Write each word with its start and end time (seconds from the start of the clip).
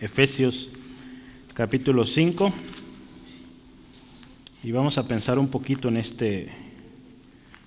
Efesios 0.00 0.68
capítulo 1.54 2.06
5 2.06 2.52
y 4.62 4.70
vamos 4.70 4.96
a 4.96 5.08
pensar 5.08 5.40
un 5.40 5.48
poquito 5.48 5.88
en 5.88 5.96
este 5.96 6.52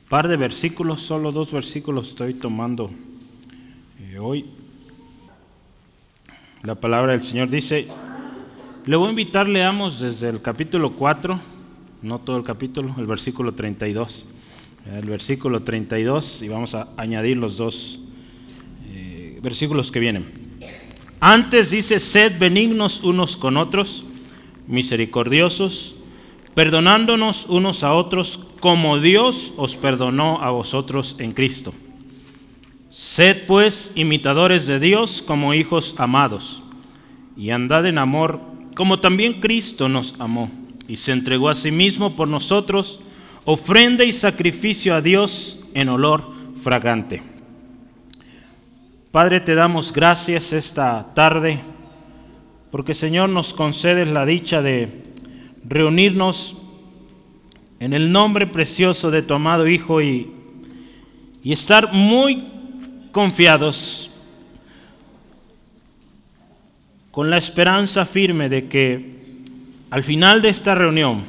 par 0.08 0.30
de 0.30 0.38
versículos, 0.38 1.02
solo 1.02 1.34
dos 1.34 1.52
versículos 1.52 2.10
estoy 2.10 2.36
tomando 2.36 2.90
eh, 4.00 4.18
hoy. 4.18 4.46
La 6.64 6.76
palabra 6.76 7.12
del 7.12 7.22
Señor 7.22 7.50
dice, 7.50 7.88
le 8.86 8.96
voy 8.96 9.08
a 9.08 9.12
invitar, 9.12 9.50
leamos 9.50 10.00
desde 10.00 10.30
el 10.30 10.42
capítulo 10.42 10.92
4, 10.92 11.38
no 12.02 12.20
todo 12.20 12.38
el 12.38 12.44
capítulo, 12.44 12.96
el 12.98 13.08
versículo 13.08 13.56
32. 13.56 14.26
El 14.86 15.06
versículo 15.10 15.64
32 15.64 16.42
y 16.44 16.48
vamos 16.48 16.76
a 16.76 16.88
añadir 16.96 17.36
los 17.36 17.58
dos 17.58 18.00
eh, 18.86 19.38
versículos 19.42 19.92
que 19.92 20.00
vienen. 20.00 20.41
Antes 21.24 21.70
dice, 21.70 22.00
sed 22.00 22.40
benignos 22.40 23.04
unos 23.04 23.38
con 23.38 23.56
otros, 23.56 24.04
misericordiosos, 24.66 25.94
perdonándonos 26.56 27.46
unos 27.48 27.84
a 27.84 27.94
otros 27.94 28.40
como 28.60 29.00
Dios 29.00 29.54
os 29.56 29.76
perdonó 29.76 30.42
a 30.42 30.50
vosotros 30.50 31.16
en 31.20 31.32
Cristo. 31.32 31.76
Sed 32.90 33.46
pues 33.46 33.92
imitadores 33.94 34.66
de 34.66 34.80
Dios 34.80 35.22
como 35.22 35.54
hijos 35.54 35.94
amados, 36.00 36.64
y 37.38 37.52
andad 37.52 37.86
en 37.86 38.00
amor 38.00 38.42
como 38.76 39.00
también 39.00 39.42
Cristo 39.42 39.90
nos 39.90 40.16
amó 40.18 40.50
y 40.88 40.96
se 40.96 41.12
entregó 41.12 41.50
a 41.50 41.56
sí 41.56 41.70
mismo 41.70 42.16
por 42.16 42.28
nosotros, 42.28 43.00
ofrenda 43.46 44.04
y 44.04 44.12
sacrificio 44.12 44.96
a 44.96 45.02
Dios 45.02 45.60
en 45.76 45.90
olor 45.90 46.34
fragante. 46.64 47.31
Padre, 49.12 49.42
te 49.42 49.56
damos 49.56 49.92
gracias 49.92 50.54
esta 50.54 51.06
tarde, 51.14 51.60
porque 52.72 52.94
Señor 52.94 53.28
nos 53.28 53.54
concedes 53.54 54.08
la 54.08 54.26
dicha 54.26 54.62
de 54.62 55.04
reunirnos 55.68 56.56
en 57.82 57.92
el 57.92 58.10
nombre 58.14 58.48
precioso 58.48 59.12
de 59.12 59.22
tu 59.22 59.34
amado 59.34 59.68
Hijo 59.68 60.02
y, 60.02 60.32
y 61.44 61.52
estar 61.52 61.92
muy 61.92 62.48
confiados 63.12 64.10
con 67.12 67.30
la 67.30 67.38
esperanza 67.38 68.06
firme 68.06 68.48
de 68.48 68.70
que 68.70 69.12
al 69.90 70.06
final 70.06 70.42
de 70.42 70.48
esta 70.48 70.74
reunión 70.74 71.24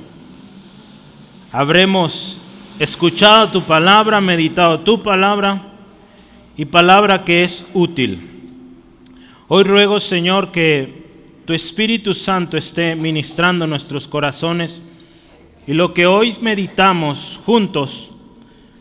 habremos 1.51 2.39
escuchado 2.79 3.49
tu 3.49 3.63
palabra, 3.63 4.21
meditado 4.21 4.79
tu 4.79 5.03
palabra 5.03 5.72
y 6.57 6.65
palabra 6.67 7.25
que 7.25 7.45
es 7.45 7.65
útil. 7.73 8.29
Hoy 9.49 9.65
ruego, 9.65 10.01
Señor, 10.01 10.53
que 10.53 11.03
tu 11.45 11.53
Espíritu 11.53 12.15
Santo 12.15 12.57
esté 12.57 12.95
ministrando 12.95 13.67
nuestros 13.67 14.07
corazones 14.07 14.81
y 15.67 15.75
lo 15.75 15.95
que 15.95 16.07
hoy 16.07 16.37
meditamos 16.41 17.41
juntos, 17.45 18.11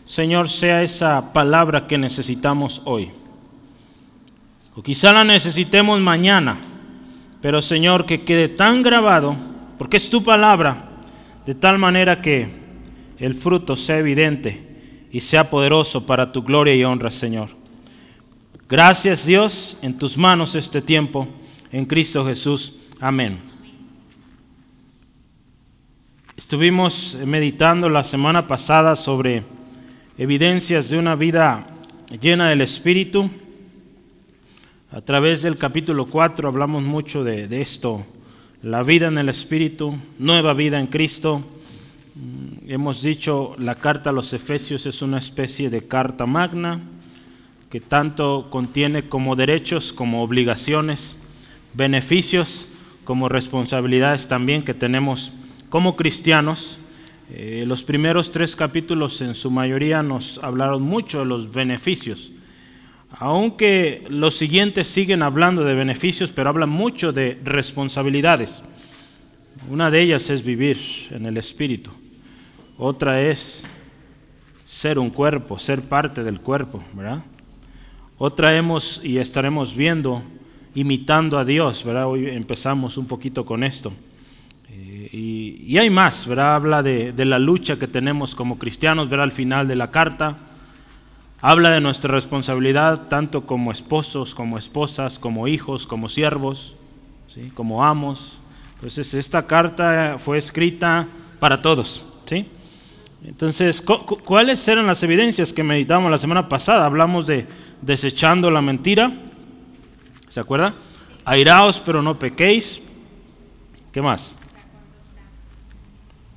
Señor, 0.06 0.50
sea 0.50 0.84
esa 0.84 1.34
palabra 1.34 1.88
que 1.88 1.98
necesitamos 1.98 2.82
hoy. 2.86 3.12
O 4.76 4.82
quizá 4.82 5.14
la 5.14 5.24
necesitemos 5.24 6.00
mañana, 6.00 6.60
pero 7.42 7.62
Señor, 7.62 8.06
que 8.06 8.24
quede 8.24 8.48
tan 8.48 8.84
grabado, 8.84 9.36
porque 9.78 9.98
es 9.98 10.10
tu 10.10 10.24
palabra, 10.24 10.90
de 11.46 11.56
tal 11.56 11.78
manera 11.78 12.22
que 12.22 12.48
el 13.20 13.36
fruto 13.36 13.76
sea 13.76 14.00
evidente 14.00 15.08
y 15.12 15.22
sea 15.22 15.50
poderoso 15.50 16.06
para 16.06 16.32
tu 16.32 16.44
gloria 16.44 16.76
y 16.76 16.84
honra, 16.84 17.12
Señor. 17.12 17.61
Gracias 18.72 19.26
Dios, 19.26 19.76
en 19.82 19.98
tus 19.98 20.18
manos 20.18 20.56
este 20.56 20.82
tiempo, 20.82 21.28
en 21.74 21.86
Cristo 21.86 22.26
Jesús. 22.26 22.74
Amén. 23.02 23.38
Estuvimos 26.38 27.18
meditando 27.26 27.90
la 27.90 28.06
semana 28.06 28.48
pasada 28.48 28.96
sobre 28.96 29.44
evidencias 30.18 30.88
de 30.88 30.98
una 30.98 31.16
vida 31.16 31.68
llena 32.22 32.48
del 32.48 32.62
Espíritu. 32.62 33.30
A 34.94 35.02
través 35.02 35.42
del 35.42 35.58
capítulo 35.58 36.06
4 36.06 36.48
hablamos 36.48 36.82
mucho 36.82 37.26
de, 37.26 37.50
de 37.50 37.62
esto, 37.62 38.06
la 38.64 38.84
vida 38.84 39.10
en 39.10 39.18
el 39.18 39.28
Espíritu, 39.28 39.98
nueva 40.18 40.54
vida 40.54 40.80
en 40.80 40.88
Cristo. 40.88 41.42
Mm, 42.16 42.72
hemos 42.72 43.02
dicho, 43.02 43.54
la 43.60 43.76
carta 43.76 44.12
a 44.12 44.14
los 44.14 44.32
Efesios 44.32 44.86
es 44.86 45.02
una 45.02 45.18
especie 45.18 45.70
de 45.70 45.90
carta 45.90 46.26
magna 46.26 46.80
que 47.72 47.80
tanto 47.80 48.50
contiene 48.52 49.08
como 49.08 49.38
derechos, 49.38 49.94
como 49.94 50.24
obligaciones, 50.24 51.16
beneficios, 51.74 52.68
como 53.06 53.30
responsabilidades 53.30 54.28
también 54.28 54.64
que 54.64 54.74
tenemos 54.74 55.32
como 55.70 55.96
cristianos. 55.96 56.78
Eh, 57.30 57.64
los 57.66 57.82
primeros 57.82 58.34
tres 58.34 58.58
capítulos 58.58 59.22
en 59.22 59.36
su 59.36 59.50
mayoría 59.50 60.04
nos 60.04 60.38
hablaron 60.44 60.82
mucho 60.82 61.20
de 61.20 61.26
los 61.26 61.50
beneficios, 61.50 62.34
aunque 63.12 64.06
los 64.10 64.36
siguientes 64.36 64.90
siguen 64.90 65.24
hablando 65.24 65.64
de 65.64 65.74
beneficios, 65.74 66.30
pero 66.30 66.50
hablan 66.50 66.70
mucho 66.70 67.14
de 67.14 67.40
responsabilidades. 67.42 68.62
Una 69.70 69.90
de 69.90 70.02
ellas 70.02 70.30
es 70.30 70.44
vivir 70.44 70.78
en 71.10 71.26
el 71.26 71.38
Espíritu, 71.38 71.92
otra 72.78 73.22
es 73.22 73.64
ser 74.66 75.00
un 75.00 75.10
cuerpo, 75.10 75.58
ser 75.58 75.84
parte 75.84 76.22
del 76.24 76.42
cuerpo, 76.42 76.84
¿verdad? 76.94 77.24
Otra 78.24 78.56
hemos 78.56 79.02
y 79.04 79.18
estaremos 79.18 79.76
viendo 79.76 80.22
imitando 80.76 81.40
a 81.40 81.44
Dios, 81.44 81.84
¿verdad? 81.84 82.06
Hoy 82.06 82.30
empezamos 82.30 82.96
un 82.98 83.08
poquito 83.08 83.48
con 83.48 83.64
esto. 83.64 83.92
Eh, 84.70 85.10
y, 85.12 85.76
hay 85.80 85.90
más, 85.90 86.28
¿verdad? 86.28 86.54
Habla 86.54 86.84
de, 86.84 87.14
de, 87.14 87.26
la 87.26 87.40
lucha 87.40 87.80
que 87.80 87.88
tenemos 87.88 88.36
como 88.36 88.60
cristianos, 88.60 89.10
¿verdad? 89.10 89.24
Al 89.24 89.32
final 89.32 89.68
de 89.68 89.76
la 89.76 89.90
carta. 89.90 90.38
Habla 91.42 91.72
de 91.72 91.82
nuestra 91.82 92.14
responsabilidad 92.14 93.08
tanto 93.08 93.48
como 93.48 93.72
esposos, 93.72 94.36
como 94.36 94.60
esposas, 94.60 95.18
como 95.18 95.48
hijos, 95.48 95.88
como 95.88 96.08
siervos, 96.08 96.76
¿sí? 97.28 97.52
como 97.56 97.84
amos. 97.84 98.40
Entonces, 98.76 99.16
esta 99.16 99.48
carta 99.48 100.18
fue 100.20 100.38
escrita 100.38 101.08
para 101.40 101.64
todos, 101.64 102.06
¿sí? 102.28 102.46
Entonces, 103.24 103.82
¿cuáles 103.82 104.68
eran 104.68 104.88
las 104.88 105.04
evidencias 105.04 105.54
que 105.54 105.64
meditamos 105.64 106.10
la 106.10 106.18
semana 106.18 106.50
pasada? 106.50 106.86
Hablamos 106.86 107.28
de 107.28 107.48
desechando 107.82 108.50
la 108.50 108.62
mentira. 108.62 109.12
¿Se 110.30 110.40
acuerda? 110.40 110.74
Airaos, 111.24 111.80
pero 111.86 112.02
no 112.02 112.18
pequéis. 112.18 112.82
¿Qué 113.92 114.02
más? 114.02 114.36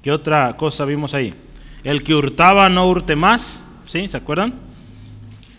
¿Qué 0.03 0.13
otra 0.13 0.57
cosa 0.59 0.85
vimos 0.85 1.15
ahí? 1.15 1.35
El 1.85 2.03
que 2.03 2.15
hurtaba 2.15 2.69
no 2.69 2.87
hurte 2.89 3.17
más. 3.17 3.61
¿Sí? 3.87 4.07
¿Se 4.09 4.17
acuerdan? 4.17 4.55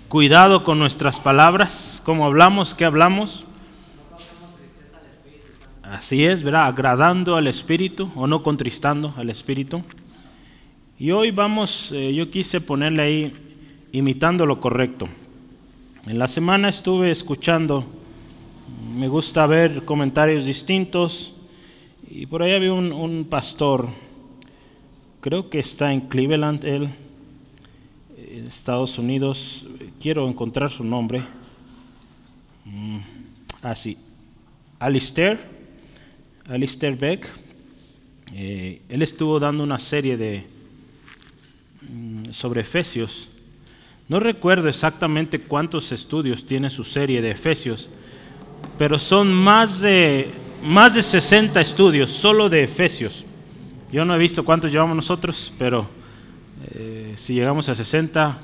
Cuidado 0.07 0.63
con 0.63 0.77
nuestras 0.77 1.17
palabras. 1.17 2.01
¿Cómo 2.05 2.25
hablamos? 2.25 2.75
¿Qué 2.75 2.85
hablamos? 2.85 3.45
Así 5.81 6.25
es, 6.25 6.43
¿verdad? 6.43 6.67
Agradando 6.67 7.35
al 7.35 7.47
Espíritu 7.47 8.11
o 8.15 8.27
no 8.27 8.43
contristando 8.43 9.13
al 9.17 9.31
Espíritu. 9.31 9.83
Y 10.97 11.11
hoy 11.11 11.31
vamos, 11.31 11.91
eh, 11.91 12.13
yo 12.13 12.31
quise 12.31 12.61
ponerle 12.61 13.01
ahí 13.01 13.33
imitando 13.91 14.45
lo 14.45 14.61
correcto. 14.61 15.09
En 16.07 16.17
la 16.17 16.29
semana 16.29 16.69
estuve 16.69 17.11
escuchando, 17.11 17.85
me 18.95 19.09
gusta 19.09 19.45
ver 19.45 19.83
comentarios 19.83 20.45
distintos, 20.45 21.33
y 22.09 22.25
por 22.27 22.43
ahí 22.43 22.53
había 22.53 22.71
un, 22.71 23.27
pastor, 23.29 23.89
creo 25.19 25.49
que 25.49 25.59
está 25.59 25.91
en 25.91 25.99
Cleveland, 25.99 26.63
él, 26.63 26.89
en 28.17 28.47
Estados 28.47 28.97
Unidos, 28.97 29.65
quiero 29.99 30.29
encontrar 30.29 30.71
su 30.71 30.85
nombre. 30.85 31.21
Mm, 32.63 32.99
ah, 33.63 33.75
Alistair, 34.79 35.41
Alistair 36.47 36.95
Beck. 36.95 37.27
Eh, 38.33 38.81
él 38.87 39.01
estuvo 39.01 39.37
dando 39.39 39.61
una 39.61 39.77
serie 39.77 40.15
de 40.15 40.54
sobre 42.35 42.61
Efesios. 42.61 43.29
No 44.07 44.19
recuerdo 44.19 44.69
exactamente 44.69 45.39
cuántos 45.39 45.91
estudios 45.91 46.45
tiene 46.45 46.69
su 46.69 46.83
serie 46.83 47.21
de 47.21 47.31
Efesios, 47.31 47.89
pero 48.77 48.99
son 48.99 49.33
más 49.33 49.79
de, 49.79 50.31
más 50.63 50.93
de 50.93 51.01
60 51.01 51.59
estudios 51.61 52.11
solo 52.11 52.49
de 52.49 52.63
Efesios. 52.63 53.25
Yo 53.91 54.05
no 54.05 54.13
he 54.13 54.17
visto 54.19 54.43
cuántos 54.43 54.71
llevamos 54.71 54.95
nosotros, 54.95 55.53
pero 55.57 55.87
eh, 56.71 57.13
si 57.17 57.33
llegamos 57.33 57.69
a 57.69 57.75
60 57.75 58.37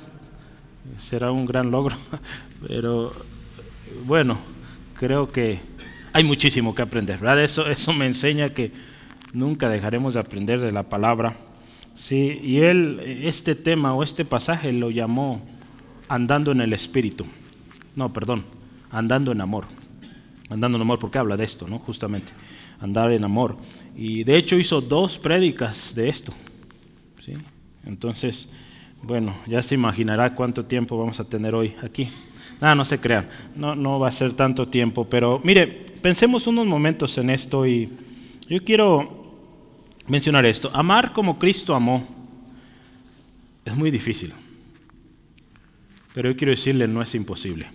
será 0.99 1.31
un 1.31 1.45
gran 1.45 1.71
logro. 1.71 1.95
Pero 2.67 3.13
bueno, 4.05 4.37
creo 4.97 5.31
que 5.31 5.59
hay 6.13 6.23
muchísimo 6.23 6.75
que 6.75 6.81
aprender, 6.81 7.19
¿verdad? 7.19 7.43
Eso, 7.43 7.67
eso 7.67 7.93
me 7.93 8.05
enseña 8.05 8.49
que 8.49 8.71
nunca 9.33 9.69
dejaremos 9.69 10.13
de 10.13 10.19
aprender 10.19 10.59
de 10.59 10.71
la 10.71 10.83
palabra. 10.83 11.37
Sí, 11.95 12.39
y 12.43 12.59
él, 12.59 12.99
este 13.23 13.55
tema 13.55 13.93
o 13.93 14.03
este 14.03 14.25
pasaje 14.25 14.71
lo 14.71 14.89
llamó 14.89 15.41
andando 16.07 16.51
en 16.51 16.61
el 16.61 16.73
Espíritu. 16.73 17.25
No, 17.95 18.11
perdón, 18.11 18.45
andando 18.89 19.31
en 19.31 19.41
amor. 19.41 19.65
andando 20.49 20.77
en 20.77 20.81
amor, 20.81 20.99
porque 20.99 21.17
habla 21.17 21.37
de 21.37 21.45
esto, 21.45 21.67
¿no? 21.67 21.79
Justamente, 21.79 22.33
andar 22.79 23.11
en 23.11 23.23
amor. 23.23 23.57
Y 23.95 24.23
de 24.23 24.35
hecho 24.35 24.57
hizo 24.57 24.81
dos 24.81 25.17
prédicas 25.17 25.95
de 25.95 26.09
esto. 26.09 26.33
¿sí? 27.23 27.33
Entonces, 27.85 28.49
bueno, 29.01 29.35
ya 29.47 29.61
se 29.61 29.75
imaginará 29.75 30.35
cuánto 30.35 30.65
tiempo 30.65 30.97
vamos 30.97 31.19
a 31.19 31.23
tener 31.23 31.55
hoy 31.55 31.75
aquí. 31.81 32.09
No 32.59 32.85
se 32.85 32.99
crean, 32.99 33.27
no, 33.55 33.75
no 33.75 33.99
va 33.99 34.09
a 34.09 34.11
ser 34.11 34.33
tanto 34.33 34.67
tiempo, 34.67 35.05
pero 35.05 35.41
mire, 35.43 35.65
pensemos 36.01 36.45
unos 36.45 36.67
momentos 36.67 37.17
en 37.17 37.31
esto 37.31 37.65
y 37.65 37.89
yo 38.47 38.63
quiero 38.63 39.20
mencionar 40.11 40.45
esto. 40.45 40.69
Amar 40.73 41.13
como 41.13 41.39
Cristo 41.39 41.73
amó 41.73 42.05
es 43.63 43.73
muy 43.73 43.89
difícil, 43.91 44.33
pero 46.13 46.29
yo 46.29 46.35
quiero 46.35 46.51
decirle, 46.51 46.85
no 46.85 47.01
es 47.01 47.15
imposible. 47.15 47.69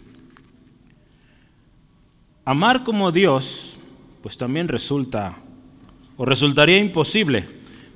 Amar 2.45 2.85
como 2.85 3.11
Dios, 3.11 3.79
pues 4.23 4.37
también 4.37 4.69
resulta, 4.69 5.39
o 6.19 6.27
resultaría 6.27 6.77
imposible, 6.77 7.49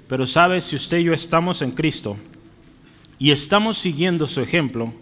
pero 0.09 0.27
sabe, 0.27 0.63
si 0.63 0.75
usted 0.75 1.01
y 1.01 1.05
yo 1.05 1.13
estamos 1.13 1.61
en 1.61 1.73
Cristo 1.73 2.17
y 3.19 3.33
estamos 3.33 3.77
siguiendo 3.77 4.27
su 4.27 4.41
ejemplo, 4.41 4.95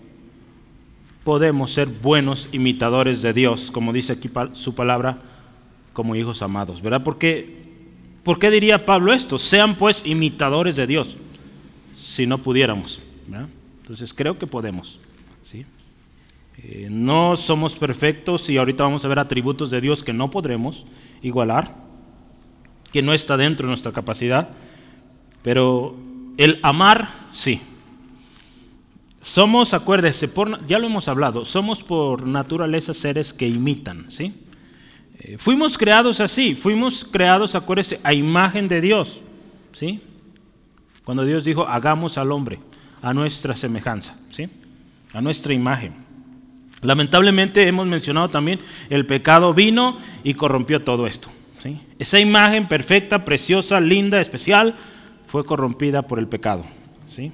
podemos 1.23 1.73
ser 1.73 1.87
buenos 1.87 2.49
imitadores 2.51 3.23
de 3.23 3.33
Dios, 3.33 3.71
como 3.71 3.93
dice 3.93 4.15
aquí 4.15 4.29
su 4.55 4.75
palabra, 4.75 5.23
como 5.93 6.17
hijos 6.17 6.43
amados, 6.43 6.83
¿verdad? 6.83 7.05
Porque, 7.05 7.68
¿Por 8.29 8.39
qué 8.39 8.51
diría 8.51 8.85
Pablo 8.85 9.15
esto? 9.15 9.39
Sean 9.39 9.75
pues 9.79 10.03
imitadores 10.05 10.77
de 10.77 10.87
Dios, 10.87 11.17
si 11.97 12.27
no 12.27 12.43
pudiéramos. 12.43 13.01
Entonces 13.81 14.13
creo 14.13 14.39
que 14.39 14.47
podemos, 14.47 15.01
¿sí? 15.47 15.65
Eh, 16.59 16.89
no 16.91 17.37
somos 17.37 17.75
perfectos 17.75 18.51
y 18.51 18.59
ahorita 18.59 18.85
vamos 18.85 19.03
a 19.03 19.09
ver 19.09 19.19
atributos 19.19 19.71
de 19.71 19.81
Dios 19.81 20.05
que 20.05 20.13
no 20.13 20.31
podremos 20.31 20.85
igualar, 21.23 21.75
que 22.93 23.01
no 23.01 23.15
está 23.15 23.39
dentro 23.39 23.65
de 23.65 23.71
nuestra 23.71 23.93
capacidad, 23.93 24.51
pero 25.43 25.97
el 26.37 26.61
amar, 26.63 27.31
sí. 27.33 27.63
Somos, 29.23 29.73
acuérdese, 29.73 30.31
ya 30.67 30.79
lo 30.79 30.87
hemos 30.87 31.09
hablado, 31.09 31.47
somos 31.47 31.83
por 31.83 32.27
naturaleza 32.27 32.93
seres 32.93 33.33
que 33.33 33.49
imitan, 33.49 34.11
¿sí? 34.11 34.35
Eh, 35.21 35.37
fuimos 35.39 35.77
creados 35.77 36.21
así, 36.21 36.55
fuimos 36.55 37.05
creados, 37.05 37.55
acuérdese, 37.55 38.01
a 38.05 38.15
imagen 38.15 38.69
de 38.69 38.81
Dios, 38.81 39.21
¿sí? 39.73 40.01
Cuando 41.05 41.25
Dios 41.25 41.45
dijo, 41.45 41.67
hagamos 41.67 42.19
al 42.19 42.31
hombre 42.31 42.61
a 43.03 43.13
nuestra 43.13 43.55
semejanza, 43.55 44.17
¿sí? 44.31 44.49
A 45.13 45.21
nuestra 45.21 45.55
imagen. 45.55 45.95
Lamentablemente 46.83 47.67
hemos 47.67 47.87
mencionado 47.87 48.31
también, 48.31 48.61
el 48.91 49.07
pecado 49.07 49.53
vino 49.55 49.99
y 50.23 50.35
corrompió 50.35 50.83
todo 50.85 51.07
esto, 51.07 51.29
¿sí? 51.61 51.81
Esa 51.99 52.21
imagen 52.21 52.69
perfecta, 52.69 53.25
preciosa, 53.25 53.81
linda, 53.81 54.21
especial, 54.21 54.77
fue 55.27 55.45
corrompida 55.45 56.03
por 56.03 56.21
el 56.21 56.29
pecado, 56.29 56.65
¿sí? 57.09 57.33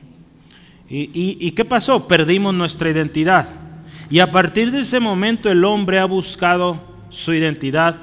¿Y, 0.89 1.51
qué 1.53 1.65
pasó? 1.65 2.07
Perdimos 2.07 2.55
nuestra 2.55 2.91
identidad. 2.91 3.49
Y 4.11 4.21
a 4.21 4.31
partir 4.31 4.71
de 4.71 4.83
ese 4.83 5.01
momento 5.01 5.51
el 5.51 5.65
hombre 5.65 5.99
ha 5.99 6.05
buscado 6.05 6.94
su 7.11 7.33
identidad 7.33 7.97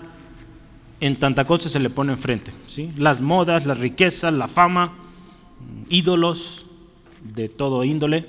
en 0.99 1.15
tanta 1.15 1.45
cosa 1.45 1.67
se 1.67 1.79
le 1.79 1.89
pone 1.89 2.13
enfrente. 2.13 2.51
¿sí? 2.67 2.91
Las 2.97 3.19
modas, 3.19 3.65
las 3.65 3.79
riquezas, 3.79 4.33
la 4.33 4.47
fama, 4.47 4.93
ídolos 5.89 6.65
de 7.21 7.49
todo 7.49 7.83
índole. 7.83 8.25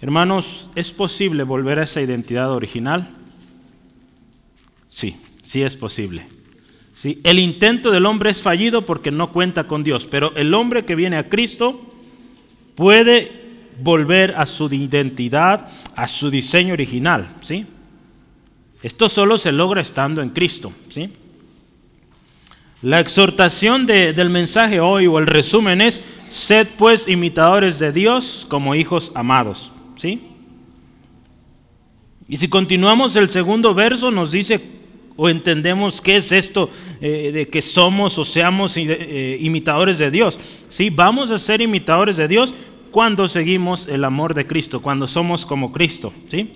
Hermanos, 0.00 0.68
¿es 0.74 0.92
posible 0.92 1.42
volver 1.42 1.78
a 1.78 1.84
esa 1.84 2.00
identidad 2.00 2.52
original? 2.52 3.10
Sí, 4.88 5.16
sí 5.44 5.62
es 5.62 5.74
posible. 5.74 6.26
¿Sí? 6.94 7.20
El 7.24 7.38
intento 7.38 7.90
del 7.90 8.06
hombre 8.06 8.30
es 8.30 8.40
fallido 8.40 8.86
porque 8.86 9.10
no 9.10 9.32
cuenta 9.32 9.64
con 9.64 9.82
Dios, 9.82 10.06
pero 10.06 10.34
el 10.36 10.54
hombre 10.54 10.84
que 10.84 10.94
viene 10.94 11.16
a 11.16 11.28
Cristo 11.28 11.80
puede 12.76 13.42
volver 13.82 14.34
a 14.36 14.46
su 14.46 14.72
identidad, 14.72 15.68
a 15.96 16.06
su 16.06 16.30
diseño 16.30 16.74
original, 16.74 17.36
¿sí? 17.42 17.66
Esto 18.84 19.08
solo 19.08 19.38
se 19.38 19.50
logra 19.50 19.80
estando 19.80 20.20
en 20.20 20.28
Cristo, 20.28 20.70
¿sí? 20.90 21.08
La 22.82 23.00
exhortación 23.00 23.86
del 23.86 24.28
mensaje 24.28 24.78
hoy 24.78 25.06
o 25.06 25.18
el 25.18 25.26
resumen 25.26 25.80
es, 25.80 26.02
sed 26.28 26.68
pues 26.76 27.08
imitadores 27.08 27.78
de 27.78 27.92
Dios 27.92 28.44
como 28.50 28.74
hijos 28.74 29.10
amados, 29.14 29.72
¿sí? 29.96 30.20
Y 32.28 32.36
si 32.36 32.48
continuamos 32.48 33.16
el 33.16 33.30
segundo 33.30 33.72
verso 33.72 34.10
nos 34.10 34.32
dice 34.32 34.60
o 35.16 35.30
entendemos 35.30 36.02
qué 36.02 36.16
es 36.16 36.30
esto 36.30 36.68
eh, 37.00 37.30
de 37.32 37.48
que 37.48 37.62
somos 37.62 38.18
o 38.18 38.24
seamos 38.26 38.76
eh, 38.76 39.38
imitadores 39.40 39.96
de 39.96 40.10
Dios. 40.10 40.38
Sí, 40.68 40.90
vamos 40.90 41.30
a 41.30 41.38
ser 41.38 41.62
imitadores 41.62 42.18
de 42.18 42.28
Dios 42.28 42.52
cuando 42.90 43.28
seguimos 43.28 43.88
el 43.88 44.04
amor 44.04 44.34
de 44.34 44.46
Cristo, 44.46 44.82
cuando 44.82 45.08
somos 45.08 45.46
como 45.46 45.72
Cristo. 45.72 46.12
¿sí? 46.28 46.50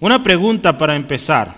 Una 0.00 0.22
pregunta 0.22 0.76
para 0.76 0.96
empezar. 0.96 1.54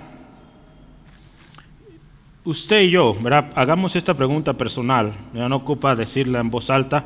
Usted 2.44 2.82
y 2.82 2.90
yo, 2.90 3.16
hagamos 3.54 3.94
esta 3.96 4.14
pregunta 4.14 4.52
personal, 4.52 5.12
ya 5.32 5.48
no 5.48 5.56
ocupa 5.56 5.94
decirla 5.94 6.40
en 6.40 6.50
voz 6.50 6.68
alta. 6.68 7.04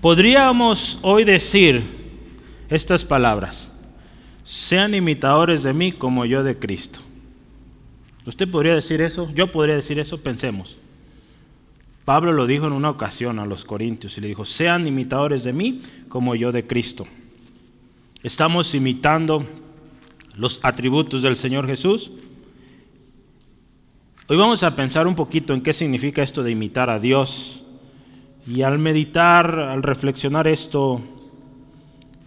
¿Podríamos 0.00 0.98
hoy 1.02 1.24
decir 1.24 1.84
estas 2.68 3.04
palabras? 3.04 3.72
sean 4.44 4.94
imitadores 4.94 5.62
de 5.62 5.72
mí 5.72 5.92
como 5.92 6.24
yo 6.24 6.42
de 6.42 6.58
Cristo. 6.58 7.00
¿Usted 8.26 8.48
podría 8.48 8.74
decir 8.74 9.00
eso? 9.00 9.30
Yo 9.34 9.50
podría 9.50 9.76
decir 9.76 9.98
eso, 9.98 10.18
pensemos. 10.18 10.76
Pablo 12.04 12.32
lo 12.32 12.46
dijo 12.46 12.66
en 12.66 12.72
una 12.72 12.90
ocasión 12.90 13.38
a 13.38 13.46
los 13.46 13.64
corintios 13.64 14.18
y 14.18 14.20
le 14.20 14.28
dijo, 14.28 14.44
sean 14.44 14.86
imitadores 14.86 15.44
de 15.44 15.52
mí 15.52 15.82
como 16.08 16.34
yo 16.34 16.50
de 16.52 16.66
Cristo. 16.66 17.06
Estamos 18.22 18.74
imitando 18.74 19.46
los 20.36 20.60
atributos 20.62 21.22
del 21.22 21.36
Señor 21.36 21.66
Jesús. 21.66 22.12
Hoy 24.28 24.36
vamos 24.36 24.62
a 24.62 24.74
pensar 24.76 25.06
un 25.06 25.14
poquito 25.14 25.52
en 25.52 25.62
qué 25.62 25.72
significa 25.72 26.22
esto 26.22 26.42
de 26.42 26.50
imitar 26.52 26.90
a 26.90 26.98
Dios. 26.98 27.62
Y 28.46 28.62
al 28.62 28.78
meditar, 28.78 29.58
al 29.58 29.82
reflexionar 29.82 30.48
esto, 30.48 31.00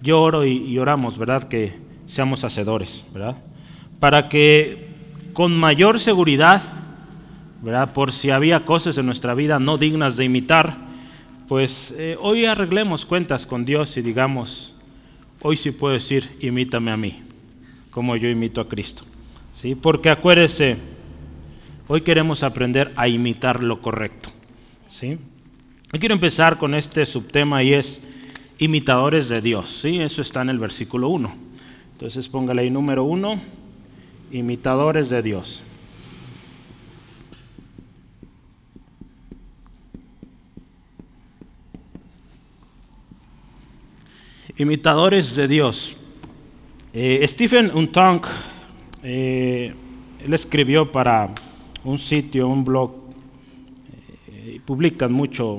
lloro 0.01 0.45
y, 0.45 0.57
y 0.57 0.77
oramos, 0.77 1.17
¿verdad? 1.17 1.43
Que 1.43 1.77
seamos 2.07 2.43
hacedores, 2.43 3.03
¿verdad? 3.13 3.37
Para 3.99 4.29
que 4.29 4.87
con 5.33 5.57
mayor 5.57 5.99
seguridad, 5.99 6.61
¿verdad? 7.61 7.93
Por 7.93 8.13
si 8.13 8.29
había 8.29 8.65
cosas 8.65 8.97
en 8.97 9.05
nuestra 9.05 9.33
vida 9.33 9.59
no 9.59 9.77
dignas 9.77 10.15
de 10.15 10.25
imitar, 10.25 10.77
pues 11.47 11.93
eh, 11.97 12.17
hoy 12.19 12.45
arreglemos 12.45 13.05
cuentas 13.05 13.45
con 13.45 13.65
Dios 13.65 13.97
y 13.97 14.01
digamos, 14.01 14.73
hoy 15.41 15.57
sí 15.57 15.71
puedo 15.71 15.93
decir, 15.93 16.37
imítame 16.39 16.91
a 16.91 16.97
mí, 16.97 17.21
como 17.95 18.17
yo 18.17 18.27
imito 18.27 18.59
a 18.59 18.67
Cristo. 18.67 19.03
¿Sí? 19.53 19.73
Porque 19.73 20.09
acuérdese, 20.09 20.75
hoy 21.87 22.01
queremos 22.01 22.43
aprender 22.43 22.91
a 22.97 23.07
imitar 23.07 23.63
lo 23.63 23.81
correcto. 23.81 24.31
¿Sí? 24.89 25.17
Yo 25.93 25.99
quiero 26.01 26.13
empezar 26.13 26.57
con 26.57 26.75
este 26.75 27.05
subtema 27.05 27.63
y 27.63 27.73
es 27.73 28.01
imitadores 28.57 29.29
de 29.29 29.39
Dios. 29.39 29.79
¿sí? 29.81 30.01
Eso 30.01 30.21
está 30.21 30.41
en 30.41 30.49
el 30.49 30.59
versículo 30.59 31.07
1. 31.07 31.35
Entonces 31.93 32.27
póngale 32.27 32.63
ahí 32.63 32.69
número 32.69 33.05
uno, 33.05 33.39
imitadores 34.29 35.07
de 35.07 35.21
Dios. 35.21 35.63
Imitadores 44.57 45.33
de 45.37 45.47
Dios. 45.47 45.95
Eh, 46.97 47.27
Stephen 47.27 47.71
Untonk, 47.73 48.25
eh, 49.03 49.73
él 50.23 50.33
escribió 50.33 50.89
para 50.89 51.35
un 51.83 51.99
sitio, 51.99 52.47
un 52.47 52.63
blog, 52.63 52.93
eh, 54.31 54.61
publican 54.63 55.11
mucho, 55.11 55.57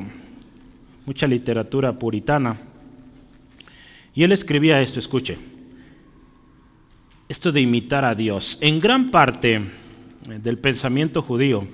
mucha 1.05 1.27
literatura 1.27 1.93
puritana. 1.93 2.59
Y 4.15 4.23
él 4.23 4.33
escribía 4.33 4.81
esto, 4.81 4.99
escuche 4.99 5.37
esto 7.29 7.53
de 7.53 7.61
imitar 7.61 8.07
a 8.07 8.15
Dios. 8.15 8.57
En 8.63 8.81
gran 8.81 9.11
parte 9.11 9.57
eh, 9.57 9.63
del 10.43 10.57
pensamiento 10.57 11.21
judío, 11.21 11.69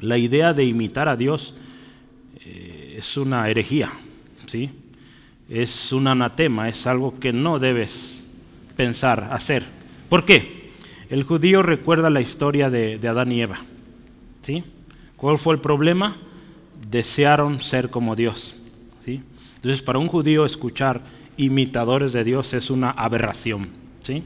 la 0.00 0.18
idea 0.18 0.52
de 0.52 0.64
imitar 0.64 1.08
a 1.08 1.16
Dios 1.16 1.54
es 2.44 3.16
una 3.16 3.48
herejía, 3.48 3.90
¿sí? 4.46 4.68
es 5.48 5.92
un 5.92 6.06
anatema, 6.08 6.68
es 6.68 6.86
algo 6.86 7.18
que 7.18 7.32
no 7.32 7.58
debes 7.58 8.15
pensar, 8.76 9.28
hacer. 9.32 9.64
¿Por 10.08 10.24
qué? 10.24 10.70
El 11.08 11.24
judío 11.24 11.62
recuerda 11.62 12.10
la 12.10 12.20
historia 12.20 12.70
de, 12.70 13.00
Adán 13.08 13.32
y 13.32 13.40
Eva. 13.40 13.60
¿sí? 14.42 14.64
¿Cuál 15.16 15.38
fue 15.38 15.54
el 15.54 15.60
problema? 15.60 16.16
Desearon 16.90 17.62
ser 17.62 17.90
como 17.90 18.16
Dios. 18.16 18.54
¿sí? 19.04 19.20
Entonces, 19.56 19.82
para 19.82 19.98
un 19.98 20.08
judío 20.08 20.44
escuchar 20.44 21.00
imitadores 21.36 22.12
de 22.12 22.24
Dios 22.24 22.52
es 22.54 22.70
una 22.70 22.90
aberración. 22.90 23.68
¿sí? 24.02 24.22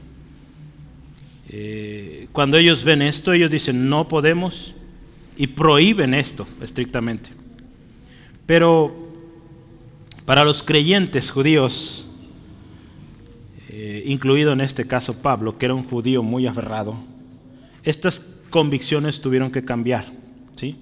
Eh, 1.49 2.27
cuando 2.31 2.57
ellos 2.57 2.83
ven 2.83 3.01
esto, 3.01 3.33
ellos 3.33 3.51
dicen, 3.51 3.89
no 3.89 4.07
podemos 4.07 4.73
y 5.37 5.47
prohíben 5.47 6.13
esto 6.13 6.47
estrictamente. 6.61 7.29
Pero 8.45 8.95
para 10.25 10.43
los 10.43 10.63
creyentes 10.63 11.29
judíos, 11.29 12.05
incluido 14.05 14.53
en 14.53 14.61
este 14.61 14.87
caso 14.87 15.21
Pablo, 15.21 15.57
que 15.57 15.65
era 15.65 15.75
un 15.75 15.83
judío 15.83 16.23
muy 16.23 16.47
aferrado, 16.47 16.95
estas 17.83 18.25
convicciones 18.49 19.21
tuvieron 19.21 19.51
que 19.51 19.65
cambiar, 19.65 20.05
¿sí? 20.55 20.77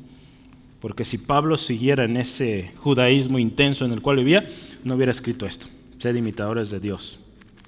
Porque 0.82 1.06
si 1.06 1.18
Pablo 1.18 1.58
siguiera 1.58 2.06
en 2.06 2.18
ese 2.18 2.74
judaísmo 2.78 3.40
intenso 3.40 3.86
en 3.86 3.92
el 3.92 4.02
cual 4.02 4.18
vivía, 4.18 4.48
no 4.84 4.96
hubiera 4.96 5.12
escrito 5.12 5.46
esto, 5.46 5.68
sed 5.98 6.16
imitadores 6.16 6.70
de 6.70 6.80
Dios, 6.80 7.20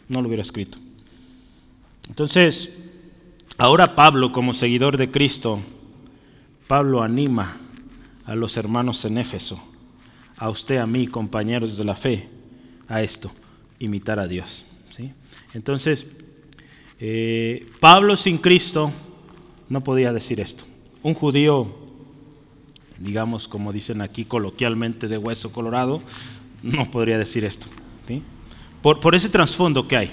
no 0.07 0.21
lo 0.21 0.27
hubiera 0.27 0.43
escrito. 0.43 0.77
Entonces, 2.07 2.73
ahora 3.57 3.95
Pablo 3.95 4.31
como 4.31 4.53
seguidor 4.53 4.97
de 4.97 5.11
Cristo, 5.11 5.61
Pablo 6.67 7.03
anima 7.03 7.57
a 8.25 8.35
los 8.35 8.57
hermanos 8.57 9.03
en 9.05 9.17
Éfeso, 9.17 9.61
a 10.37 10.49
usted, 10.49 10.77
a 10.77 10.87
mí, 10.87 11.07
compañeros 11.07 11.77
de 11.77 11.83
la 11.83 11.95
fe, 11.95 12.27
a 12.87 13.01
esto, 13.01 13.31
imitar 13.79 14.19
a 14.19 14.27
Dios. 14.27 14.65
¿Sí? 15.51 15.57
Entonces, 15.57 16.05
eh, 16.99 17.67
Pablo 17.79 18.15
sin 18.15 18.37
Cristo 18.37 18.91
no 19.69 19.83
podía 19.83 20.13
decir 20.13 20.39
esto. 20.39 20.63
Un 21.01 21.13
judío, 21.13 21.73
digamos 22.99 23.47
como 23.47 23.73
dicen 23.73 24.01
aquí 24.01 24.25
coloquialmente 24.25 25.07
de 25.07 25.17
hueso 25.17 25.51
colorado, 25.51 26.01
no 26.61 26.91
podría 26.91 27.17
decir 27.17 27.43
esto. 27.45 27.67
Por, 28.81 28.99
por 28.99 29.15
ese 29.15 29.29
trasfondo 29.29 29.87
que 29.87 29.97
hay. 29.97 30.11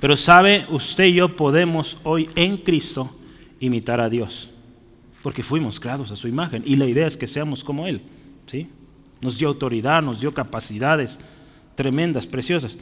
Pero 0.00 0.16
sabe, 0.16 0.66
usted 0.70 1.04
y 1.04 1.14
yo 1.14 1.36
podemos 1.36 1.96
hoy 2.02 2.28
en 2.34 2.56
Cristo 2.58 3.14
imitar 3.60 4.00
a 4.00 4.08
Dios. 4.08 4.50
Porque 5.22 5.42
fuimos 5.42 5.80
creados 5.80 6.10
a 6.10 6.16
su 6.16 6.28
imagen. 6.28 6.62
Y 6.66 6.76
la 6.76 6.86
idea 6.86 7.06
es 7.06 7.16
que 7.16 7.26
seamos 7.26 7.64
como 7.64 7.86
Él. 7.86 8.02
¿sí? 8.46 8.68
Nos 9.20 9.38
dio 9.38 9.48
autoridad, 9.48 10.02
nos 10.02 10.20
dio 10.20 10.34
capacidades 10.34 11.18
tremendas, 11.74 12.26
preciosas. 12.26 12.76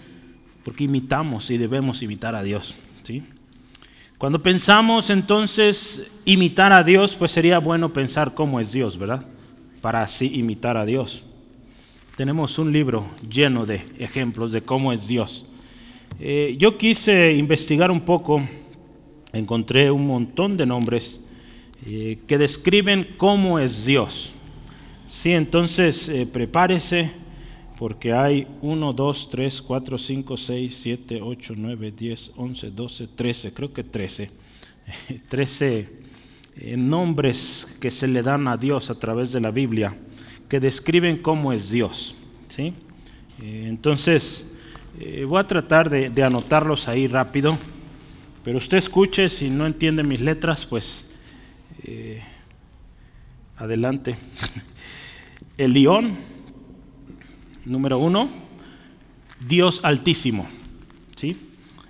Porque 0.64 0.85
imitamos 0.85 1.50
y 1.50 1.59
debemos 1.59 2.02
imitar 2.02 2.35
a 2.35 2.42
Dios. 2.42 2.75
¿sí? 3.02 3.23
Cuando 4.19 4.40
pensamos 4.40 5.11
entonces 5.11 6.00
imitar 6.25 6.73
a 6.73 6.85
Dios, 6.85 7.16
pues 7.16 7.33
sería 7.33 7.59
bueno 7.59 7.92
pensar 7.92 8.35
cómo 8.35 8.61
es 8.61 8.73
Dios, 8.73 8.97
¿verdad? 8.97 9.26
Para 9.81 10.02
así 10.02 10.31
imitar 10.35 10.76
a 10.76 10.85
Dios. 10.85 11.25
Tenemos 12.16 12.59
un 12.59 12.73
libro 12.73 13.07
lleno 13.28 13.66
de 13.66 13.85
ejemplos 13.99 14.52
de 14.52 14.62
cómo 14.62 14.92
es 14.92 15.09
Dios. 15.09 15.45
Eh, 16.21 16.57
yo 16.59 16.78
quise 16.78 17.33
investigar 17.33 17.90
un 17.90 18.02
poco, 18.02 18.47
encontré 19.33 19.90
un 19.90 20.07
montón 20.07 20.57
de 20.57 20.66
nombres 20.66 21.21
eh, 21.85 22.19
que 22.28 22.38
describen 22.38 23.14
cómo 23.16 23.59
es 23.59 23.85
Dios. 23.85 24.33
Sí, 25.09 25.33
entonces 25.33 26.09
eh, 26.09 26.26
prepárese 26.26 27.11
porque 27.83 28.12
hay 28.12 28.47
1, 28.61 28.93
2, 28.93 29.29
3, 29.29 29.61
4, 29.61 29.99
5, 29.99 30.37
6, 30.37 30.79
7, 30.83 31.21
8, 31.21 31.55
9, 31.57 31.91
10, 31.91 32.31
11, 32.37 32.71
12, 32.71 33.09
13, 33.09 33.53
creo 33.53 33.73
que 33.73 33.83
13. 33.83 34.31
13 35.29 35.89
nombres 36.77 37.67
que 37.81 37.91
se 37.91 38.07
le 38.07 38.23
dan 38.23 38.47
a 38.47 38.57
Dios 38.57 38.89
a 38.89 38.95
través 38.95 39.33
de 39.33 39.41
la 39.41 39.51
Biblia 39.51 39.97
que 40.49 40.61
describen 40.61 41.17
cómo 41.17 41.53
es 41.53 41.71
Dios. 41.71 42.15
¿sí? 42.51 42.73
entonces, 43.41 44.47
eh, 45.01 45.25
voy 45.25 45.41
a 45.41 45.49
tratar 45.49 45.91
de, 45.91 46.23
anotarlos 46.23 46.87
ahí 46.87 47.09
rápido, 47.09 47.59
pero 48.45 48.59
usted 48.59 48.79
escuche, 48.79 49.29
si 49.29 49.51
no 49.51 49.67
entiende 49.67 50.05
mis 50.05 50.21
letras, 50.21 50.65
pues 50.67 51.11
eh, 51.83 52.23
adelante. 53.57 54.15
El 55.59 55.73
león, 55.73 56.31
número 57.64 57.99
uno, 57.99 58.28
Dios 59.47 59.81
altísimo. 59.83 60.47
¿sí? 61.16 61.37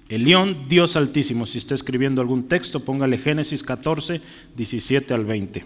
El 0.08 0.24
león, 0.24 0.66
Dios 0.68 0.96
altísimo. 0.96 1.46
Si 1.46 1.58
está 1.58 1.74
escribiendo 1.74 2.20
algún 2.20 2.48
texto, 2.48 2.80
póngale 2.80 3.18
Génesis 3.18 3.62
14, 3.62 4.20
17 4.56 5.14
al 5.14 5.24
20. 5.24 5.64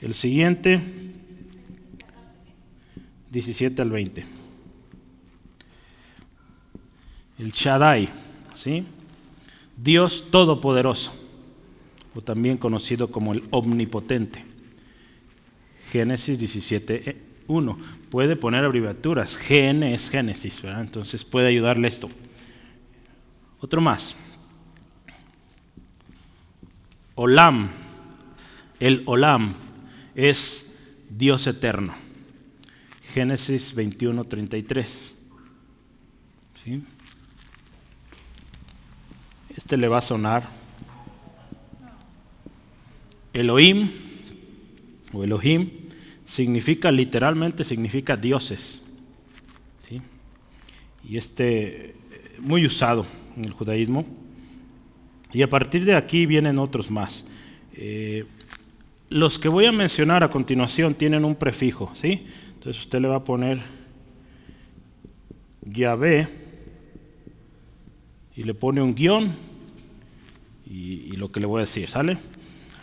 El 0.00 0.14
siguiente, 0.14 0.80
17 3.30 3.82
al 3.82 3.90
20 3.90 4.38
el 7.38 7.52
Shaddai, 7.52 8.08
¿sí? 8.56 8.84
Dios 9.76 10.26
Todopoderoso, 10.30 11.12
o 12.14 12.20
también 12.20 12.56
conocido 12.56 13.10
como 13.10 13.32
el 13.32 13.44
Omnipotente. 13.50 14.44
Génesis 15.90 16.38
17, 16.38 17.16
1. 17.48 17.78
Puede 18.10 18.36
poner 18.36 18.64
abreviaturas. 18.64 19.36
GN 19.36 19.82
es 19.82 20.10
Génesis, 20.10 20.62
¿verdad? 20.62 20.82
Entonces 20.82 21.24
puede 21.24 21.48
ayudarle 21.48 21.88
esto. 21.88 22.08
Otro 23.60 23.80
más. 23.80 24.16
Olam. 27.14 27.70
El 28.78 29.02
Olam 29.06 29.54
es 30.14 30.64
Dios 31.10 31.46
eterno. 31.46 31.94
Génesis 33.12 33.74
21, 33.74 34.24
33. 34.24 35.14
¿Sí? 36.64 36.84
Este 39.56 39.76
le 39.76 39.88
va 39.88 39.98
a 39.98 40.02
sonar. 40.02 40.48
Elohim 43.32 43.90
o 45.12 45.24
Elohim 45.24 45.70
significa 46.28 46.90
literalmente 46.92 47.64
significa 47.64 48.16
dioses. 48.16 48.82
Y 51.08 51.16
este 51.16 51.94
muy 52.38 52.66
usado 52.66 53.06
en 53.36 53.44
el 53.44 53.52
judaísmo. 53.52 54.06
Y 55.32 55.42
a 55.42 55.50
partir 55.50 55.84
de 55.84 55.94
aquí 55.94 56.26
vienen 56.26 56.58
otros 56.58 56.90
más. 56.90 57.24
Eh, 57.74 58.24
los 59.10 59.38
que 59.38 59.48
voy 59.48 59.66
a 59.66 59.72
mencionar 59.72 60.24
a 60.24 60.30
continuación 60.30 60.94
tienen 60.94 61.24
un 61.24 61.34
prefijo, 61.34 61.92
¿sí? 62.00 62.26
Entonces 62.54 62.82
usted 62.82 63.00
le 63.00 63.08
va 63.08 63.16
a 63.16 63.24
poner 63.24 63.62
Yahvé 65.62 66.28
y 68.36 68.42
le 68.42 68.54
pone 68.54 68.82
un 68.82 68.94
guion 68.94 69.34
y, 70.66 71.12
lo 71.16 71.32
que 71.32 71.40
le 71.40 71.46
voy 71.46 71.62
a 71.62 71.64
decir, 71.64 71.88
¿sale? 71.88 72.18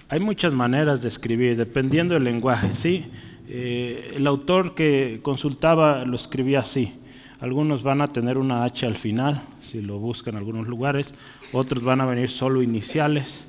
Hay 0.09 0.19
muchas 0.19 0.51
maneras 0.51 1.01
de 1.01 1.07
escribir, 1.07 1.55
dependiendo 1.55 2.15
del 2.15 2.23
lenguaje, 2.23 2.73
¿sí? 2.73 3.05
Eh, 3.47 4.13
el 4.15 4.27
autor 4.27 4.75
que 4.75 5.19
consultaba 5.21 6.05
lo 6.05 6.15
escribía 6.15 6.59
así. 6.59 6.93
Algunos 7.39 7.83
van 7.83 8.01
a 8.01 8.07
tener 8.07 8.37
una 8.37 8.63
H 8.63 8.85
al 8.85 8.95
final, 8.95 9.43
si 9.69 9.81
lo 9.81 9.99
buscan 9.99 10.33
en 10.33 10.39
algunos 10.39 10.67
lugares, 10.67 11.13
otros 11.51 11.83
van 11.83 12.01
a 12.01 12.05
venir 12.05 12.29
solo 12.29 12.61
iniciales. 12.61 13.47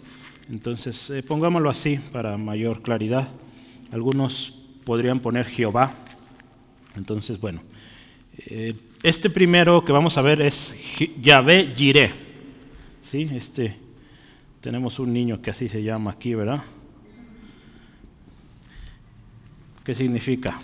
Entonces, 0.50 1.10
eh, 1.10 1.22
pongámoslo 1.22 1.70
así 1.70 1.98
para 2.12 2.36
mayor 2.36 2.82
claridad. 2.82 3.28
Algunos 3.92 4.54
podrían 4.84 5.20
poner 5.20 5.46
Jehová. 5.46 5.94
Entonces, 6.96 7.40
bueno, 7.40 7.62
eh, 8.38 8.74
este 9.02 9.30
primero 9.30 9.84
que 9.84 9.92
vamos 9.92 10.18
a 10.18 10.22
ver 10.22 10.40
es 10.42 10.74
Yahvé 11.20 11.72
Jireh. 11.76 12.12
¿Sí? 13.02 13.28
Este 13.32 13.76
tenemos 14.60 14.98
un 14.98 15.12
niño 15.12 15.40
que 15.40 15.50
así 15.50 15.68
se 15.68 15.82
llama 15.82 16.10
aquí, 16.10 16.34
¿verdad? 16.34 16.64
¿Qué 19.86 19.94
significa? 19.94 20.58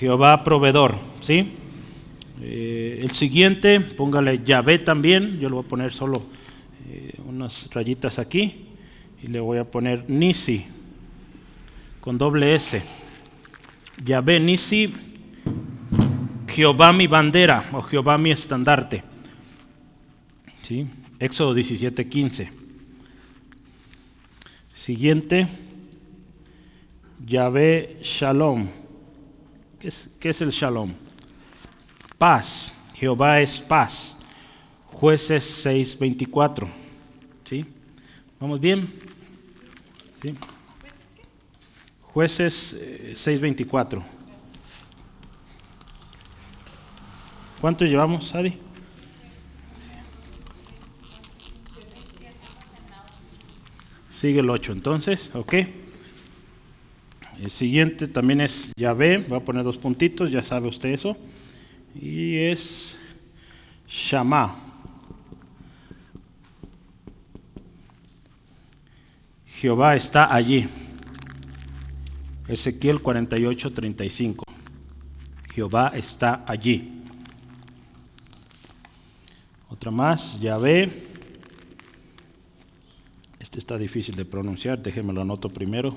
Jehová 0.00 0.42
proveedor, 0.42 0.96
¿sí? 1.20 1.52
Eh, 2.42 2.98
el 3.02 3.12
siguiente, 3.12 3.78
póngale 3.78 4.42
Yahvé 4.44 4.80
también, 4.80 5.38
yo 5.38 5.48
le 5.48 5.54
voy 5.54 5.64
a 5.64 5.68
poner 5.68 5.92
solo 5.92 6.24
eh, 6.88 7.14
unas 7.24 7.70
rayitas 7.70 8.18
aquí 8.18 8.66
y 9.22 9.28
le 9.28 9.38
voy 9.38 9.58
a 9.58 9.64
poner 9.64 10.10
Nisi 10.10 10.66
con 12.00 12.18
doble 12.18 12.56
S. 12.56 12.82
Yahvé 14.04 14.40
Nisi, 14.40 14.92
Jehová 16.48 16.92
mi 16.92 17.06
bandera 17.06 17.70
o 17.72 17.82
Jehová 17.82 18.18
mi 18.18 18.32
estandarte. 18.32 19.04
¿Sí? 20.62 20.84
Éxodo 21.20 21.54
17, 21.54 22.08
15. 22.08 22.50
Siguiente, 24.74 25.48
Yahvé 27.26 27.98
Shalom. 28.02 28.68
¿Qué 29.78 29.88
es, 29.88 30.10
¿Qué 30.20 30.28
es, 30.30 30.40
el 30.40 30.50
Shalom? 30.50 30.92
Paz. 32.18 32.72
Jehová 32.94 33.40
es 33.40 33.58
paz. 33.60 34.16
Jueces 34.86 35.64
6:24. 35.66 36.68
¿Sí? 37.44 37.64
¿Vamos 38.38 38.60
bien? 38.60 38.92
¿Sí? 40.22 40.34
Jueces 42.02 42.76
eh, 42.78 43.14
6:24. 43.16 44.02
¿Cuántos 47.60 47.88
llevamos, 47.88 48.34
Adi? 48.34 48.58
Sigue 54.20 54.40
el 54.40 54.50
8 54.50 54.72
entonces, 54.72 55.30
¿ok? 55.34 55.54
El 57.40 57.50
siguiente 57.50 58.08
también 58.08 58.40
es 58.40 58.70
Yahvé, 58.76 59.18
voy 59.18 59.38
a 59.38 59.44
poner 59.44 59.64
dos 59.64 59.76
puntitos, 59.76 60.30
ya 60.30 60.42
sabe 60.42 60.68
usted 60.68 60.90
eso. 60.90 61.16
Y 61.94 62.36
es 62.36 62.96
Shama. 63.88 64.56
Jehová 69.46 69.96
está 69.96 70.34
allí. 70.34 70.68
Ezequiel 72.48 73.00
48, 73.00 73.72
35. 73.72 74.44
Jehová 75.54 75.92
está 75.94 76.44
allí. 76.46 77.02
Otra 79.68 79.90
más, 79.90 80.38
Yahvé. 80.40 81.08
Este 83.38 83.58
está 83.58 83.78
difícil 83.78 84.16
de 84.16 84.24
pronunciar, 84.24 84.82
déjenme 84.82 85.12
lo 85.12 85.22
anoto 85.22 85.48
primero. 85.48 85.96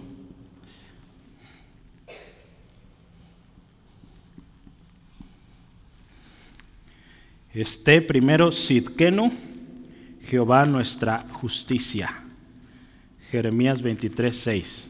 Este 7.57 8.03
primero 8.03 8.51
Sidkenu, 8.51 9.31
Jehová 10.27 10.63
nuestra 10.65 11.25
justicia. 11.41 12.21
Jeremías 13.31 13.81
23, 13.81 14.37
6. 14.37 14.83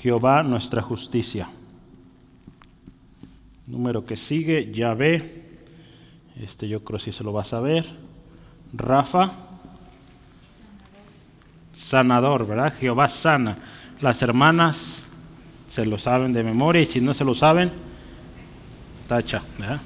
Jehová 0.00 0.44
nuestra 0.44 0.82
justicia. 0.82 1.48
Número 3.66 4.06
que 4.06 4.16
sigue, 4.16 4.70
Yahvé. 4.70 5.48
Este 6.40 6.68
yo 6.68 6.84
creo 6.84 7.00
si 7.00 7.10
se 7.10 7.24
lo 7.24 7.32
va 7.32 7.40
a 7.40 7.44
saber. 7.44 7.86
Rafa. 8.72 9.32
Sanador, 11.74 12.46
¿verdad? 12.46 12.72
Jehová 12.78 13.08
sana. 13.08 13.58
Las 14.00 14.22
hermanas 14.22 15.02
se 15.70 15.84
lo 15.84 15.98
saben 15.98 16.32
de 16.32 16.44
memoria 16.44 16.82
y 16.82 16.86
si 16.86 17.00
no 17.00 17.14
se 17.14 17.24
lo 17.24 17.34
saben, 17.34 17.72
tacha, 19.08 19.42
¿verdad? 19.58 19.80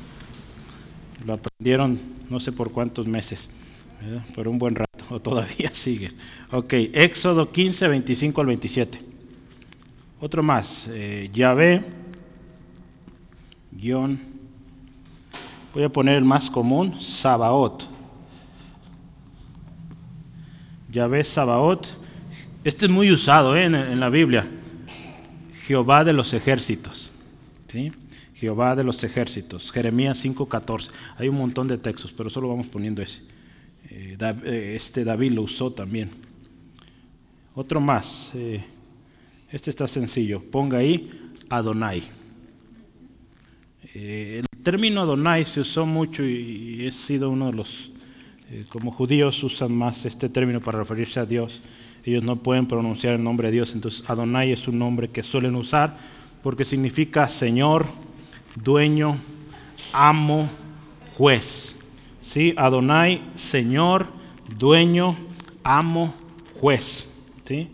Lo 1.25 1.35
aprendieron 1.35 2.01
no 2.29 2.41
sé 2.41 2.51
por 2.51 2.73
cuántos 2.73 3.07
meses, 3.07 3.49
por 4.35 4.49
un 4.49 4.59
buen 4.59 4.75
rato, 4.75 5.05
o 5.11 5.21
todavía 5.21 5.71
sigue. 5.75 6.13
Ok, 6.51 6.73
Éxodo 6.73 7.53
15, 7.53 7.89
25 7.89 8.41
al 8.41 8.47
27. 8.47 9.01
Otro 10.21 10.43
más, 10.43 10.87
eh, 10.89 11.29
Yahvé, 11.33 11.85
guion, 13.73 14.21
voy 15.75 15.83
a 15.83 15.89
poner 15.89 16.17
el 16.17 16.25
más 16.25 16.49
común, 16.49 17.03
Sabaot. 17.03 17.89
Yahvé 20.91 21.25
Sabaot, 21.25 21.87
este 22.65 22.87
es 22.87 22.91
muy 22.91 23.11
usado 23.11 23.57
¿eh? 23.57 23.65
en, 23.65 23.75
en, 23.75 23.99
la 23.99 24.09
Biblia, 24.11 24.47
Jehová 25.67 26.05
de 26.05 26.13
los 26.13 26.33
ejércitos. 26.33 27.11
¿sí? 27.69 27.93
Jehová 28.43 28.75
de 28.75 28.83
los 28.83 29.05
ejércitos, 29.05 29.71
Jeremías 29.71 30.19
5:14. 30.19 30.91
Hay 31.17 31.29
un 31.29 31.37
montón 31.37 31.69
de 31.69 31.79
textos, 31.79 32.11
pero 32.11 32.29
solo 32.29 32.49
vamos 32.49 32.67
poniendo 32.67 33.01
ese. 33.01 33.23
Eh, 33.89 34.73
este 34.75 35.05
David 35.05 35.31
lo 35.31 35.43
usó 35.43 35.73
también. 35.73 36.11
Otro 37.55 37.81
más. 37.81 38.33
Eh, 38.35 38.65
este 39.53 39.71
está 39.71 39.87
sencillo. 39.87 40.43
Ponga 40.43 40.79
ahí 40.79 41.09
Adonai. 41.51 42.03
Eh, 43.95 44.43
el 44.43 44.63
término 44.65 45.03
Adonai 45.03 45.45
se 45.45 45.61
usó 45.61 45.87
mucho 45.87 46.25
y, 46.25 46.81
y 46.81 46.87
he 46.89 46.91
sido 46.91 47.31
uno 47.31 47.47
de 47.47 47.57
los, 47.59 47.93
como 48.71 48.91
judíos 48.91 49.41
usan 49.45 49.73
más 49.73 50.05
este 50.05 50.29
término 50.29 50.61
para 50.61 50.81
referirse 50.81 51.21
a 51.21 51.27
Dios. 51.27 51.63
Ellos 52.05 52.25
no 52.25 52.43
pueden 52.43 52.67
pronunciar 52.67 53.15
el 53.15 53.23
nombre 53.23 53.47
de 53.47 53.53
Dios, 53.53 53.73
entonces 53.73 54.03
Adonai 54.11 54.51
es 54.51 54.67
un 54.67 54.81
nombre 54.81 55.11
que 55.11 55.23
suelen 55.23 55.55
usar 55.55 55.97
porque 56.43 56.65
significa 56.65 57.29
Señor, 57.29 57.87
dueño, 58.57 59.19
amo, 59.93 60.51
juez. 61.17 61.77
¿Sí? 62.33 62.55
Adonai, 62.57 63.23
Señor, 63.37 64.09
dueño, 64.59 65.17
amo, 65.63 66.15
juez. 66.61 67.07
¿Sí? 67.45 67.69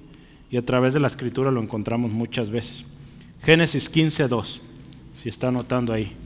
Y 0.51 0.57
a 0.57 0.65
través 0.65 0.95
de 0.95 1.01
la 1.01 1.09
escritura 1.09 1.51
lo 1.51 1.63
encontramos 1.63 2.11
muchas 2.11 2.51
veces. 2.51 2.85
Génesis 3.43 3.89
15, 3.89 4.29
2. 4.29 4.61
Si 5.23 5.29
está 5.29 5.49
anotando 5.49 5.93
ahí. 5.93 6.17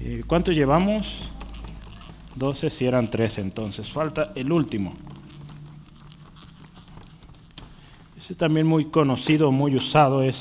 Eh, 0.00 0.22
¿Cuánto 0.26 0.52
llevamos? 0.52 1.30
12, 2.36 2.70
si 2.70 2.86
eran 2.86 3.10
13 3.10 3.40
entonces. 3.40 3.88
Falta 3.90 4.32
el 4.34 4.50
último. 4.50 4.94
Ese 8.18 8.34
también 8.34 8.66
muy 8.66 8.86
conocido, 8.86 9.50
muy 9.50 9.76
usado 9.76 10.22
es 10.22 10.36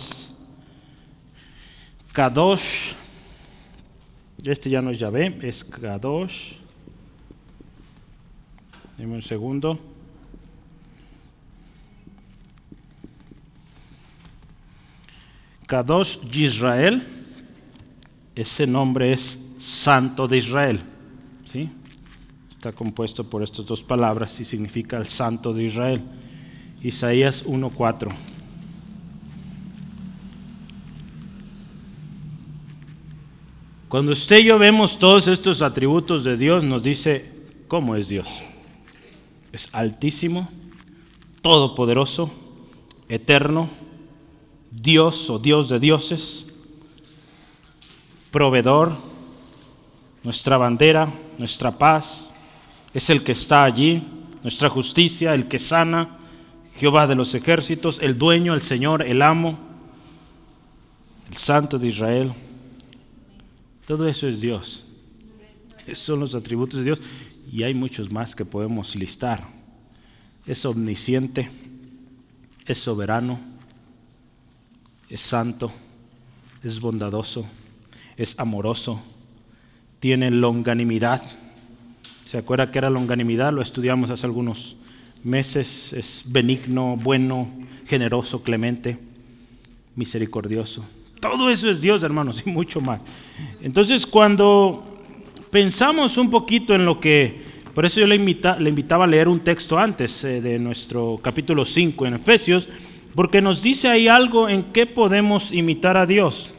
Kadosh 2.14 2.94
este 4.44 4.70
ya 4.70 4.82
no 4.82 4.92
es 4.92 5.00
Yahvé, 5.00 5.38
es 5.42 5.64
Kadosh. 5.64 6.54
Dime 8.98 9.16
un 9.16 9.22
segundo. 9.22 9.80
Kadosh 15.68 16.18
Israel, 16.34 17.06
ese 18.36 18.66
nombre 18.66 19.14
es 19.14 19.38
Santo 19.60 20.28
de 20.28 20.38
Israel. 20.38 20.82
¿sí? 21.46 21.70
Está 22.52 22.72
compuesto 22.72 23.30
por 23.30 23.44
estas 23.44 23.66
dos 23.66 23.84
palabras 23.84 24.40
y 24.40 24.46
significa 24.46 24.98
el 24.98 25.06
Santo 25.06 25.54
de 25.54 25.66
Israel. 25.66 26.02
Isaías 26.82 27.46
1.4. 27.46 28.29
Cuando 33.90 34.12
usted 34.12 34.38
y 34.38 34.44
yo 34.44 34.60
vemos 34.60 35.00
todos 35.00 35.28
estos 35.28 35.64
atributos 35.64 36.24
de 36.24 36.38
Dios, 36.38 36.64
nos 36.64 36.84
dice 36.84 37.26
cómo 37.68 37.96
es 37.96 38.08
Dios. 38.08 38.32
Es 39.52 39.68
altísimo, 39.72 40.48
todopoderoso, 41.42 42.32
eterno, 43.08 43.68
Dios 44.70 45.28
o 45.32 45.40
Dios 45.40 45.70
de 45.70 45.80
dioses, 45.80 46.46
proveedor, 48.30 48.92
nuestra 50.24 50.58
bandera, 50.58 51.12
nuestra 51.40 51.76
paz, 51.76 52.30
es 52.94 53.10
el 53.10 53.24
que 53.24 53.32
está 53.32 53.64
allí, 53.64 54.04
nuestra 54.44 54.70
justicia, 54.70 55.34
el 55.34 55.48
que 55.48 55.58
sana, 55.58 56.20
Jehová 56.76 57.08
de 57.08 57.16
los 57.16 57.34
ejércitos, 57.34 57.98
el 58.04 58.20
dueño, 58.20 58.54
el 58.54 58.62
Señor, 58.62 59.02
el 59.02 59.24
amo, 59.24 59.58
el 61.28 61.38
Santo 61.38 61.80
de 61.80 61.88
Israel. 61.88 62.34
Todo 63.90 64.08
eso 64.08 64.28
es 64.28 64.40
Dios. 64.40 64.84
Son 65.94 66.20
los 66.20 66.36
atributos 66.36 66.78
de 66.78 66.86
Dios 66.86 67.02
y 67.52 67.64
hay 67.64 67.74
muchos 67.74 68.12
más 68.12 68.36
que 68.36 68.46
podemos 68.46 68.96
listar. 68.96 69.48
Es 70.46 70.64
omnisciente, 70.64 71.50
es 72.68 72.78
soberano, 72.78 73.40
es 75.10 75.22
santo, 75.22 75.72
es 76.64 76.80
bondadoso, 76.80 77.48
es 78.16 78.38
amoroso, 78.38 79.02
tiene 80.00 80.30
longanimidad. 80.30 81.24
¿Se 82.28 82.38
acuerda 82.38 82.70
que 82.70 82.78
era 82.78 82.92
longanimidad? 82.92 83.52
Lo 83.52 83.64
estudiamos 83.64 84.12
hace 84.12 84.28
algunos 84.28 84.76
meses. 85.24 85.94
Es 85.94 86.22
benigno, 86.28 86.96
bueno, 86.96 87.50
generoso, 87.88 88.44
clemente, 88.44 89.00
misericordioso. 89.96 90.86
Todo 91.20 91.50
eso 91.50 91.70
es 91.70 91.82
Dios, 91.82 92.02
hermanos, 92.04 92.44
y 92.46 92.50
mucho 92.50 92.80
más. 92.80 93.02
Entonces, 93.62 94.06
cuando 94.06 95.02
pensamos 95.50 96.18
un 96.18 96.30
poquito 96.30 96.74
en 96.74 96.86
lo 96.86 97.00
que, 97.00 97.44
por 97.74 97.86
eso 97.86 98.00
yo 98.00 98.08
le, 98.08 98.16
invitaba 98.16 99.04
a 99.04 99.08
leer 99.08 99.28
un 99.28 99.42
texto 99.42 99.78
antes 99.78 100.24
eh, 100.24 100.40
de 100.40 100.58
nuestro 100.60 101.20
capítulo 101.22 101.66
5 101.66 102.06
en 102.06 102.14
Efesios, 102.14 102.70
porque 103.16 103.42
nos 103.42 103.62
dice 103.62 103.90
ahí 103.90 104.08
algo 104.08 104.48
en 104.48 104.72
qué 104.72 104.86
podemos 104.86 105.52
imitar 105.52 105.98
a 105.98 106.06
Dios. 106.06 106.54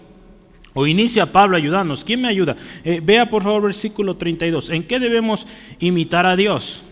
O 0.74 0.86
inicia 0.86 1.32
Pablo 1.32 1.56
ayudándonos. 1.56 2.04
¿Quién 2.04 2.20
me 2.20 2.28
ayuda? 2.28 2.56
Eh, 2.84 3.00
vea 3.02 3.28
por 3.28 3.42
favor 3.42 3.62
versículo 3.62 4.16
32. 4.16 4.70
¿En 4.70 4.84
qué 4.84 5.00
debemos 5.00 5.46
imitar 5.78 6.26
a 6.26 6.36
Dios? 6.36 6.82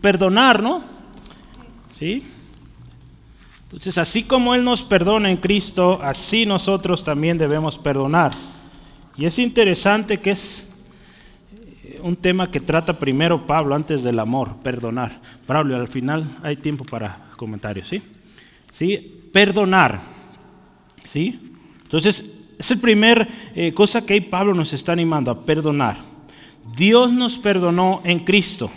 Perdonar, 0.00 0.62
¿no? 0.62 0.82
¿Sí? 1.94 2.24
Entonces, 3.66 3.98
así 3.98 4.22
como 4.22 4.54
Él 4.54 4.62
nos 4.62 4.82
perdona 4.82 5.28
en 5.28 5.38
Cristo, 5.38 5.98
así 6.02 6.46
nosotros 6.46 7.02
también 7.02 7.36
debemos 7.36 7.76
perdonar. 7.76 8.30
Y 9.16 9.24
es 9.24 9.38
interesante 9.40 10.18
que 10.18 10.30
es 10.30 10.64
eh, 11.82 11.98
un 12.02 12.14
tema 12.14 12.50
que 12.50 12.60
trata 12.60 12.98
primero 12.98 13.44
Pablo 13.44 13.74
antes 13.74 14.04
del 14.04 14.20
amor, 14.20 14.56
perdonar. 14.62 15.20
Pablo, 15.46 15.74
al 15.74 15.88
final 15.88 16.38
hay 16.42 16.56
tiempo 16.56 16.84
para 16.84 17.26
comentarios, 17.36 17.88
¿sí? 17.88 18.02
¿Sí? 18.72 19.12
Perdonar, 19.32 20.00
¿sí? 21.12 21.52
Entonces, 21.82 22.24
es 22.58 22.70
el 22.70 22.78
primer 22.78 23.26
eh, 23.54 23.72
cosa 23.74 24.06
que 24.06 24.20
Pablo 24.22 24.54
nos 24.54 24.72
está 24.72 24.92
animando 24.92 25.30
a 25.30 25.44
perdonar. 25.44 25.98
Dios 26.76 27.12
nos 27.12 27.36
perdonó 27.36 28.00
en 28.04 28.20
Cristo. 28.20 28.70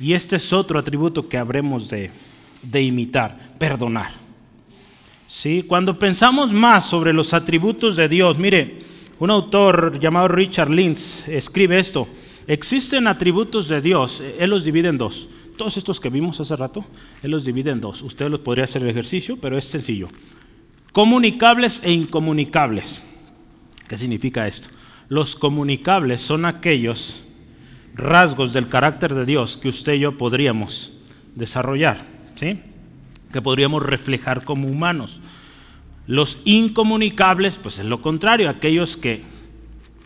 Y 0.00 0.12
este 0.12 0.36
es 0.36 0.52
otro 0.52 0.78
atributo 0.78 1.28
que 1.28 1.38
habremos 1.38 1.88
de, 1.88 2.10
de 2.62 2.82
imitar, 2.82 3.54
perdonar. 3.58 4.12
¿Sí? 5.26 5.64
Cuando 5.66 5.98
pensamos 5.98 6.52
más 6.52 6.86
sobre 6.86 7.12
los 7.12 7.34
atributos 7.34 7.96
de 7.96 8.08
Dios, 8.08 8.38
mire, 8.38 8.78
un 9.18 9.30
autor 9.30 9.98
llamado 9.98 10.28
Richard 10.28 10.70
Lynch 10.70 11.28
escribe 11.28 11.78
esto, 11.78 12.08
existen 12.46 13.06
atributos 13.06 13.68
de 13.68 13.80
Dios, 13.80 14.22
él 14.38 14.50
los 14.50 14.64
divide 14.64 14.88
en 14.88 14.98
dos. 14.98 15.28
Todos 15.56 15.76
estos 15.76 15.98
que 16.00 16.08
vimos 16.08 16.40
hace 16.40 16.54
rato, 16.54 16.84
él 17.22 17.32
los 17.32 17.44
divide 17.44 17.72
en 17.72 17.80
dos. 17.80 18.00
Usted 18.02 18.30
los 18.30 18.40
podría 18.40 18.64
hacer 18.64 18.82
el 18.82 18.90
ejercicio, 18.90 19.36
pero 19.36 19.58
es 19.58 19.64
sencillo. 19.64 20.08
Comunicables 20.92 21.82
e 21.82 21.92
incomunicables. 21.92 23.02
¿Qué 23.88 23.98
significa 23.98 24.46
esto? 24.46 24.68
Los 25.08 25.34
comunicables 25.34 26.20
son 26.20 26.44
aquellos 26.44 27.16
rasgos 27.94 28.52
del 28.52 28.68
carácter 28.68 29.14
de 29.14 29.26
Dios 29.26 29.56
que 29.56 29.68
usted 29.68 29.94
y 29.94 30.00
yo 30.00 30.16
podríamos 30.16 30.92
desarrollar, 31.34 32.04
¿sí? 32.38 32.58
que 33.32 33.42
podríamos 33.42 33.82
reflejar 33.82 34.44
como 34.44 34.68
humanos. 34.68 35.20
Los 36.06 36.38
incomunicables, 36.44 37.56
pues 37.56 37.78
es 37.78 37.84
lo 37.84 38.00
contrario, 38.00 38.48
aquellos 38.48 38.96
que 38.96 39.22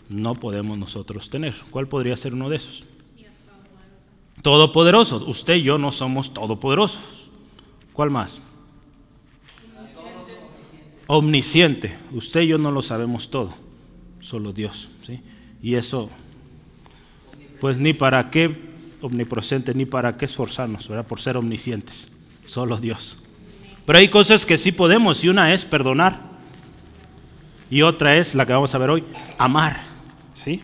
no 0.09 0.35
podemos 0.35 0.77
nosotros 0.77 1.29
tener. 1.29 1.55
¿Cuál 1.71 1.87
podría 1.87 2.17
ser 2.17 2.33
uno 2.33 2.49
de 2.49 2.57
esos? 2.57 2.83
Todopoderoso. 4.41 5.23
Usted 5.25 5.55
y 5.55 5.63
yo 5.63 5.77
no 5.77 5.91
somos 5.91 6.33
todopoderosos. 6.33 6.99
¿Cuál 7.93 8.09
más? 8.09 8.41
Omnisciente. 11.07 11.97
Usted 12.11 12.41
y 12.41 12.47
yo 12.47 12.57
no 12.57 12.71
lo 12.71 12.81
sabemos 12.81 13.29
todo, 13.29 13.53
solo 14.19 14.51
Dios. 14.51 14.89
¿sí? 15.05 15.21
Y 15.61 15.75
eso 15.75 16.09
pues 17.63 17.77
ni 17.77 17.93
para 17.93 18.29
qué 18.29 18.53
omnipresente, 18.99 19.73
ni 19.73 19.85
para 19.85 20.17
qué 20.17 20.25
esforzarnos, 20.25 20.89
¿verdad? 20.89 21.07
Por 21.07 21.21
ser 21.21 21.37
omniscientes, 21.37 22.12
solo 22.45 22.77
Dios. 22.77 23.17
Pero 23.85 23.99
hay 23.99 24.07
cosas 24.07 24.45
que 24.45 24.57
sí 24.57 24.71
podemos 24.71 25.23
y 25.23 25.29
una 25.29 25.53
es 25.53 25.65
perdonar 25.65 26.33
y 27.69 27.81
otra 27.81 28.17
es 28.17 28.35
la 28.35 28.45
que 28.45 28.53
vamos 28.53 28.73
a 28.75 28.77
ver 28.77 28.89
hoy, 28.91 29.03
amar, 29.37 29.77
¿sí? 30.43 30.61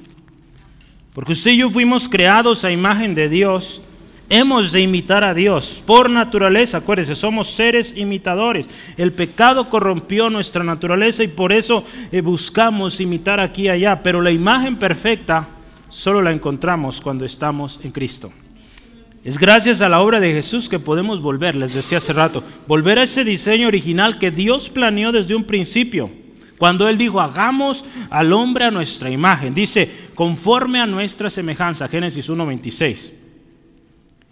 Porque 1.14 1.34
usted 1.34 1.52
y 1.52 1.58
yo 1.58 1.70
fuimos 1.70 2.08
creados 2.08 2.64
a 2.64 2.72
imagen 2.72 3.16
de 3.16 3.28
Dios, 3.28 3.82
hemos 4.30 4.72
de 4.72 4.82
imitar 4.82 5.24
a 5.24 5.34
Dios 5.34 5.82
por 5.86 6.10
naturaleza, 6.10 6.78
acuérdense, 6.78 7.16
somos 7.16 7.50
seres 7.50 7.94
imitadores. 7.98 8.70
El 8.96 9.12
pecado 9.12 9.70
corrompió 9.70 10.30
nuestra 10.30 10.64
naturaleza 10.64 11.24
y 11.24 11.30
por 11.30 11.52
eso 11.52 11.84
eh, 12.12 12.22
buscamos 12.22 13.02
imitar 13.02 13.40
aquí 13.40 13.64
y 13.64 13.70
allá, 13.70 14.04
pero 14.04 14.22
la 14.22 14.32
imagen 14.32 14.78
perfecta 14.78 15.48
solo 15.90 16.22
la 16.22 16.32
encontramos 16.32 17.02
cuando 17.02 17.26
estamos 17.26 17.80
en 17.84 17.92
Cristo. 17.92 18.32
Es 19.24 19.38
gracias 19.38 19.82
a 19.82 19.90
la 19.90 20.00
obra 20.00 20.20
de 20.20 20.32
Jesús 20.32 20.70
que 20.70 20.80
podemos 20.80 21.22
volver, 21.22 21.56
les 21.56 21.74
decía 21.74 21.98
hace 21.98 22.14
rato, 22.14 22.44
volver 22.68 23.00
a 23.00 23.04
ese 23.04 23.26
diseño 23.26 23.68
original 23.68 24.18
que 24.18 24.32
Dios 24.32 24.70
planeó 24.70 25.12
desde 25.12 25.36
un 25.36 25.44
principio. 25.44 26.10
Cuando 26.58 26.88
Él 26.88 26.98
dijo, 26.98 27.20
hagamos 27.20 27.86
al 28.10 28.32
hombre 28.34 28.66
a 28.66 28.72
nuestra 28.72 29.10
imagen, 29.10 29.54
dice, 29.54 29.92
conforme 30.16 30.80
a 30.80 30.86
nuestra 30.86 31.30
semejanza, 31.30 31.88
Génesis 31.88 32.30
1.26. 32.30 33.12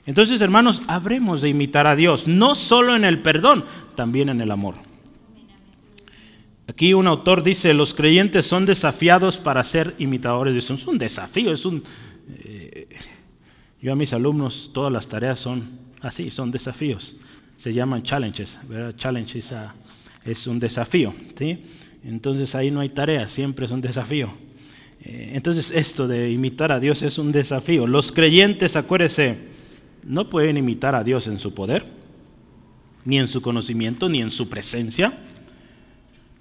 Entonces, 0.05 0.39
hermanos, 0.39 0.81
habremos 0.87 1.41
de 1.41 1.49
imitar 1.49 1.85
a 1.85 1.95
Dios, 1.95 2.27
no 2.27 2.55
solo 2.55 2.95
en 2.95 3.03
el 3.03 3.21
perdón, 3.21 3.65
también 3.95 4.29
en 4.29 4.39
el 4.39 4.51
amor. 4.51 4.75
Aquí 6.69 6.93
un 6.93 7.07
autor 7.07 7.43
dice, 7.43 7.73
los 7.73 7.93
creyentes 7.93 8.45
son 8.45 8.65
desafiados 8.65 9.37
para 9.37 9.63
ser 9.63 9.95
imitadores 9.99 10.53
de 10.53 10.61
Dios. 10.61 10.81
Es 10.81 10.87
un 10.87 10.97
desafío, 10.97 11.51
es 11.51 11.65
un... 11.65 11.83
Eh, 12.43 12.87
yo 13.81 13.93
a 13.93 13.95
mis 13.95 14.13
alumnos 14.13 14.71
todas 14.73 14.91
las 14.91 15.07
tareas 15.07 15.39
son 15.39 15.69
así, 16.01 16.29
son 16.31 16.51
desafíos. 16.51 17.15
Se 17.57 17.73
llaman 17.73 18.03
challenges, 18.03 18.57
¿verdad? 18.67 18.95
Challenge 18.95 19.39
es, 20.25 20.47
un 20.47 20.59
desafío, 20.59 21.13
¿sí? 21.35 21.63
Entonces 22.03 22.53
ahí 22.55 22.69
no 22.69 22.79
hay 22.79 22.89
tareas, 22.89 23.31
siempre 23.31 23.65
es 23.65 23.71
un 23.71 23.81
desafío. 23.81 24.33
Eh, 25.01 25.31
entonces 25.33 25.71
esto 25.71 26.07
de 26.07 26.31
imitar 26.31 26.71
a 26.71 26.79
Dios 26.79 27.01
es 27.01 27.17
un 27.17 27.31
desafío. 27.31 27.87
Los 27.87 28.11
creyentes, 28.11 28.75
acuérdense, 28.75 29.37
no 30.03 30.29
pueden 30.29 30.57
imitar 30.57 30.95
a 30.95 31.03
Dios 31.03 31.27
en 31.27 31.39
su 31.39 31.53
poder, 31.53 31.85
ni 33.05 33.17
en 33.17 33.27
su 33.27 33.41
conocimiento, 33.41 34.09
ni 34.09 34.21
en 34.21 34.31
su 34.31 34.49
presencia 34.49 35.13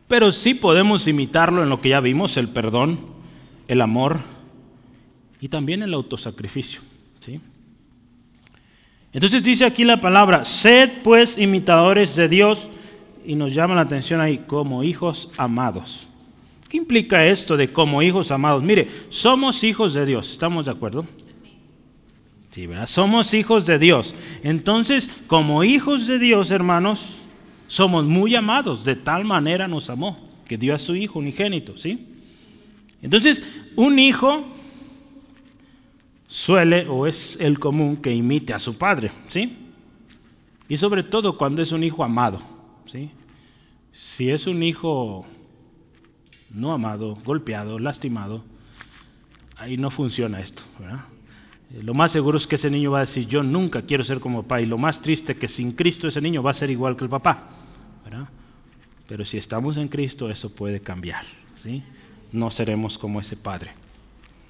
pero 0.08 0.30
sí 0.30 0.54
podemos 0.54 1.08
imitarlo 1.08 1.62
en 1.62 1.68
lo 1.68 1.80
que 1.80 1.90
ya 1.90 2.00
vimos, 2.00 2.36
el 2.36 2.48
perdón, 2.48 3.00
el 3.66 3.80
amor 3.80 4.20
y 5.40 5.48
también 5.48 5.82
el 5.82 5.94
autosacrificio. 5.94 6.80
Entonces 9.12 9.42
dice 9.42 9.64
aquí 9.64 9.84
la 9.84 10.00
palabra, 10.00 10.44
sed 10.44 11.02
pues 11.02 11.38
imitadores 11.38 12.16
de 12.16 12.28
Dios 12.28 12.70
y 13.24 13.34
nos 13.34 13.54
llama 13.54 13.74
la 13.74 13.80
atención 13.82 14.20
ahí 14.20 14.38
como 14.46 14.84
hijos 14.84 15.30
amados. 15.36 16.06
¿Qué 16.68 16.76
implica 16.76 17.24
esto 17.24 17.56
de 17.56 17.72
como 17.72 18.02
hijos 18.02 18.30
amados? 18.30 18.62
Mire, 18.62 18.88
somos 19.08 19.62
hijos 19.64 19.94
de 19.94 20.04
Dios, 20.04 20.32
¿estamos 20.32 20.66
de 20.66 20.72
acuerdo? 20.72 21.06
Sí, 22.50 22.66
¿verdad? 22.66 22.86
Somos 22.88 23.34
hijos 23.34 23.66
de 23.66 23.78
Dios. 23.78 24.14
Entonces, 24.42 25.10
como 25.26 25.62
hijos 25.62 26.06
de 26.06 26.18
Dios, 26.18 26.50
hermanos, 26.50 27.18
somos 27.68 28.04
muy 28.04 28.34
amados, 28.34 28.84
de 28.84 28.96
tal 28.96 29.24
manera 29.24 29.68
nos 29.68 29.90
amó, 29.90 30.18
que 30.46 30.56
dio 30.56 30.74
a 30.74 30.78
su 30.78 30.94
hijo 30.96 31.18
unigénito, 31.18 31.76
¿sí? 31.76 32.06
Entonces, 33.02 33.42
un 33.76 33.98
hijo 33.98 34.44
suele 36.28 36.86
o 36.88 37.06
es 37.06 37.36
el 37.40 37.58
común 37.58 37.96
que 37.96 38.14
imite 38.14 38.52
a 38.52 38.58
su 38.58 38.76
padre, 38.76 39.10
¿sí? 39.28 39.56
Y 40.68 40.76
sobre 40.76 41.02
todo 41.02 41.36
cuando 41.38 41.62
es 41.62 41.72
un 41.72 41.84
hijo 41.84 42.02
amado, 42.02 42.40
¿sí? 42.86 43.10
Si 43.92 44.30
es 44.30 44.46
un 44.46 44.62
hijo 44.62 45.26
no 46.50 46.72
amado, 46.72 47.16
golpeado, 47.24 47.78
lastimado, 47.78 48.44
ahí 49.56 49.76
no 49.76 49.90
funciona 49.90 50.40
esto, 50.40 50.62
¿verdad? 50.78 51.04
Eh, 51.72 51.82
lo 51.82 51.94
más 51.94 52.12
seguro 52.12 52.38
es 52.38 52.46
que 52.46 52.56
ese 52.56 52.70
niño 52.70 52.90
va 52.90 52.98
a 52.98 53.00
decir, 53.00 53.26
yo 53.26 53.42
nunca 53.42 53.82
quiero 53.82 54.04
ser 54.04 54.20
como 54.20 54.42
papá. 54.42 54.60
Y 54.60 54.66
lo 54.66 54.78
más 54.78 55.00
triste 55.00 55.32
es 55.32 55.38
que 55.38 55.48
sin 55.48 55.72
Cristo 55.72 56.08
ese 56.08 56.20
niño 56.20 56.42
va 56.42 56.52
a 56.52 56.54
ser 56.54 56.70
igual 56.70 56.96
que 56.96 57.04
el 57.04 57.10
papá. 57.10 57.50
Pero 59.08 59.24
si 59.24 59.38
estamos 59.38 59.76
en 59.76 59.86
Cristo, 59.86 60.30
eso 60.30 60.52
puede 60.52 60.80
cambiar. 60.80 61.24
¿sí? 61.56 61.82
No 62.32 62.50
seremos 62.50 62.98
como 62.98 63.20
ese 63.20 63.36
padre. 63.36 63.70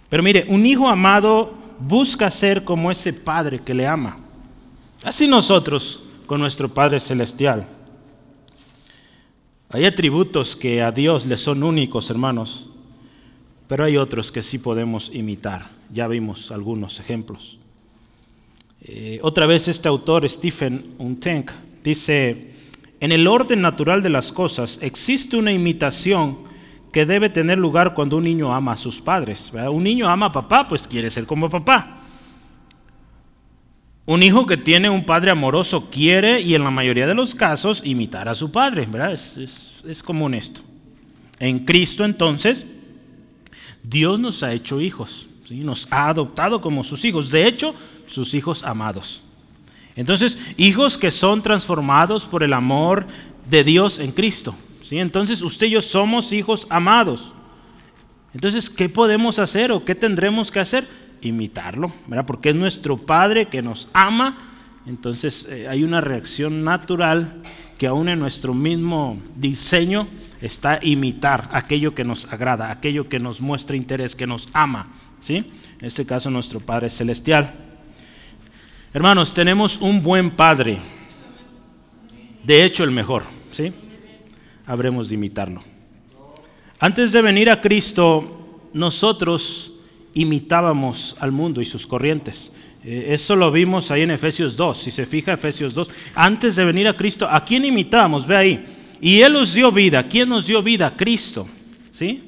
Pero 0.09 0.23
mire, 0.23 0.47
un 0.49 0.65
hijo 0.65 0.89
amado 0.89 1.65
busca 1.79 2.31
ser 2.31 2.65
como 2.65 2.91
ese 2.91 3.12
padre 3.12 3.61
que 3.61 3.75
le 3.75 3.87
ama. 3.87 4.19
Así 5.03 5.27
nosotros 5.27 6.03
con 6.27 6.41
nuestro 6.41 6.69
Padre 6.69 7.01
Celestial. 7.01 7.67
Hay 9.69 9.85
atributos 9.85 10.57
que 10.57 10.83
a 10.83 10.93
Dios 10.93 11.27
le 11.27 11.37
son 11.37 11.62
únicos, 11.62 12.11
hermanos, 12.11 12.69
pero 13.69 13.85
hay 13.85 13.97
otros 13.97 14.31
que 14.31 14.43
sí 14.43 14.59
podemos 14.59 15.11
imitar. 15.12 15.71
Ya 15.93 16.09
vimos 16.09 16.51
algunos 16.51 16.99
ejemplos. 17.01 17.59
Eh, 18.83 19.19
otra 19.23 19.47
vez 19.47 19.69
este 19.69 19.89
autor, 19.89 20.29
Stephen 20.29 20.95
Untenk, 20.99 21.51
dice, 21.83 22.53
en 23.01 23.12
el 23.12 23.27
orden 23.27 23.61
natural 23.61 24.03
de 24.03 24.11
las 24.11 24.33
cosas 24.33 24.79
existe 24.81 25.37
una 25.37 25.53
imitación 25.53 26.39
que 26.92 27.07
debe 27.07 27.29
tener 27.29 27.59
lugar 27.59 27.94
cuando 27.94 28.16
un 28.16 28.25
niño 28.25 28.55
ama 28.55 28.72
a 28.72 28.77
sus 28.77 29.01
padres. 29.01 29.53
Un 29.53 29.85
niño 29.85 30.09
ama 30.09 30.27
a 30.27 30.33
papá, 30.33 30.66
pues 30.66 30.87
quiere 30.87 31.11
ser 31.11 31.27
como 31.27 31.51
papá. 31.51 31.96
Un 34.07 34.22
hijo 34.22 34.46
que 34.46 34.57
tiene 34.57 34.88
un 34.88 35.05
padre 35.05 35.33
amoroso 35.33 35.90
quiere, 35.90 36.40
y 36.40 36.55
en 36.55 36.62
la 36.62 36.70
mayoría 36.70 37.09
de 37.09 37.14
los 37.14 37.35
casos, 37.35 37.83
imitar 37.85 38.29
a 38.29 38.37
su 38.37 38.53
padre. 38.53 38.88
Es, 39.12 40.03
común 40.05 40.35
esto. 40.35 40.61
En 41.40 41.64
Cristo 41.64 42.05
entonces, 42.05 42.66
Dios 43.83 44.18
nos 44.18 44.42
ha 44.44 44.53
hecho 44.53 44.81
hijos, 44.81 45.27
nos 45.51 45.88
ha 45.90 46.09
adoptado 46.09 46.61
como 46.61 46.85
sus 46.85 47.05
hijos, 47.05 47.31
de 47.31 47.49
hecho, 47.49 47.75
sus 48.07 48.33
hijos 48.35 48.62
amados. 48.62 49.22
Entonces, 49.96 50.38
hijos 50.57 50.96
que 50.96 51.11
son 51.11 51.42
transformados 51.42 52.27
por 52.27 52.44
el 52.44 52.53
amor 52.53 53.07
de 53.51 53.64
Dios 53.64 53.99
en 53.99 54.12
Cristo. 54.12 54.55
Entonces, 54.90 55.42
usted 55.42 55.66
y 55.66 55.70
yo 55.70 55.81
somos 55.81 56.33
hijos 56.33 56.66
amados. 56.70 57.33
Entonces, 58.35 58.70
¿qué 58.70 58.88
podemos 58.88 59.38
hacer 59.38 59.72
o 59.72 59.85
qué 59.85 59.94
tendremos 59.94 60.51
que 60.51 60.61
hacer? 60.61 60.87
Imitarlo, 61.22 61.92
¿verdad? 62.07 62.27
Porque 62.27 62.51
es 62.51 62.55
nuestro 62.55 62.96
Padre 62.99 63.46
que 63.46 63.62
nos 63.62 63.88
ama. 63.92 64.37
Entonces, 64.87 65.46
eh, 65.49 65.66
hay 65.68 65.83
una 65.83 66.01
reacción 66.01 66.62
natural 66.62 67.42
que 67.79 67.87
aún 67.87 68.09
en 68.09 68.18
nuestro 68.18 68.55
mismo 68.55 69.18
diseño 69.35 70.09
está 70.40 70.79
imitar 70.83 71.49
aquello 71.53 71.94
que 71.94 72.05
nos 72.05 72.31
agrada, 72.33 72.70
aquello 72.70 73.09
que 73.09 73.18
nos 73.18 73.40
muestra 73.40 73.77
interés, 73.77 74.14
que 74.14 74.27
nos 74.27 74.49
ama. 74.53 74.88
¿sí? 75.20 75.37
En 75.81 75.87
este 75.87 76.07
caso, 76.07 76.31
nuestro 76.31 76.61
Padre 76.61 76.90
Celestial. 76.90 77.55
Hermanos, 78.92 79.35
tenemos 79.35 79.79
un 79.81 80.03
buen 80.03 80.31
Padre, 80.31 80.79
de 82.44 82.64
hecho 82.64 82.83
el 82.83 82.90
mejor, 82.90 83.25
¿sí? 83.53 83.72
Habremos 84.66 85.09
de 85.09 85.14
imitarlo. 85.14 85.62
Antes 86.79 87.12
de 87.12 87.22
venir 87.22 87.48
a 87.48 87.61
Cristo, 87.61 88.68
nosotros 88.72 89.72
imitábamos 90.14 91.16
al 91.18 91.33
mundo 91.33 91.61
y 91.61 91.64
sus 91.64 91.87
corrientes. 91.87 92.50
Eh, 92.85 93.14
eso 93.14 93.35
lo 93.35 93.50
vimos 93.50 93.90
ahí 93.90 94.02
en 94.02 94.11
Efesios 94.11 94.57
2. 94.57 94.79
Si 94.79 94.90
se 94.90 95.07
fija, 95.07 95.33
Efesios 95.33 95.74
2. 95.74 95.90
Antes 96.14 96.57
de 96.57 96.64
venir 96.64 96.88
a 96.88 96.96
Cristo, 96.96 97.29
¿a 97.29 97.44
quién 97.44 97.64
imitábamos? 97.64 98.26
Ve 98.26 98.37
ahí. 98.37 98.64
Y 99.00 99.20
Él 99.20 99.33
nos 99.33 99.55
dio 99.55 99.72
vida. 99.72 100.07
¿Quién 100.07 100.29
nos 100.29 100.46
dio 100.46 100.62
vida? 100.62 100.94
Cristo. 100.96 101.48
¿Sí? 101.92 102.22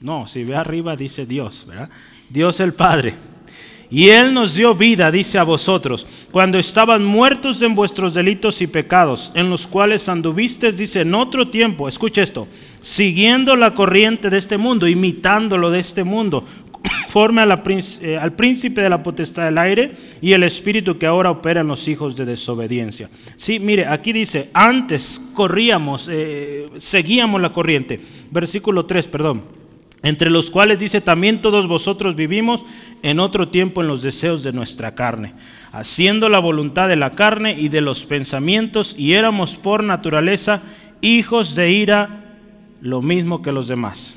No, 0.00 0.26
si 0.26 0.44
ve 0.44 0.54
arriba 0.54 0.96
dice 0.96 1.26
Dios, 1.26 1.64
¿verdad? 1.66 1.90
Dios 2.28 2.60
el 2.60 2.74
Padre. 2.74 3.14
Y 3.90 4.10
Él 4.10 4.34
nos 4.34 4.54
dio 4.54 4.74
vida, 4.74 5.10
dice 5.10 5.38
a 5.38 5.44
vosotros, 5.44 6.06
cuando 6.30 6.58
estaban 6.58 7.04
muertos 7.04 7.62
en 7.62 7.74
vuestros 7.74 8.12
delitos 8.12 8.60
y 8.60 8.66
pecados, 8.66 9.32
en 9.34 9.48
los 9.48 9.66
cuales 9.66 10.08
anduvisteis, 10.08 10.76
dice, 10.76 11.00
en 11.00 11.14
otro 11.14 11.48
tiempo, 11.48 11.88
escucha 11.88 12.22
esto, 12.22 12.46
siguiendo 12.82 13.56
la 13.56 13.74
corriente 13.74 14.28
de 14.28 14.36
este 14.36 14.58
mundo, 14.58 14.86
imitándolo 14.86 15.70
de 15.70 15.80
este 15.80 16.04
mundo, 16.04 16.44
conforme 17.04 17.42
eh, 17.42 18.18
al 18.20 18.32
príncipe 18.34 18.82
de 18.82 18.90
la 18.90 19.02
potestad 19.02 19.46
del 19.46 19.56
aire 19.56 19.92
y 20.20 20.34
el 20.34 20.42
espíritu 20.42 20.98
que 20.98 21.06
ahora 21.06 21.30
opera 21.30 21.62
en 21.62 21.68
los 21.68 21.88
hijos 21.88 22.14
de 22.14 22.26
desobediencia. 22.26 23.08
Sí, 23.38 23.58
mire, 23.58 23.86
aquí 23.86 24.12
dice, 24.12 24.50
antes 24.52 25.18
corríamos, 25.32 26.08
eh, 26.12 26.68
seguíamos 26.76 27.40
la 27.40 27.54
corriente. 27.54 27.98
Versículo 28.30 28.84
3, 28.84 29.06
perdón 29.06 29.58
entre 30.02 30.30
los 30.30 30.50
cuales 30.50 30.78
dice 30.78 31.00
también 31.00 31.42
todos 31.42 31.66
vosotros 31.66 32.14
vivimos 32.14 32.64
en 33.02 33.20
otro 33.20 33.48
tiempo 33.48 33.80
en 33.80 33.88
los 33.88 34.02
deseos 34.02 34.42
de 34.42 34.52
nuestra 34.52 34.94
carne, 34.94 35.34
haciendo 35.72 36.28
la 36.28 36.38
voluntad 36.38 36.88
de 36.88 36.96
la 36.96 37.10
carne 37.10 37.58
y 37.58 37.68
de 37.68 37.80
los 37.80 38.04
pensamientos, 38.04 38.94
y 38.96 39.14
éramos 39.14 39.56
por 39.56 39.82
naturaleza 39.82 40.62
hijos 41.00 41.54
de 41.54 41.72
ira, 41.72 42.24
lo 42.80 43.02
mismo 43.02 43.42
que 43.42 43.52
los 43.52 43.68
demás. 43.68 44.14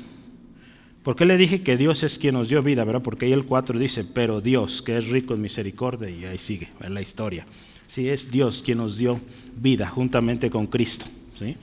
¿Por 1.02 1.16
qué 1.16 1.24
le 1.24 1.36
dije 1.36 1.62
que 1.62 1.76
Dios 1.76 2.04
es 2.04 2.16
quien 2.18 2.34
nos 2.34 2.48
dio 2.48 2.62
vida? 2.62 2.84
¿verdad? 2.84 3.02
Porque 3.02 3.26
ahí 3.26 3.32
el 3.32 3.44
4 3.44 3.76
dice, 3.78 4.04
pero 4.04 4.40
Dios, 4.40 4.82
que 4.82 4.96
es 4.96 5.08
rico 5.08 5.34
en 5.34 5.40
misericordia, 5.40 6.08
y 6.08 6.24
ahí 6.24 6.38
sigue 6.38 6.68
la 6.88 7.00
historia. 7.00 7.44
Sí, 7.88 8.08
es 8.08 8.30
Dios 8.30 8.62
quien 8.64 8.78
nos 8.78 8.98
dio 8.98 9.20
vida 9.56 9.88
juntamente 9.88 10.48
con 10.48 10.68
Cristo. 10.68 11.06
¿sí? 11.38 11.56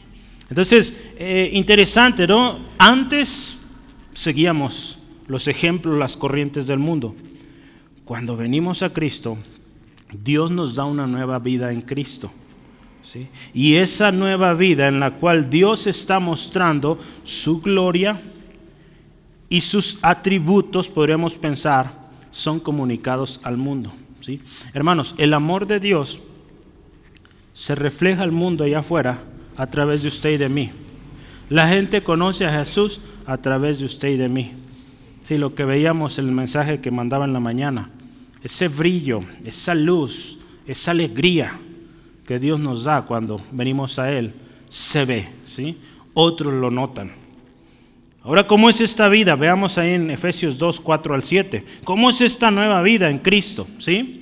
Entonces, 0.49 0.93
eh, 1.17 1.49
interesante, 1.53 2.27
¿no? 2.27 2.60
Antes 2.77 3.55
seguíamos 4.19 4.99
los 5.27 5.47
ejemplos, 5.47 5.97
las 5.97 6.17
corrientes 6.17 6.67
del 6.67 6.77
mundo. 6.77 7.15
Cuando 8.03 8.36
venimos 8.36 8.84
a 8.84 8.91
Cristo, 8.91 9.38
Dios 10.12 10.51
nos 10.51 10.75
da 10.75 10.84
una 10.84 11.08
nueva 11.08 11.39
vida 11.39 11.71
en 11.71 11.82
Cristo. 11.82 12.29
¿sí? 13.01 13.29
Y 13.53 13.75
esa 13.75 14.12
nueva 14.12 14.53
vida 14.55 14.89
en 14.89 14.99
la 14.99 15.12
cual 15.12 15.49
Dios 15.49 15.88
está 15.88 16.19
mostrando 16.19 16.99
su 17.23 17.62
gloria 17.62 18.19
y 19.47 19.62
sus 19.62 19.97
atributos, 20.01 20.89
podríamos 20.89 21.36
pensar, 21.36 21.93
son 22.32 22.60
comunicados 22.60 23.39
al 23.41 23.55
mundo. 23.55 23.93
¿sí? 24.19 24.41
Hermanos, 24.73 25.15
el 25.17 25.34
amor 25.34 25.65
de 25.65 25.79
Dios 25.79 26.21
se 27.53 27.73
refleja 27.73 28.23
al 28.23 28.34
mundo 28.34 28.65
allá 28.65 28.79
afuera 28.79 29.23
a 29.55 29.67
través 29.67 30.01
de 30.01 30.10
usted 30.10 30.32
y 30.32 30.38
de 30.38 30.49
mí. 30.49 30.71
La 31.47 31.69
gente 31.69 32.03
conoce 32.03 32.45
a 32.45 32.60
Jesús 32.60 32.99
a 33.30 33.38
través 33.38 33.78
de 33.78 33.86
usted 33.86 34.10
y 34.10 34.18
de 34.18 34.28
mí. 34.28 34.52
Sí, 35.22 35.38
lo 35.38 35.54
que 35.54 35.63
veíamos 35.63 36.18
el 36.18 36.32
mensaje 36.32 36.82
que 36.82 36.89
mandaba 36.89 37.26
en 37.26 37.34
la 37.34 37.39
mañana, 37.39 37.92
ese 38.44 38.68
brillo, 38.68 39.22
esa 39.46 39.76
luz, 39.76 40.39
esa 40.65 40.92
alegría 40.92 41.60
que 42.26 42.39
Dios 42.39 42.60
nos 42.60 42.86
da 42.86 43.04
cuando 43.04 43.39
venimos 43.52 44.00
a 44.00 44.12
Él, 44.12 44.34
se 44.68 45.06
ve, 45.06 45.30
¿sí? 45.48 45.78
Otros 46.15 46.52
lo 46.54 46.72
notan. 46.72 47.12
Ahora, 48.24 48.48
¿cómo 48.48 48.68
es 48.68 48.82
esta 48.82 49.08
vida? 49.08 49.36
Veamos 49.36 49.78
ahí 49.78 49.94
en 49.94 50.10
Efesios 50.10 50.58
2, 50.58 50.82
4 50.82 51.13
al 51.13 51.22
7. 51.22 51.63
¿Cómo 51.84 52.10
es 52.10 52.22
esta 52.22 52.50
nueva 52.50 52.82
vida 52.82 53.12
en 53.12 53.20
Cristo? 53.20 53.68
¿Sí? 53.78 54.18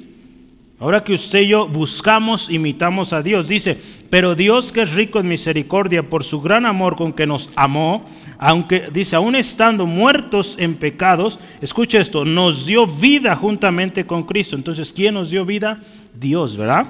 Ahora 0.80 1.04
que 1.04 1.13
usted 1.13 1.42
y 1.42 1.48
yo 1.48 1.68
buscamos, 1.68 2.52
imitamos 2.52 3.12
a 3.12 3.24
Dios, 3.24 3.48
dice, 3.48 3.80
pero 4.12 4.36
Dios 4.36 4.72
que 4.72 4.84
es 4.84 4.94
rico 4.94 5.20
en 5.20 5.28
misericordia 5.28 6.08
por 6.08 6.24
su 6.24 6.40
gran 6.40 6.68
amor 6.68 6.96
con 6.96 7.13
que 7.13 7.26
nos 7.26 7.50
amó, 7.56 8.06
aunque 8.38 8.90
dice, 8.94 9.16
aún 9.16 9.36
estando 9.36 9.88
muertos 9.88 10.56
en 10.60 10.76
pecados, 10.76 11.40
escucha 11.62 12.00
esto, 12.00 12.26
nos 12.26 12.68
dio 12.68 12.86
vida 12.86 13.36
juntamente 13.36 14.06
con 14.06 14.22
Cristo. 14.22 14.56
Entonces, 14.56 14.94
¿quién 14.94 15.16
nos 15.16 15.32
dio 15.32 15.46
vida? 15.46 15.82
Dios, 16.13 16.56
¿verdad? 16.56 16.86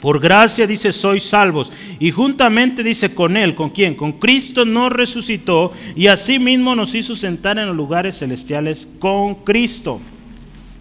Por 0.00 0.20
gracia 0.20 0.68
dice, 0.68 0.92
sois 0.92 1.24
salvos. 1.24 1.72
Y 1.98 2.12
juntamente 2.12 2.84
dice, 2.84 3.16
con 3.16 3.36
Él, 3.36 3.56
¿con 3.56 3.70
quién? 3.70 3.96
Con 3.96 4.12
Cristo 4.12 4.64
nos 4.64 4.92
resucitó 4.92 5.72
y 5.96 6.06
asimismo 6.06 6.76
nos 6.76 6.94
hizo 6.94 7.16
sentar 7.16 7.58
en 7.58 7.66
los 7.66 7.74
lugares 7.74 8.16
celestiales 8.16 8.88
con 9.00 9.34
Cristo 9.42 10.00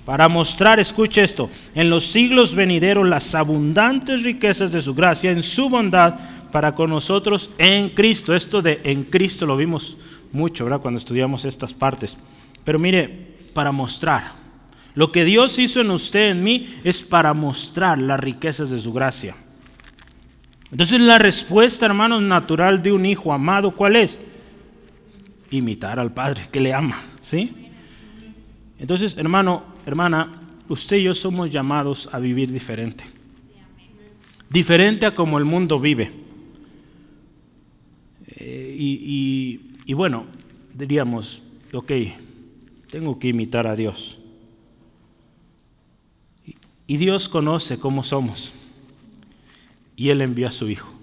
para 0.07 0.29
mostrar, 0.29 0.79
escuche 0.79 1.21
esto, 1.21 1.49
en 1.75 1.89
los 1.89 2.05
siglos 2.05 2.55
venideros 2.55 3.05
las 3.05 3.35
abundantes 3.35 4.23
riquezas 4.23 4.71
de 4.71 4.79
su 4.79 4.95
gracia, 4.95 5.31
en 5.31 5.43
su 5.43 5.67
bondad 5.67 6.15
para 6.49 6.75
con 6.75 6.91
nosotros 6.91 7.49
en 7.57 7.89
Cristo. 7.89 8.33
Esto 8.33 8.61
de 8.61 8.79
en 8.85 9.03
Cristo 9.03 9.45
lo 9.45 9.57
vimos 9.57 9.97
mucho, 10.31 10.63
¿verdad? 10.63 10.79
Cuando 10.79 10.99
estudiamos 10.99 11.43
estas 11.43 11.73
partes. 11.73 12.15
Pero 12.63 12.79
mire, 12.79 13.35
para 13.53 13.73
mostrar, 13.73 14.31
lo 14.95 15.11
que 15.11 15.25
Dios 15.25 15.59
hizo 15.59 15.81
en 15.81 15.91
usted, 15.91 16.29
en 16.29 16.41
mí, 16.41 16.79
es 16.85 17.01
para 17.01 17.33
mostrar 17.33 17.97
las 17.97 18.17
riquezas 18.17 18.69
de 18.69 18.79
su 18.79 18.93
gracia. 18.93 19.35
Entonces 20.71 21.01
la 21.01 21.19
respuesta, 21.19 21.85
hermanos, 21.85 22.21
natural 22.21 22.81
de 22.81 22.93
un 22.93 23.05
hijo 23.05 23.33
amado, 23.33 23.71
¿cuál 23.71 23.97
es? 23.97 24.17
Imitar 25.51 25.99
al 25.99 26.13
Padre 26.13 26.43
que 26.49 26.61
le 26.61 26.73
ama, 26.73 27.01
¿sí? 27.21 27.53
Entonces, 28.79 29.17
hermano, 29.17 29.75
hermana, 29.87 30.41
usted 30.67 30.97
y 30.97 31.03
yo 31.03 31.13
somos 31.13 31.49
llamados 31.49 32.09
a 32.11 32.19
vivir 32.19 32.51
diferente. 32.51 33.05
Diferente 34.49 35.05
a 35.05 35.15
como 35.15 35.37
el 35.37 35.45
mundo 35.45 35.79
vive. 35.79 36.11
Eh, 38.27 38.75
y, 38.77 39.93
bueno, 39.93 40.25
diríamos, 40.73 41.41
ok, 41.73 41.91
tengo 42.89 43.17
que 43.17 43.29
imitar 43.29 43.65
a 43.65 43.77
Dios. 43.77 44.17
Y 46.85 46.97
Dios 46.97 47.29
conoce 47.29 47.79
cómo 47.79 48.03
somos. 48.03 48.53
Y 49.95 50.09
Él 50.09 50.21
envió 50.21 50.49
a 50.49 50.51
su 50.51 50.69
Hijo 50.69 50.93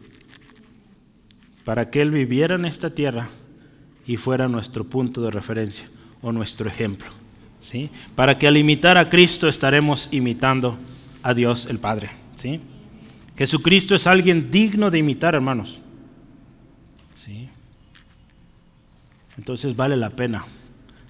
para 1.65 1.91
que 1.91 2.03
Él 2.03 2.11
viviera 2.11 2.57
en 2.57 2.67
esta 2.67 2.91
tierra 2.91 3.31
y 4.07 4.19
fuera 4.19 4.47
nuestro 4.47 4.85
punto 4.85 5.23
de 5.23 5.31
referencia 5.31 5.89
o 6.21 6.31
nuestro 6.31 6.69
ejemplo. 6.69 7.24
Para 8.15 8.39
que 8.39 8.47
al 8.47 8.57
imitar 8.57 8.99
a 8.99 9.09
Cristo 9.09 9.49
estaremos 9.49 10.09
imitando 10.11 10.79
a 11.23 11.35
Dios 11.35 11.67
el 11.67 11.79
Padre, 11.79 12.11
¿sí? 12.37 12.61
Jesucristo 13.37 13.95
es 13.95 14.07
alguien 14.07 14.51
digno 14.51 14.91
de 14.91 14.99
imitar, 14.99 15.35
hermanos. 15.35 15.81
¿Sí? 17.17 17.49
Entonces 19.37 19.75
vale 19.75 19.97
la 19.97 20.11
pena 20.11 20.45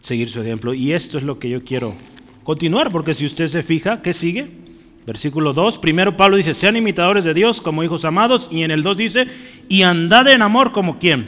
seguir 0.01 0.31
su 0.31 0.41
ejemplo. 0.41 0.73
Y 0.73 0.93
esto 0.93 1.19
es 1.19 1.25
lo 1.25 1.39
que 1.39 1.51
yo 1.51 1.65
quiero 1.65 1.95
continuar, 2.45 2.91
porque 2.91 3.15
si 3.15 3.27
usted 3.27 3.49
se 3.49 3.63
fija, 3.63 4.01
¿qué 4.01 4.13
sigue? 4.13 4.49
Versículo 5.07 5.53
2, 5.53 5.79
primero 5.79 6.17
Pablo 6.17 6.39
dice, 6.39 6.55
sean 6.55 6.77
imitadores 6.77 7.25
de 7.25 7.35
Dios 7.35 7.61
como 7.61 7.83
hijos 7.83 8.07
amados, 8.07 8.49
y 8.51 8.63
en 8.63 8.71
el 8.71 8.83
2 8.83 8.97
dice, 8.97 9.27
y 9.69 9.83
andad 9.83 10.29
en 10.29 10.41
amor 10.41 10.73
como 10.73 10.99
quien, 10.99 11.27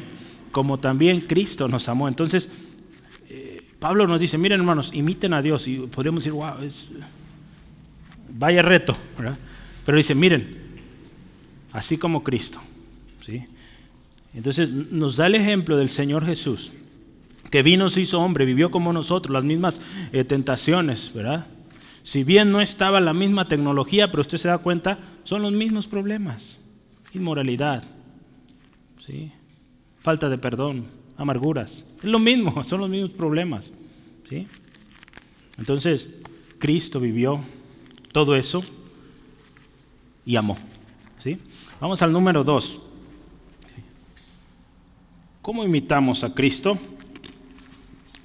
como 0.51 0.79
también 0.79 1.21
Cristo 1.21 1.69
nos 1.69 1.89
amó. 1.91 2.09
Entonces, 2.09 2.51
Pablo 3.79 4.07
nos 4.07 4.21
dice, 4.21 4.39
miren 4.39 4.61
hermanos, 4.61 4.91
imiten 4.93 5.35
a 5.35 5.43
Dios. 5.43 5.69
Y 5.69 5.79
podríamos 5.79 6.25
decir, 6.25 6.33
wow, 6.33 6.63
es, 6.63 6.87
vaya 8.31 8.63
reto. 8.63 8.97
Pero 9.85 9.97
dice, 9.97 10.15
miren, 10.15 10.57
así 11.73 11.99
como 11.99 12.23
Cristo. 12.23 12.61
¿sí? 13.25 13.45
Entonces 14.35 14.69
nos 14.69 15.17
da 15.17 15.27
el 15.27 15.35
ejemplo 15.35 15.77
del 15.77 15.89
Señor 15.89 16.25
Jesús, 16.27 16.73
que 17.51 17.63
vino, 17.63 17.89
se 17.89 18.03
hizo 18.03 18.21
hombre, 18.21 18.45
vivió 18.45 18.71
como 18.71 18.93
nosotros, 18.93 19.33
las 19.33 19.45
mismas 19.45 19.81
eh, 20.13 20.25
tentaciones, 20.25 21.13
¿verdad? 21.15 21.47
Si 22.03 22.23
bien 22.23 22.53
no 22.53 22.61
estaba 22.61 23.01
la 23.01 23.15
misma 23.15 23.49
tecnología, 23.49 24.11
pero 24.11 24.21
usted 24.21 24.39
se 24.39 24.49
da 24.49 24.59
cuenta, 24.59 24.99
son 25.25 25.43
los 25.43 25.53
mismos 25.53 25.87
problemas. 25.87 26.59
Inmoralidad, 27.13 27.83
¿sí? 29.05 29.33
falta 30.07 30.29
de 30.29 30.39
perdón, 30.39 30.87
amarguras. 31.17 31.86
Es 31.99 32.05
lo 32.05 32.19
mismo, 32.19 32.63
son 32.65 32.81
los 32.81 32.91
mismos 32.91 33.11
problemas. 33.11 33.73
¿sí? 34.29 34.47
Entonces, 35.59 36.11
Cristo 36.59 37.01
vivió 37.01 37.41
todo 38.13 38.37
eso 38.37 38.63
y 40.25 40.37
amó. 40.37 40.59
¿sí? 41.23 41.39
Vamos 41.81 42.03
al 42.03 42.13
número 42.13 42.45
dos. 42.45 42.81
¿Cómo 45.43 45.65
imitamos 45.65 46.25
a 46.25 46.35
Cristo? 46.35 46.77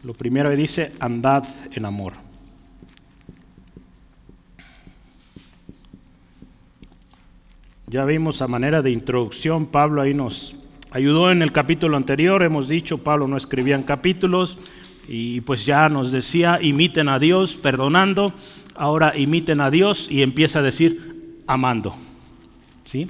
Lo 0.03 0.13
primero 0.13 0.49
que 0.49 0.55
dice, 0.55 0.93
andad 0.99 1.45
en 1.71 1.85
amor. 1.85 2.13
Ya 7.85 8.05
vimos 8.05 8.41
a 8.41 8.47
manera 8.47 8.81
de 8.81 8.89
introducción, 8.89 9.67
Pablo 9.67 10.01
ahí 10.01 10.13
nos 10.13 10.55
Ayudó 10.93 11.31
en 11.31 11.41
el 11.41 11.53
capítulo 11.53 11.95
anterior, 11.95 12.43
hemos 12.43 12.67
dicho, 12.67 12.97
Pablo 12.97 13.25
no 13.25 13.37
escribía 13.37 13.75
en 13.75 13.83
capítulos, 13.83 14.57
y 15.07 15.39
pues 15.41 15.65
ya 15.65 15.87
nos 15.87 16.11
decía, 16.11 16.59
imiten 16.61 17.07
a 17.07 17.17
Dios 17.17 17.55
perdonando, 17.55 18.33
ahora 18.75 19.17
imiten 19.17 19.61
a 19.61 19.71
Dios 19.71 20.07
y 20.09 20.21
empieza 20.21 20.59
a 20.59 20.63
decir 20.63 21.43
amando. 21.47 21.95
¿Sí? 22.83 23.07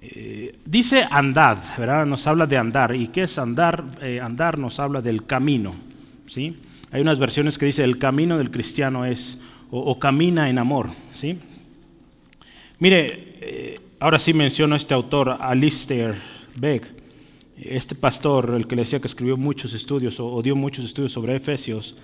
Eh, 0.00 0.56
dice 0.64 1.04
andad, 1.10 1.58
¿verdad? 1.76 2.06
Nos 2.06 2.24
habla 2.28 2.46
de 2.46 2.56
andar. 2.56 2.94
¿Y 2.94 3.08
qué 3.08 3.24
es 3.24 3.36
andar? 3.36 3.84
Eh, 4.00 4.20
andar 4.20 4.60
nos 4.60 4.78
habla 4.78 5.00
del 5.00 5.26
camino. 5.26 5.74
¿sí? 6.28 6.56
Hay 6.92 7.00
unas 7.00 7.18
versiones 7.18 7.58
que 7.58 7.66
dice 7.66 7.82
el 7.82 7.98
camino 7.98 8.38
del 8.38 8.52
cristiano 8.52 9.04
es 9.04 9.40
o, 9.72 9.98
camina 9.98 10.48
en 10.48 10.58
amor. 10.58 10.90
¿sí? 11.14 11.40
Mire, 12.78 13.34
eh, 13.40 13.80
ahora 14.00 14.18
sí 14.18 14.32
menciono 14.32 14.74
a 14.74 14.76
este 14.78 14.94
autor, 14.94 15.36
Alistair 15.40 16.14
Begg, 16.54 16.82
este 17.56 17.94
pastor, 17.94 18.54
el 18.54 18.66
que 18.66 18.76
le 18.76 18.82
decía 18.82 19.00
que 19.00 19.08
escribió 19.08 19.36
muchos 19.36 19.72
estudios 19.74 20.20
o, 20.20 20.42
dio 20.42 20.54
muchos 20.56 20.84
estudios 20.84 21.12
sobre 21.12 21.36
Efesios. 21.36 21.96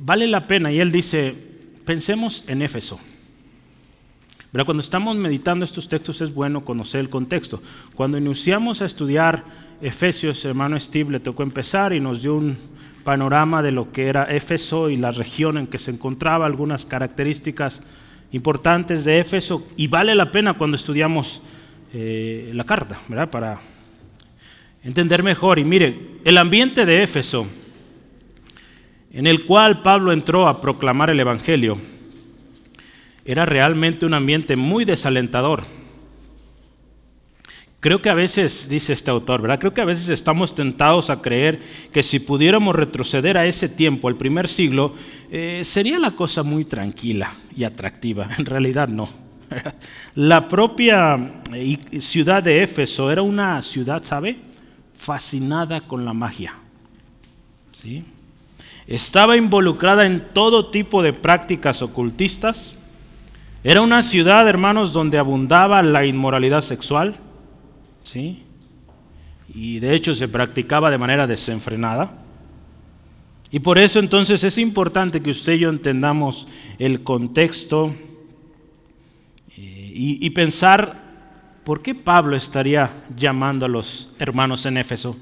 vale 0.00 0.26
la 0.26 0.46
pena, 0.46 0.70
y 0.70 0.80
él 0.80 0.92
dice, 0.92 1.34
pensemos 1.84 2.44
en 2.46 2.62
Éfeso. 2.62 3.00
Pero 4.52 4.64
cuando 4.64 4.80
estamos 4.82 5.16
meditando 5.16 5.64
estos 5.64 5.88
textos 5.88 6.20
es 6.20 6.32
bueno 6.32 6.64
conocer 6.64 7.00
el 7.00 7.10
contexto. 7.10 7.62
Cuando 7.94 8.16
iniciamos 8.16 8.80
a 8.80 8.86
estudiar 8.86 9.44
Efesios, 9.82 10.44
hermano 10.44 10.80
Steve 10.80 11.12
le 11.12 11.20
tocó 11.20 11.42
empezar 11.42 11.92
y 11.92 12.00
nos 12.00 12.22
dio 12.22 12.34
un 12.34 12.56
panorama 13.04 13.62
de 13.62 13.72
lo 13.72 13.92
que 13.92 14.06
era 14.06 14.24
Éfeso 14.24 14.88
y 14.90 14.96
la 14.96 15.10
región 15.10 15.58
en 15.58 15.66
que 15.66 15.78
se 15.78 15.90
encontraba, 15.90 16.46
algunas 16.46 16.86
características 16.86 17.82
importantes 18.32 19.04
de 19.04 19.20
Éfeso, 19.20 19.66
y 19.76 19.86
vale 19.86 20.14
la 20.14 20.30
pena 20.30 20.54
cuando 20.54 20.76
estudiamos 20.76 21.40
eh, 21.92 22.50
la 22.54 22.64
carta, 22.64 23.00
¿verdad? 23.08 23.30
Para 23.30 23.60
entender 24.82 25.22
mejor. 25.22 25.58
Y 25.58 25.64
mire, 25.64 26.18
el 26.24 26.38
ambiente 26.38 26.84
de 26.84 27.02
Éfeso, 27.02 27.46
en 29.12 29.26
el 29.26 29.44
cual 29.44 29.82
Pablo 29.82 30.12
entró 30.12 30.48
a 30.48 30.60
proclamar 30.60 31.10
el 31.10 31.20
Evangelio, 31.20 31.78
era 33.24 33.44
realmente 33.46 34.06
un 34.06 34.14
ambiente 34.14 34.56
muy 34.56 34.84
desalentador. 34.84 35.77
Creo 37.88 38.02
que 38.02 38.10
a 38.10 38.14
veces, 38.14 38.68
dice 38.68 38.92
este 38.92 39.10
autor, 39.10 39.40
¿verdad? 39.40 39.58
Creo 39.58 39.72
que 39.72 39.80
a 39.80 39.86
veces 39.86 40.10
estamos 40.10 40.54
tentados 40.54 41.08
a 41.08 41.22
creer 41.22 41.62
que 41.90 42.02
si 42.02 42.18
pudiéramos 42.18 42.76
retroceder 42.76 43.38
a 43.38 43.46
ese 43.46 43.66
tiempo, 43.66 44.08
al 44.08 44.16
primer 44.16 44.46
siglo, 44.46 44.92
eh, 45.30 45.62
sería 45.64 45.98
la 45.98 46.10
cosa 46.10 46.42
muy 46.42 46.66
tranquila 46.66 47.32
y 47.56 47.64
atractiva. 47.64 48.28
En 48.38 48.44
realidad 48.44 48.88
no. 48.88 49.08
La 50.14 50.48
propia 50.48 51.40
eh, 51.54 51.78
ciudad 52.02 52.42
de 52.42 52.62
Éfeso 52.62 53.10
era 53.10 53.22
una 53.22 53.62
ciudad, 53.62 54.04
¿sabe? 54.04 54.36
Fascinada 54.94 55.80
con 55.80 56.04
la 56.04 56.12
magia. 56.12 56.56
¿Sí? 57.72 58.04
Estaba 58.86 59.34
involucrada 59.34 60.04
en 60.04 60.34
todo 60.34 60.70
tipo 60.70 61.02
de 61.02 61.14
prácticas 61.14 61.80
ocultistas 61.80 62.74
era 63.64 63.80
una 63.80 64.02
ciudad, 64.02 64.46
hermanos, 64.46 64.92
donde 64.92 65.18
abundaba 65.18 65.82
la 65.82 66.06
inmoralidad 66.06 66.60
sexual, 66.60 67.16
¿sí? 68.08 68.42
Y 69.54 69.80
de 69.80 69.94
hecho 69.94 70.14
se 70.14 70.28
practicaba 70.28 70.90
de 70.90 70.98
manera 70.98 71.26
desenfrenada. 71.26 72.24
Y 73.50 73.60
por 73.60 73.78
eso 73.78 73.98
entonces 73.98 74.44
es 74.44 74.58
importante 74.58 75.22
que 75.22 75.30
usted 75.30 75.54
y 75.54 75.60
yo 75.60 75.70
entendamos 75.70 76.46
el 76.78 77.02
contexto 77.02 77.94
eh, 79.56 79.92
y, 79.94 80.30
pensar 80.30 81.02
por 81.64 81.80
qué 81.82 81.94
Pablo 81.94 82.36
estaría 82.36 83.04
llamando 83.16 83.66
a 83.66 83.68
los 83.68 84.10
hermanos 84.18 84.66
en 84.66 84.76
Éfeso 84.76 85.16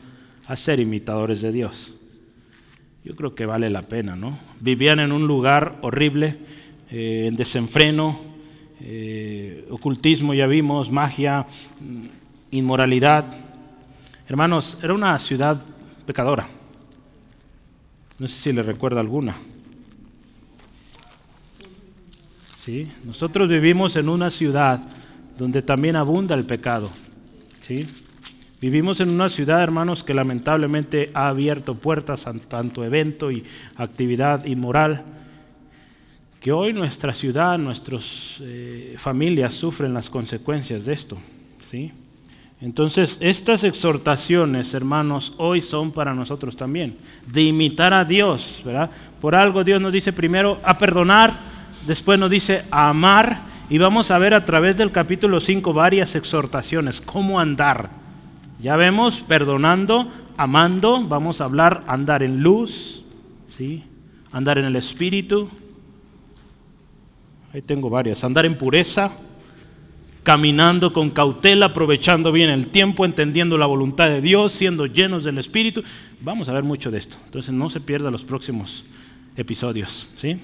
a 0.46 0.56
ser 0.56 0.80
imitadores 0.80 1.40
de 1.40 1.52
Dios. 1.52 1.94
Yo 3.04 3.14
creo 3.14 3.34
que 3.34 3.46
vale 3.46 3.70
la 3.70 3.82
pena, 3.82 4.16
¿no? 4.16 4.38
Vivían 4.60 4.98
en 4.98 5.12
un 5.12 5.26
lugar 5.28 5.78
horrible, 5.82 6.36
eh, 6.90 7.26
en 7.28 7.36
desenfreno, 7.36 8.18
eh, 8.80 9.66
ocultismo, 9.70 10.34
ya 10.34 10.46
vimos, 10.46 10.90
magia, 10.90 11.46
inmoralidad. 12.56 13.24
Hermanos, 14.28 14.78
era 14.82 14.94
una 14.94 15.18
ciudad 15.18 15.62
pecadora. 16.06 16.48
No 18.18 18.28
sé 18.28 18.34
si 18.40 18.52
le 18.52 18.62
recuerda 18.62 19.00
alguna. 19.00 19.36
¿Sí? 22.64 22.88
Nosotros 23.04 23.48
vivimos 23.48 23.94
en 23.96 24.08
una 24.08 24.30
ciudad 24.30 24.80
donde 25.38 25.62
también 25.62 25.96
abunda 25.96 26.34
el 26.34 26.44
pecado. 26.44 26.90
¿Sí? 27.60 27.86
Vivimos 28.60 29.00
en 29.00 29.10
una 29.10 29.28
ciudad, 29.28 29.62
hermanos, 29.62 30.02
que 30.02 30.14
lamentablemente 30.14 31.10
ha 31.14 31.28
abierto 31.28 31.74
puertas 31.74 32.26
a 32.26 32.32
tanto 32.32 32.84
evento 32.84 33.30
y 33.30 33.44
actividad 33.76 34.46
inmoral 34.46 35.04
que 36.40 36.52
hoy 36.52 36.72
nuestra 36.72 37.12
ciudad, 37.12 37.58
nuestras 37.58 38.36
eh, 38.40 38.94
familias 38.98 39.52
sufren 39.52 39.92
las 39.92 40.08
consecuencias 40.08 40.84
de 40.84 40.92
esto. 40.92 41.18
¿sí? 41.70 41.92
Entonces, 42.60 43.18
estas 43.20 43.64
exhortaciones, 43.64 44.72
hermanos, 44.72 45.34
hoy 45.36 45.60
son 45.60 45.92
para 45.92 46.14
nosotros 46.14 46.56
también, 46.56 46.96
de 47.26 47.42
imitar 47.42 47.92
a 47.92 48.04
Dios, 48.04 48.62
¿verdad? 48.64 48.90
Por 49.20 49.34
algo 49.34 49.62
Dios 49.62 49.80
nos 49.80 49.92
dice 49.92 50.12
primero 50.12 50.58
a 50.64 50.78
perdonar, 50.78 51.34
después 51.86 52.18
nos 52.18 52.30
dice 52.30 52.64
a 52.70 52.88
amar, 52.88 53.42
y 53.68 53.78
vamos 53.78 54.10
a 54.10 54.18
ver 54.18 54.32
a 54.32 54.44
través 54.44 54.76
del 54.76 54.90
capítulo 54.90 55.40
5 55.40 55.72
varias 55.72 56.14
exhortaciones, 56.14 57.00
cómo 57.00 57.40
andar. 57.40 57.90
Ya 58.60 58.76
vemos, 58.76 59.20
perdonando, 59.20 60.10
amando, 60.36 61.06
vamos 61.06 61.40
a 61.40 61.44
hablar 61.44 61.84
andar 61.86 62.22
en 62.22 62.42
luz, 62.42 63.04
¿sí? 63.50 63.84
Andar 64.32 64.58
en 64.58 64.64
el 64.64 64.76
Espíritu, 64.76 65.50
Ahí 67.56 67.62
tengo 67.62 67.88
varias. 67.88 68.22
Andar 68.22 68.44
en 68.44 68.58
pureza, 68.58 69.12
caminando 70.26 70.92
con 70.92 71.10
cautela, 71.10 71.66
aprovechando 71.66 72.32
bien 72.32 72.50
el 72.50 72.66
tiempo, 72.66 73.04
entendiendo 73.04 73.56
la 73.56 73.66
voluntad 73.66 74.08
de 74.08 74.20
Dios, 74.20 74.50
siendo 74.50 74.86
llenos 74.86 75.22
del 75.22 75.38
Espíritu. 75.38 75.84
Vamos 76.20 76.48
a 76.48 76.52
ver 76.52 76.64
mucho 76.64 76.90
de 76.90 76.98
esto. 76.98 77.16
Entonces 77.26 77.54
no 77.54 77.70
se 77.70 77.78
pierda 77.78 78.10
los 78.10 78.24
próximos 78.24 78.84
episodios. 79.36 80.08
¿sí? 80.20 80.36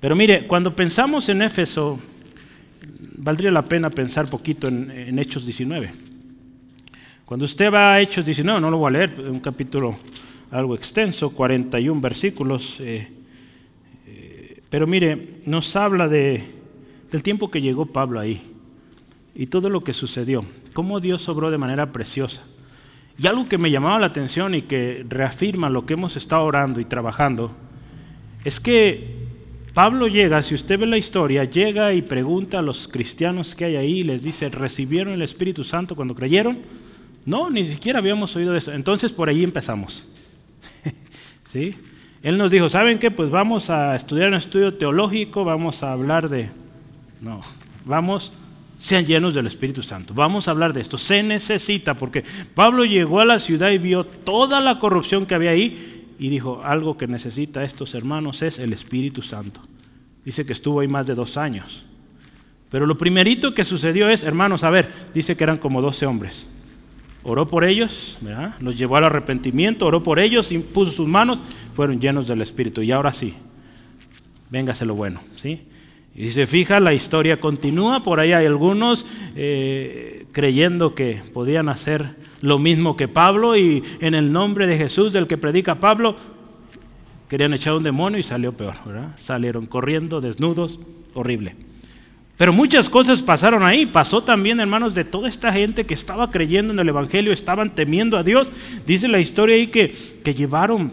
Pero 0.00 0.16
mire, 0.16 0.48
cuando 0.48 0.74
pensamos 0.74 1.28
en 1.28 1.42
Éfeso, 1.42 2.00
valdría 3.18 3.52
la 3.52 3.62
pena 3.62 3.88
pensar 3.88 4.28
poquito 4.28 4.66
en, 4.66 5.16
Hechos 5.16 5.44
19. 5.44 5.92
Cuando 7.24 7.44
usted 7.44 7.72
va 7.72 7.92
a 7.92 8.00
Hechos 8.00 8.24
19, 8.24 8.60
no 8.60 8.68
lo 8.68 8.78
voy 8.78 8.88
a 8.88 8.98
leer, 8.98 9.14
un 9.30 9.38
capítulo 9.38 9.94
algo 10.50 10.74
extenso, 10.74 11.30
41 11.30 12.00
versículos. 12.00 12.78
Eh, 12.80 13.06
pero 14.68 14.88
mire, 14.88 15.34
nos 15.46 15.76
habla 15.76 16.08
de, 16.08 16.42
del 17.12 17.22
tiempo 17.22 17.48
que 17.48 17.62
llegó 17.62 17.86
Pablo 17.86 18.18
ahí 18.18 18.54
y 19.36 19.46
todo 19.46 19.68
lo 19.68 19.84
que 19.84 19.92
sucedió, 19.92 20.44
cómo 20.72 20.98
Dios 21.00 21.28
obró 21.28 21.50
de 21.50 21.58
manera 21.58 21.92
preciosa. 21.92 22.42
Y 23.18 23.26
algo 23.26 23.48
que 23.48 23.58
me 23.58 23.70
llamaba 23.70 24.00
la 24.00 24.06
atención 24.06 24.54
y 24.54 24.62
que 24.62 25.04
reafirma 25.08 25.70
lo 25.70 25.86
que 25.86 25.94
hemos 25.94 26.16
estado 26.16 26.44
orando 26.44 26.80
y 26.80 26.84
trabajando, 26.84 27.52
es 28.44 28.60
que 28.60 29.26
Pablo 29.74 30.08
llega, 30.08 30.42
si 30.42 30.54
usted 30.54 30.78
ve 30.78 30.86
la 30.86 30.96
historia, 30.96 31.44
llega 31.44 31.92
y 31.92 32.00
pregunta 32.00 32.60
a 32.60 32.62
los 32.62 32.88
cristianos 32.88 33.54
que 33.54 33.66
hay 33.66 33.76
ahí, 33.76 34.02
les 34.02 34.22
dice, 34.22 34.48
¿recibieron 34.48 35.12
el 35.12 35.20
Espíritu 35.22 35.64
Santo 35.64 35.94
cuando 35.94 36.14
creyeron? 36.14 36.60
No, 37.26 37.50
ni 37.50 37.66
siquiera 37.66 37.98
habíamos 37.98 38.34
oído 38.36 38.56
eso. 38.56 38.72
Entonces 38.72 39.12
por 39.12 39.28
ahí 39.28 39.44
empezamos. 39.44 40.02
¿Sí? 41.52 41.74
Él 42.22 42.38
nos 42.38 42.50
dijo, 42.50 42.70
¿saben 42.70 42.98
qué? 42.98 43.10
Pues 43.10 43.30
vamos 43.30 43.68
a 43.68 43.96
estudiar 43.96 44.28
un 44.28 44.36
estudio 44.36 44.74
teológico, 44.74 45.44
vamos 45.44 45.82
a 45.82 45.92
hablar 45.92 46.30
de... 46.30 46.48
No, 47.20 47.42
vamos, 47.84 48.32
sean 48.78 49.06
llenos 49.06 49.34
del 49.34 49.46
Espíritu 49.46 49.82
Santo. 49.82 50.14
Vamos 50.14 50.48
a 50.48 50.50
hablar 50.50 50.72
de 50.72 50.80
esto. 50.80 50.98
Se 50.98 51.22
necesita, 51.22 51.94
porque 51.94 52.24
Pablo 52.54 52.84
llegó 52.84 53.20
a 53.20 53.24
la 53.24 53.38
ciudad 53.38 53.70
y 53.70 53.78
vio 53.78 54.04
toda 54.04 54.60
la 54.60 54.78
corrupción 54.78 55.26
que 55.26 55.34
había 55.34 55.50
ahí 55.50 56.14
y 56.18 56.28
dijo, 56.28 56.62
algo 56.64 56.96
que 56.96 57.06
necesita 57.06 57.64
estos 57.64 57.94
hermanos 57.94 58.42
es 58.42 58.58
el 58.58 58.72
Espíritu 58.72 59.22
Santo. 59.22 59.60
Dice 60.24 60.44
que 60.44 60.52
estuvo 60.52 60.80
ahí 60.80 60.88
más 60.88 61.06
de 61.06 61.14
dos 61.14 61.36
años. 61.36 61.84
Pero 62.70 62.86
lo 62.86 62.98
primerito 62.98 63.54
que 63.54 63.64
sucedió 63.64 64.08
es, 64.08 64.22
hermanos, 64.22 64.64
a 64.64 64.70
ver, 64.70 64.90
dice 65.14 65.36
que 65.36 65.44
eran 65.44 65.58
como 65.58 65.80
12 65.80 66.06
hombres 66.06 66.46
oró 67.28 67.48
por 67.48 67.64
ellos, 67.64 68.16
los 68.60 68.78
llevó 68.78 68.96
al 68.96 69.04
arrepentimiento, 69.04 69.84
oró 69.84 70.00
por 70.00 70.20
ellos, 70.20 70.52
impuso 70.52 70.92
sus 70.92 71.08
manos, 71.08 71.40
fueron 71.74 72.00
llenos 72.00 72.28
del 72.28 72.40
Espíritu. 72.40 72.82
Y 72.82 72.92
ahora 72.92 73.12
sí, 73.12 73.34
véngase 74.48 74.86
lo 74.86 74.94
bueno. 74.94 75.20
¿sí? 75.34 75.62
Y 76.16 76.28
si 76.28 76.32
se 76.32 76.46
fija, 76.46 76.80
la 76.80 76.94
historia 76.94 77.38
continúa, 77.38 78.02
por 78.02 78.20
ahí 78.20 78.32
hay 78.32 78.46
algunos 78.46 79.04
eh, 79.36 80.24
creyendo 80.32 80.94
que 80.94 81.20
podían 81.34 81.68
hacer 81.68 82.14
lo 82.40 82.58
mismo 82.58 82.96
que 82.96 83.06
Pablo 83.06 83.54
y 83.54 83.84
en 84.00 84.14
el 84.14 84.32
nombre 84.32 84.66
de 84.66 84.78
Jesús 84.78 85.12
del 85.12 85.26
que 85.26 85.36
predica 85.36 85.74
Pablo, 85.74 86.16
querían 87.28 87.52
echar 87.52 87.74
un 87.74 87.82
demonio 87.82 88.18
y 88.18 88.22
salió 88.22 88.52
peor, 88.52 88.76
¿verdad? 88.86 89.14
Salieron 89.18 89.66
corriendo, 89.66 90.22
desnudos, 90.22 90.80
horrible. 91.12 91.54
Pero 92.38 92.52
muchas 92.52 92.88
cosas 92.88 93.20
pasaron 93.20 93.62
ahí. 93.62 93.84
Pasó 93.84 94.22
también, 94.22 94.58
hermanos, 94.60 94.94
de 94.94 95.04
toda 95.04 95.28
esta 95.28 95.52
gente 95.52 95.84
que 95.84 95.94
estaba 95.94 96.30
creyendo 96.30 96.72
en 96.72 96.78
el 96.78 96.88
Evangelio, 96.88 97.32
estaban 97.32 97.74
temiendo 97.74 98.16
a 98.16 98.22
Dios. 98.22 98.48
Dice 98.86 99.06
la 99.08 99.20
historia 99.20 99.56
ahí 99.56 99.66
que, 99.66 99.94
que 100.24 100.34
llevaron 100.34 100.92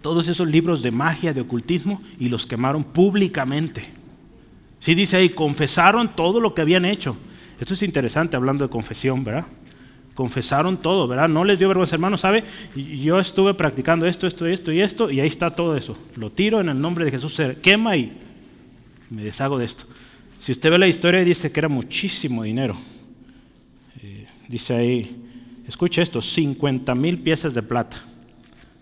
todos 0.00 0.28
esos 0.28 0.48
libros 0.48 0.82
de 0.82 0.90
magia, 0.90 1.34
de 1.34 1.42
ocultismo, 1.42 2.00
y 2.18 2.30
los 2.30 2.46
quemaron 2.46 2.84
públicamente. 2.84 4.05
Sí 4.86 4.94
dice 4.94 5.16
ahí, 5.16 5.30
confesaron 5.30 6.14
todo 6.14 6.38
lo 6.38 6.54
que 6.54 6.62
habían 6.62 6.84
hecho. 6.84 7.16
Esto 7.58 7.74
es 7.74 7.82
interesante 7.82 8.36
hablando 8.36 8.64
de 8.64 8.70
confesión, 8.70 9.24
¿verdad? 9.24 9.44
Confesaron 10.14 10.76
todo, 10.76 11.08
¿verdad? 11.08 11.28
No 11.28 11.42
les 11.42 11.58
dio 11.58 11.66
vergüenza, 11.66 11.96
hermano, 11.96 12.16
¿sabe? 12.16 12.44
Yo 12.76 13.18
estuve 13.18 13.54
practicando 13.54 14.06
esto, 14.06 14.28
esto, 14.28 14.46
esto 14.46 14.70
y 14.70 14.80
esto, 14.80 15.10
y 15.10 15.18
ahí 15.18 15.26
está 15.26 15.50
todo 15.50 15.76
eso. 15.76 15.98
Lo 16.14 16.30
tiro 16.30 16.60
en 16.60 16.68
el 16.68 16.80
nombre 16.80 17.04
de 17.04 17.10
Jesús, 17.10 17.34
se 17.34 17.56
quema 17.56 17.96
y 17.96 18.16
me 19.10 19.24
deshago 19.24 19.58
de 19.58 19.64
esto. 19.64 19.82
Si 20.40 20.52
usted 20.52 20.70
ve 20.70 20.78
la 20.78 20.86
historia, 20.86 21.24
dice 21.24 21.50
que 21.50 21.58
era 21.58 21.68
muchísimo 21.68 22.44
dinero. 22.44 22.76
Eh, 24.04 24.28
dice 24.46 24.72
ahí, 24.72 25.16
escuche 25.66 26.00
esto, 26.00 26.22
50 26.22 26.94
mil 26.94 27.18
piezas 27.18 27.54
de 27.54 27.62
plata. 27.64 28.04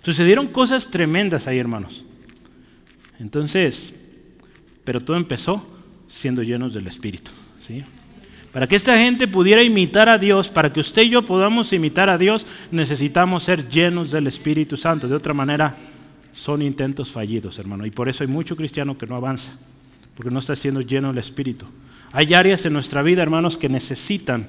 Sucedieron 0.02 0.48
cosas 0.48 0.90
tremendas 0.90 1.46
ahí, 1.46 1.58
hermanos. 1.58 2.04
Entonces, 3.18 3.94
pero 4.84 5.00
todo 5.00 5.16
empezó 5.16 5.70
siendo 6.14 6.42
llenos 6.42 6.72
del 6.72 6.86
Espíritu. 6.86 7.30
¿sí? 7.66 7.84
Para 8.52 8.68
que 8.68 8.76
esta 8.76 8.96
gente 8.96 9.26
pudiera 9.26 9.62
imitar 9.62 10.08
a 10.08 10.18
Dios, 10.18 10.48
para 10.48 10.72
que 10.72 10.80
usted 10.80 11.02
y 11.02 11.10
yo 11.10 11.26
podamos 11.26 11.72
imitar 11.72 12.08
a 12.08 12.18
Dios, 12.18 12.46
necesitamos 12.70 13.42
ser 13.42 13.68
llenos 13.68 14.12
del 14.12 14.26
Espíritu 14.26 14.76
Santo. 14.76 15.08
De 15.08 15.14
otra 15.16 15.34
manera, 15.34 15.76
son 16.32 16.62
intentos 16.62 17.10
fallidos, 17.10 17.58
hermano. 17.58 17.84
Y 17.84 17.90
por 17.90 18.08
eso 18.08 18.22
hay 18.22 18.28
mucho 18.28 18.56
cristiano 18.56 18.96
que 18.96 19.06
no 19.06 19.16
avanza, 19.16 19.52
porque 20.14 20.30
no 20.30 20.38
está 20.38 20.54
siendo 20.54 20.80
lleno 20.80 21.08
del 21.08 21.18
Espíritu. 21.18 21.66
Hay 22.12 22.32
áreas 22.32 22.64
en 22.64 22.72
nuestra 22.72 23.02
vida, 23.02 23.22
hermanos, 23.22 23.58
que 23.58 23.68
necesitan 23.68 24.46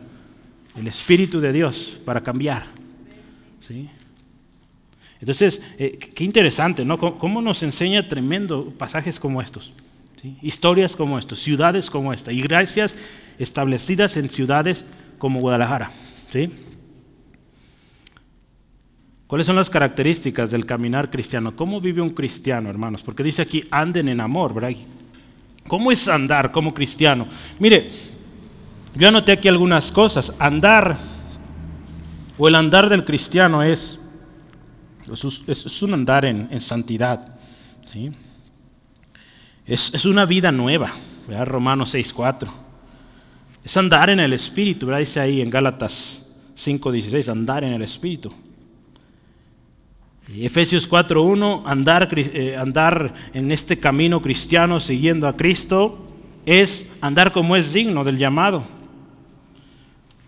el 0.75 0.87
Espíritu 0.87 1.39
de 1.39 1.51
Dios 1.51 1.99
para 2.05 2.21
cambiar. 2.21 2.65
¿sí? 3.67 3.89
Entonces, 5.19 5.61
eh, 5.79 5.97
qué 5.97 6.23
interesante, 6.23 6.85
¿no? 6.85 6.99
¿Cómo 6.99 7.41
nos 7.41 7.63
enseña 7.63 8.07
tremendo 8.07 8.71
pasajes 8.77 9.19
como 9.19 9.41
estos? 9.41 9.73
Historias 10.41 10.95
como 10.95 11.19
estos, 11.19 11.39
ciudades 11.39 11.89
como 11.89 12.13
esta, 12.13 12.31
iglesias 12.31 12.95
establecidas 13.37 14.17
en 14.17 14.29
ciudades 14.29 14.85
como 15.17 15.39
Guadalajara. 15.39 15.91
¿Cuáles 19.27 19.47
son 19.47 19.55
las 19.55 19.69
características 19.69 20.51
del 20.51 20.65
caminar 20.65 21.09
cristiano? 21.09 21.55
¿Cómo 21.55 21.81
vive 21.81 22.01
un 22.01 22.11
cristiano, 22.11 22.69
hermanos? 22.69 23.01
Porque 23.01 23.23
dice 23.23 23.41
aquí, 23.41 23.63
anden 23.71 24.09
en 24.09 24.21
amor, 24.21 24.53
¿verdad? 24.53 24.71
¿Cómo 25.67 25.91
es 25.91 26.07
andar 26.07 26.51
como 26.51 26.73
cristiano? 26.73 27.27
Mire, 27.59 27.91
yo 28.95 29.07
anoté 29.07 29.31
aquí 29.31 29.47
algunas 29.47 29.91
cosas. 29.91 30.33
Andar, 30.37 30.97
o 32.37 32.47
el 32.47 32.55
andar 32.55 32.89
del 32.89 33.03
cristiano 33.03 33.63
es 33.63 33.99
es, 35.11 35.81
un 35.81 35.93
andar 35.93 36.25
en, 36.25 36.59
santidad. 36.59 37.35
¿sí? 37.91 38.11
Es, 39.65 40.05
una 40.05 40.25
vida 40.25 40.51
nueva. 40.51 40.93
¿verdad? 41.27 41.45
Romanos 41.45 41.95
6.4. 41.95 42.49
Es 43.63 43.75
andar 43.77 44.09
en 44.09 44.19
el 44.19 44.33
Espíritu. 44.33 44.85
¿verdad? 44.85 44.99
Dice 44.99 45.19
ahí 45.19 45.41
en 45.41 45.49
Gálatas 45.49 46.21
5.16. 46.57 47.29
Andar 47.29 47.63
en 47.63 47.73
el 47.73 47.81
Espíritu. 47.81 48.31
Efesios 50.27 50.89
4.1. 50.89 51.63
Andar, 51.65 52.09
eh, 52.15 52.55
andar 52.57 53.13
en 53.33 53.51
este 53.51 53.79
camino 53.79 54.21
cristiano 54.21 54.79
siguiendo 54.79 55.27
a 55.27 55.35
Cristo 55.35 56.05
es 56.45 56.87
andar 57.01 57.31
como 57.31 57.55
es 57.55 57.73
digno 57.73 58.03
del 58.03 58.17
llamado. 58.17 58.63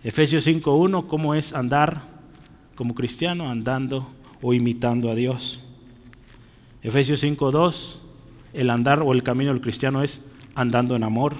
Efesios 0.02 0.46
5.1, 0.46 1.06
¿cómo 1.06 1.34
es 1.34 1.52
andar 1.52 2.02
como 2.74 2.94
cristiano? 2.94 3.50
Andando 3.50 4.08
o 4.42 4.54
imitando 4.54 5.10
a 5.10 5.14
Dios. 5.14 5.60
Efesios 6.82 7.22
5.2, 7.22 7.96
el 8.58 8.70
andar 8.70 9.02
o 9.02 9.12
el 9.12 9.22
camino 9.22 9.52
del 9.52 9.60
cristiano 9.60 10.02
es 10.02 10.24
andando 10.54 10.96
en 10.96 11.04
amor. 11.04 11.36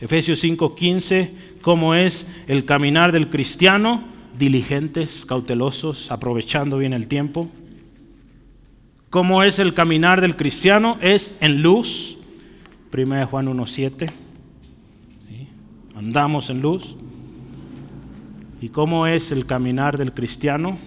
Efesios 0.00 0.42
5.15, 0.42 1.30
¿cómo 1.62 1.94
es 1.94 2.26
el 2.46 2.64
caminar 2.64 3.12
del 3.12 3.30
cristiano? 3.30 4.04
Diligentes, 4.38 5.26
cautelosos, 5.26 6.10
aprovechando 6.10 6.78
bien 6.78 6.92
el 6.92 7.06
tiempo. 7.08 7.50
¿Cómo 9.10 9.42
es 9.42 9.58
el 9.58 9.74
caminar 9.74 10.20
del 10.20 10.36
cristiano? 10.36 10.98
Es 11.00 11.32
en 11.40 11.62
luz. 11.62 12.16
1 12.92 13.26
Juan 13.26 13.46
1.7. 13.46 14.10
Andamos 15.94 16.50
en 16.50 16.62
luz. 16.62 16.96
¿Y 18.60 18.70
cómo 18.70 19.06
es 19.06 19.32
el 19.32 19.46
caminar 19.46 19.98
del 19.98 20.12
cristiano? 20.12 20.78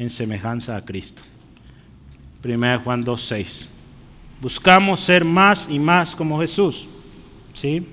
en 0.00 0.08
semejanza 0.08 0.76
a 0.76 0.84
Cristo. 0.84 1.22
1 2.42 2.80
Juan 2.80 3.04
2.6. 3.04 3.66
Buscamos 4.40 5.00
ser 5.00 5.24
más 5.24 5.68
y 5.70 5.78
más 5.78 6.16
como 6.16 6.40
Jesús. 6.40 6.88
¿sí? 7.54 7.86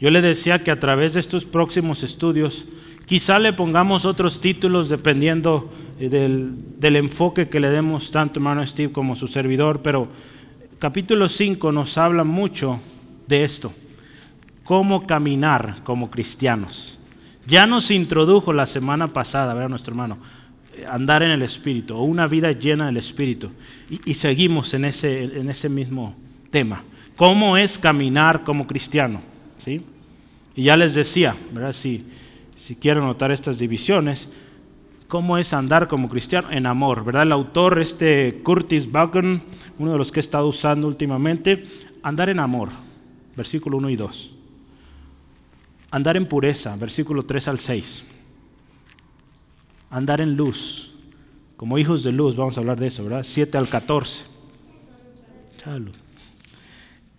Yo 0.00 0.10
le 0.10 0.20
decía 0.20 0.62
que 0.62 0.70
a 0.70 0.80
través 0.80 1.14
de 1.14 1.20
estos 1.20 1.44
próximos 1.44 2.02
estudios, 2.02 2.64
quizá 3.06 3.38
le 3.38 3.52
pongamos 3.52 4.04
otros 4.04 4.40
títulos 4.40 4.88
dependiendo 4.88 5.70
eh, 5.98 6.08
del, 6.08 6.54
del 6.78 6.96
enfoque 6.96 7.48
que 7.48 7.60
le 7.60 7.70
demos 7.70 8.10
tanto 8.10 8.40
hermano 8.40 8.66
Steve 8.66 8.92
como 8.92 9.16
su 9.16 9.28
servidor, 9.28 9.80
pero 9.82 10.08
capítulo 10.78 11.28
5 11.28 11.72
nos 11.72 11.96
habla 11.96 12.24
mucho 12.24 12.80
de 13.28 13.44
esto, 13.44 13.72
cómo 14.64 15.06
caminar 15.06 15.76
como 15.84 16.10
cristianos. 16.10 16.98
Ya 17.46 17.66
nos 17.66 17.92
introdujo 17.92 18.52
la 18.52 18.66
semana 18.66 19.12
pasada, 19.12 19.54
¿verdad, 19.54 19.68
nuestro 19.68 19.92
hermano? 19.92 20.18
Andar 20.84 21.22
en 21.22 21.30
el 21.30 21.42
Espíritu 21.42 21.94
o 21.94 22.02
una 22.02 22.26
vida 22.26 22.52
llena 22.52 22.86
del 22.86 22.96
Espíritu. 22.96 23.50
Y, 24.04 24.14
seguimos 24.14 24.74
en 24.74 24.84
ese, 24.84 25.24
en 25.24 25.48
ese 25.48 25.68
mismo 25.68 26.14
tema. 26.50 26.82
¿Cómo 27.16 27.56
es 27.56 27.78
caminar 27.78 28.44
como 28.44 28.66
cristiano? 28.66 29.20
¿Sí? 29.58 29.82
Y 30.54 30.64
ya 30.64 30.76
les 30.76 30.94
decía, 30.94 31.36
¿verdad? 31.52 31.72
Si, 31.72 32.04
si 32.56 32.76
quiero 32.76 33.04
notar 33.04 33.30
estas 33.30 33.58
divisiones, 33.58 34.28
¿cómo 35.08 35.38
es 35.38 35.52
andar 35.52 35.88
como 35.88 36.08
cristiano? 36.08 36.50
En 36.50 36.66
amor, 36.66 37.04
¿verdad? 37.04 37.22
El 37.22 37.32
autor, 37.32 37.78
este 37.78 38.40
Curtis 38.42 38.90
Buchan, 38.90 39.42
uno 39.78 39.92
de 39.92 39.98
los 39.98 40.12
que 40.12 40.20
he 40.20 40.20
estado 40.20 40.48
usando 40.48 40.88
últimamente, 40.88 41.64
andar 42.02 42.28
en 42.28 42.40
amor, 42.40 42.70
versículo 43.36 43.78
1 43.78 43.90
y 43.90 43.96
2. 43.96 44.30
Andar 45.90 46.16
en 46.16 46.26
pureza, 46.26 46.76
versículo 46.76 47.22
3 47.22 47.48
al 47.48 47.58
6 47.58 48.04
andar 49.90 50.20
en 50.20 50.36
luz, 50.36 50.92
como 51.56 51.78
hijos 51.78 52.02
de 52.04 52.12
luz, 52.12 52.36
vamos 52.36 52.56
a 52.56 52.60
hablar 52.60 52.78
de 52.78 52.88
eso, 52.88 53.04
¿verdad? 53.04 53.24
7 53.24 53.56
al 53.58 53.68
14. 53.68 54.36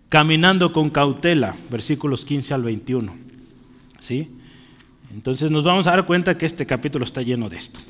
Caminando 0.08 0.72
con 0.72 0.90
cautela, 0.90 1.54
versículos 1.70 2.24
15 2.24 2.54
al 2.54 2.62
21. 2.62 3.14
¿Sí? 4.00 4.30
Entonces 5.12 5.50
nos 5.50 5.64
vamos 5.64 5.86
a 5.86 5.90
dar 5.90 6.06
cuenta 6.06 6.38
que 6.38 6.46
este 6.46 6.66
capítulo 6.66 7.04
está 7.04 7.20
lleno 7.22 7.48
de 7.48 7.56
esto. 7.56 7.80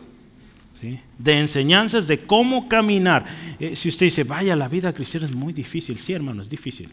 ¿sí? 0.81 0.99
De 1.19 1.39
enseñanzas 1.39 2.07
de 2.07 2.21
cómo 2.21 2.69
caminar. 2.69 3.25
Eh, 3.61 3.77
si 3.77 3.89
usted 3.89 4.07
dice, 4.07 4.25
vaya, 4.25 4.57
la 4.57 4.69
vida 4.69 4.93
cristiana 4.93 5.27
es 5.27 5.35
muy 5.35 5.53
difícil. 5.53 5.99
Sí, 5.99 6.13
hermano, 6.13 6.43
es 6.43 6.49
difícil. 6.49 6.93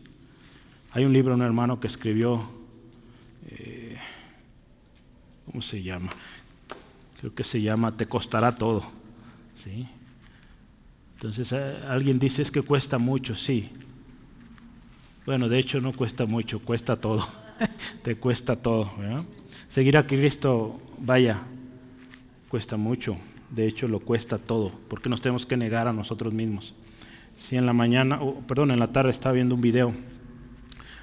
Hay 0.91 1.05
un 1.05 1.13
libro, 1.13 1.33
un 1.33 1.41
hermano 1.41 1.79
que 1.79 1.87
escribió, 1.87 2.47
eh, 3.49 3.97
¿cómo 5.45 5.61
se 5.61 5.81
llama? 5.81 6.09
Creo 7.19 7.33
que 7.33 7.43
se 7.43 7.61
llama 7.61 7.95
Te 7.95 8.05
costará 8.05 8.55
todo. 8.55 8.85
¿sí? 9.63 9.87
Entonces 11.15 11.51
eh, 11.51 11.77
alguien 11.87 12.19
dice 12.19 12.41
es 12.41 12.51
que 12.51 12.61
cuesta 12.61 12.97
mucho, 12.97 13.35
sí. 13.35 13.69
Bueno, 15.25 15.49
de 15.49 15.57
hecho 15.57 15.81
no 15.81 15.93
cuesta 15.93 16.25
mucho, 16.25 16.59
cuesta 16.59 16.95
todo. 16.95 17.27
Te 18.03 18.15
cuesta 18.15 18.55
todo. 18.55 18.91
Seguir 19.69 19.97
a 19.97 20.05
Cristo, 20.05 20.79
vaya, 20.99 21.41
cuesta 22.49 22.77
mucho. 22.77 23.17
De 23.49 23.65
hecho 23.65 23.87
lo 23.87 23.99
cuesta 23.99 24.37
todo, 24.37 24.71
porque 24.89 25.09
nos 25.09 25.21
tenemos 25.21 25.45
que 25.45 25.57
negar 25.57 25.87
a 25.87 25.93
nosotros 25.93 26.33
mismos. 26.33 26.75
Si 27.37 27.55
en 27.55 27.65
la 27.65 27.73
mañana, 27.73 28.19
perdón, 28.47 28.71
en 28.71 28.79
la 28.79 28.87
tarde 28.87 29.11
estaba 29.11 29.33
viendo 29.33 29.55
un 29.55 29.61
video. 29.61 29.93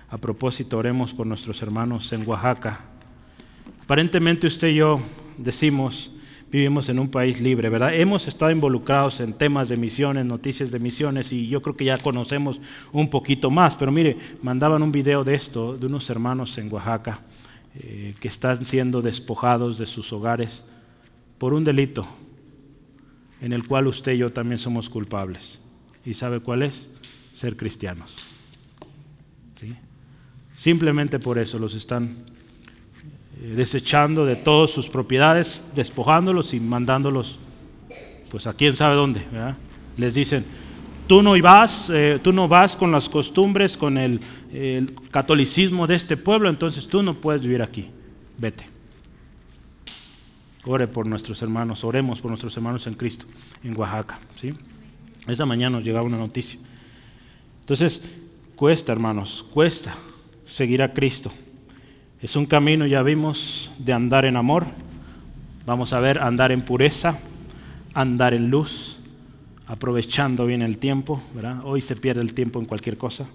A 0.08 0.18
propósito, 0.18 0.78
oremos 0.78 1.12
por 1.12 1.26
nuestros 1.26 1.62
hermanos 1.62 2.12
en 2.12 2.28
Oaxaca. 2.28 2.91
Aparentemente 3.92 4.46
usted 4.46 4.68
y 4.68 4.76
yo 4.76 5.02
decimos, 5.36 6.10
vivimos 6.50 6.88
en 6.88 6.98
un 6.98 7.10
país 7.10 7.38
libre, 7.42 7.68
¿verdad? 7.68 7.94
Hemos 7.94 8.26
estado 8.26 8.50
involucrados 8.50 9.20
en 9.20 9.34
temas 9.34 9.68
de 9.68 9.76
misiones, 9.76 10.24
noticias 10.24 10.70
de 10.70 10.78
misiones, 10.78 11.30
y 11.30 11.46
yo 11.46 11.60
creo 11.60 11.76
que 11.76 11.84
ya 11.84 11.98
conocemos 11.98 12.58
un 12.90 13.10
poquito 13.10 13.50
más, 13.50 13.74
pero 13.74 13.92
mire, 13.92 14.16
mandaban 14.40 14.82
un 14.82 14.92
video 14.92 15.24
de 15.24 15.34
esto, 15.34 15.76
de 15.76 15.84
unos 15.84 16.08
hermanos 16.08 16.56
en 16.56 16.72
Oaxaca, 16.72 17.20
eh, 17.74 18.14
que 18.18 18.28
están 18.28 18.64
siendo 18.64 19.02
despojados 19.02 19.78
de 19.78 19.84
sus 19.84 20.10
hogares 20.14 20.64
por 21.36 21.52
un 21.52 21.62
delito 21.62 22.08
en 23.42 23.52
el 23.52 23.66
cual 23.66 23.88
usted 23.88 24.12
y 24.12 24.18
yo 24.18 24.32
también 24.32 24.58
somos 24.58 24.88
culpables. 24.88 25.60
¿Y 26.06 26.14
sabe 26.14 26.40
cuál 26.40 26.62
es? 26.62 26.88
Ser 27.34 27.58
cristianos. 27.58 28.16
Simplemente 30.54 31.18
por 31.18 31.38
eso 31.38 31.58
los 31.58 31.74
están 31.74 32.31
desechando 33.42 34.24
de 34.24 34.36
todas 34.36 34.70
sus 34.70 34.88
propiedades, 34.88 35.60
despojándolos 35.74 36.54
y 36.54 36.60
mandándolos, 36.60 37.38
pues 38.30 38.46
a 38.46 38.54
quién 38.54 38.76
sabe 38.76 38.94
dónde. 38.94 39.26
Les 39.96 40.14
dicen, 40.14 40.44
tú 41.08 41.22
no 41.22 41.40
vas, 41.42 41.90
eh, 41.92 42.20
tú 42.22 42.32
no 42.32 42.46
vas 42.46 42.76
con 42.76 42.92
las 42.92 43.08
costumbres, 43.08 43.76
con 43.76 43.98
el, 43.98 44.20
catolicismo 45.10 45.86
de 45.86 45.96
este 45.96 46.16
pueblo, 46.16 46.48
entonces 46.48 46.86
tú 46.86 47.02
no 47.02 47.14
puedes 47.14 47.42
vivir 47.42 47.62
aquí. 47.62 47.88
Vete. 48.38 48.66
Ore 50.64 50.86
por 50.86 51.06
nuestros 51.06 51.42
hermanos, 51.42 51.82
oremos 51.82 52.20
por 52.20 52.30
nuestros 52.30 52.56
hermanos 52.56 52.86
en 52.86 52.94
Cristo, 52.94 53.26
en 53.64 53.76
Oaxaca. 53.76 54.20
¿sí? 54.36 54.54
Esa 55.26 55.44
mañana 55.44 55.78
nos 55.78 55.84
llegaba 55.84 56.06
una 56.06 56.18
noticia. 56.18 56.60
Entonces, 57.60 58.02
cuesta, 58.54 58.92
hermanos, 58.92 59.44
cuesta 59.52 59.96
seguir 60.46 60.82
a 60.82 60.92
Cristo. 60.92 61.32
Es 62.22 62.36
un 62.36 62.46
camino, 62.46 62.86
ya 62.86 63.02
vimos, 63.02 63.68
de 63.80 63.92
andar 63.92 64.26
en 64.26 64.36
amor. 64.36 64.66
Vamos 65.66 65.92
a 65.92 65.98
ver 65.98 66.20
andar 66.20 66.52
en 66.52 66.62
pureza, 66.62 67.18
andar 67.94 68.32
en 68.32 68.48
luz, 68.48 69.00
aprovechando 69.66 70.46
bien 70.46 70.62
el 70.62 70.78
tiempo. 70.78 71.20
¿verdad? 71.34 71.62
Hoy 71.64 71.80
se 71.80 71.96
pierde 71.96 72.20
el 72.20 72.32
tiempo 72.32 72.60
en 72.60 72.66
cualquier 72.66 72.96
cosa. 72.96 73.26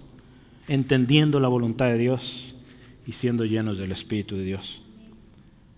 Entendiendo 0.68 1.38
la 1.38 1.48
voluntad 1.48 1.84
de 1.84 1.98
Dios 1.98 2.54
y 3.06 3.12
siendo 3.12 3.44
llenos 3.44 3.76
del 3.76 3.92
Espíritu 3.92 4.36
de 4.36 4.44
Dios. 4.44 4.80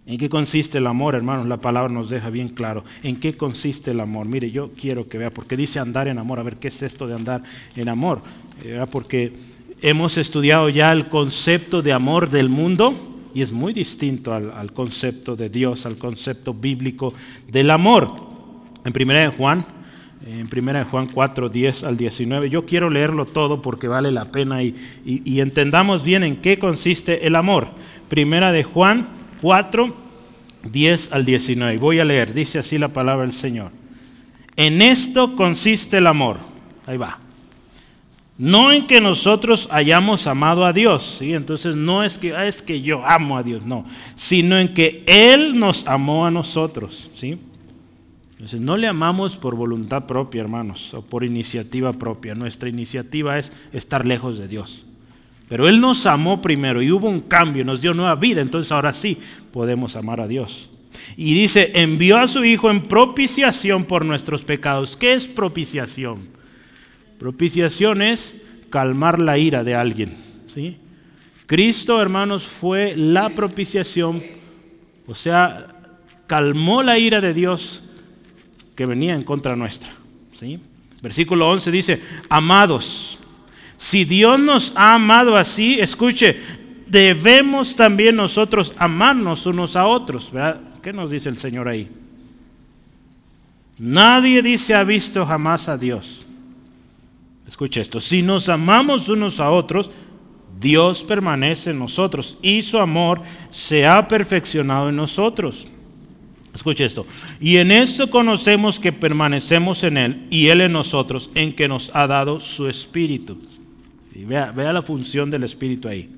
¿En 0.06 0.16
qué 0.16 0.28
consiste 0.28 0.78
el 0.78 0.86
amor, 0.86 1.16
hermanos? 1.16 1.48
La 1.48 1.60
palabra 1.60 1.92
nos 1.92 2.10
deja 2.10 2.30
bien 2.30 2.50
claro. 2.50 2.84
¿En 3.02 3.18
qué 3.18 3.36
consiste 3.36 3.90
el 3.90 3.98
amor? 3.98 4.26
Mire, 4.26 4.52
yo 4.52 4.70
quiero 4.70 5.08
que 5.08 5.18
vea, 5.18 5.30
porque 5.30 5.56
dice 5.56 5.80
andar 5.80 6.06
en 6.06 6.18
amor. 6.18 6.38
A 6.38 6.44
ver, 6.44 6.58
¿qué 6.58 6.68
es 6.68 6.80
esto 6.80 7.08
de 7.08 7.14
andar 7.14 7.42
en 7.74 7.88
amor? 7.88 8.22
Era 8.64 8.86
porque 8.86 9.32
hemos 9.82 10.18
estudiado 10.18 10.68
ya 10.68 10.92
el 10.92 11.08
concepto 11.08 11.82
de 11.82 11.92
amor 11.92 12.30
del 12.30 12.48
mundo 12.48 12.94
y 13.34 13.42
es 13.42 13.52
muy 13.52 13.72
distinto 13.72 14.34
al, 14.34 14.72
concepto 14.72 15.36
de 15.36 15.48
Dios, 15.48 15.86
al 15.86 15.96
concepto 15.96 16.52
bíblico 16.52 17.14
del 17.48 17.70
amor. 17.70 18.28
En 18.84 18.92
1 18.94 19.12
de 19.12 19.28
Juan, 19.28 19.64
en 20.26 20.48
1 20.52 20.72
de 20.72 20.84
Juan 20.84 21.06
4, 21.12 21.48
10 21.48 21.84
al 21.84 21.96
19, 21.96 22.50
yo 22.50 22.66
quiero 22.66 22.90
leerlo 22.90 23.26
todo 23.26 23.62
porque 23.62 23.88
vale 23.88 24.10
la 24.10 24.32
pena 24.32 24.62
y, 24.62 24.74
y 25.04 25.40
entendamos 25.40 26.02
bien 26.02 26.24
en 26.24 26.36
qué 26.36 26.58
consiste 26.58 27.26
el 27.26 27.36
amor. 27.36 27.68
Primera 28.08 28.52
de 28.52 28.64
Juan 28.64 29.08
4, 29.40 29.94
10 30.70 31.12
al 31.12 31.24
19. 31.24 31.78
Voy 31.78 32.00
a 32.00 32.04
leer, 32.04 32.34
dice 32.34 32.58
así 32.58 32.78
la 32.78 32.88
palabra 32.88 33.24
del 33.24 33.34
Señor. 33.34 33.70
En 34.56 34.82
esto 34.82 35.36
consiste 35.36 35.98
el 35.98 36.06
amor. 36.06 36.38
Ahí 36.86 36.96
va 36.96 37.29
no 38.40 38.72
en 38.72 38.86
que 38.86 39.02
nosotros 39.02 39.68
hayamos 39.70 40.26
amado 40.26 40.64
a 40.64 40.72
Dios, 40.72 41.16
¿sí? 41.18 41.34
entonces 41.34 41.76
no 41.76 42.02
es 42.02 42.16
que, 42.16 42.34
ah, 42.34 42.46
es 42.46 42.62
que 42.62 42.80
yo 42.80 43.04
amo 43.04 43.36
a 43.36 43.42
Dios, 43.42 43.66
no, 43.66 43.84
sino 44.16 44.58
en 44.58 44.72
que 44.72 45.04
Él 45.06 45.58
nos 45.58 45.86
amó 45.86 46.24
a 46.24 46.30
nosotros. 46.30 47.10
¿sí? 47.16 47.38
Entonces 48.32 48.58
no 48.62 48.78
le 48.78 48.86
amamos 48.86 49.36
por 49.36 49.56
voluntad 49.56 50.06
propia, 50.06 50.40
hermanos, 50.40 50.94
o 50.94 51.02
por 51.02 51.22
iniciativa 51.22 51.92
propia. 51.92 52.34
Nuestra 52.34 52.70
iniciativa 52.70 53.38
es 53.38 53.52
estar 53.74 54.06
lejos 54.06 54.38
de 54.38 54.48
Dios. 54.48 54.86
Pero 55.50 55.68
Él 55.68 55.78
nos 55.78 56.06
amó 56.06 56.40
primero 56.40 56.80
y 56.80 56.90
hubo 56.90 57.10
un 57.10 57.20
cambio, 57.20 57.62
nos 57.62 57.82
dio 57.82 57.92
nueva 57.92 58.14
vida, 58.14 58.40
entonces 58.40 58.72
ahora 58.72 58.94
sí 58.94 59.18
podemos 59.52 59.96
amar 59.96 60.18
a 60.18 60.26
Dios. 60.26 60.70
Y 61.14 61.34
dice, 61.34 61.72
envió 61.74 62.16
a 62.16 62.26
su 62.26 62.42
Hijo 62.42 62.70
en 62.70 62.84
propiciación 62.84 63.84
por 63.84 64.06
nuestros 64.06 64.40
pecados. 64.40 64.96
¿Qué 64.96 65.12
es 65.12 65.26
propiciación? 65.26 66.39
Propiciación 67.20 68.00
es 68.00 68.34
calmar 68.70 69.18
la 69.18 69.36
ira 69.36 69.62
de 69.62 69.74
alguien. 69.74 70.16
¿sí? 70.54 70.78
Cristo, 71.44 72.00
hermanos, 72.00 72.46
fue 72.46 72.96
la 72.96 73.28
propiciación, 73.28 74.22
o 75.06 75.14
sea, 75.14 75.66
calmó 76.26 76.82
la 76.82 76.98
ira 76.98 77.20
de 77.20 77.34
Dios 77.34 77.82
que 78.74 78.86
venía 78.86 79.14
en 79.14 79.22
contra 79.22 79.54
nuestra. 79.54 79.90
¿sí? 80.38 80.60
Versículo 81.02 81.46
11 81.50 81.70
dice, 81.70 82.00
amados, 82.30 83.18
si 83.76 84.06
Dios 84.06 84.40
nos 84.40 84.72
ha 84.74 84.94
amado 84.94 85.36
así, 85.36 85.78
escuche, 85.78 86.40
debemos 86.86 87.76
también 87.76 88.16
nosotros 88.16 88.72
amarnos 88.78 89.44
unos 89.44 89.76
a 89.76 89.84
otros. 89.84 90.30
¿Qué 90.82 90.94
nos 90.94 91.10
dice 91.10 91.28
el 91.28 91.36
Señor 91.36 91.68
ahí? 91.68 91.86
Nadie 93.78 94.40
dice 94.40 94.74
ha 94.74 94.84
visto 94.84 95.26
jamás 95.26 95.68
a 95.68 95.76
Dios. 95.76 96.26
Escucha 97.50 97.80
esto, 97.80 97.98
si 97.98 98.22
nos 98.22 98.48
amamos 98.48 99.08
unos 99.08 99.40
a 99.40 99.50
otros, 99.50 99.90
Dios 100.60 101.02
permanece 101.02 101.70
en 101.70 101.80
nosotros 101.80 102.38
y 102.40 102.62
su 102.62 102.78
amor 102.78 103.22
se 103.50 103.84
ha 103.84 104.06
perfeccionado 104.06 104.88
en 104.88 104.94
nosotros. 104.94 105.66
Escucha 106.54 106.84
esto. 106.84 107.06
Y 107.40 107.56
en 107.56 107.72
esto 107.72 108.08
conocemos 108.08 108.78
que 108.78 108.92
permanecemos 108.92 109.82
en 109.82 109.96
Él 109.98 110.26
y 110.30 110.46
Él 110.46 110.60
en 110.60 110.72
nosotros, 110.72 111.28
en 111.34 111.52
que 111.52 111.66
nos 111.66 111.90
ha 111.92 112.06
dado 112.06 112.38
su 112.38 112.68
Espíritu. 112.68 113.36
Y 114.14 114.24
vea, 114.24 114.52
vea 114.52 114.72
la 114.72 114.82
función 114.82 115.28
del 115.28 115.42
Espíritu 115.42 115.88
ahí. 115.88 116.08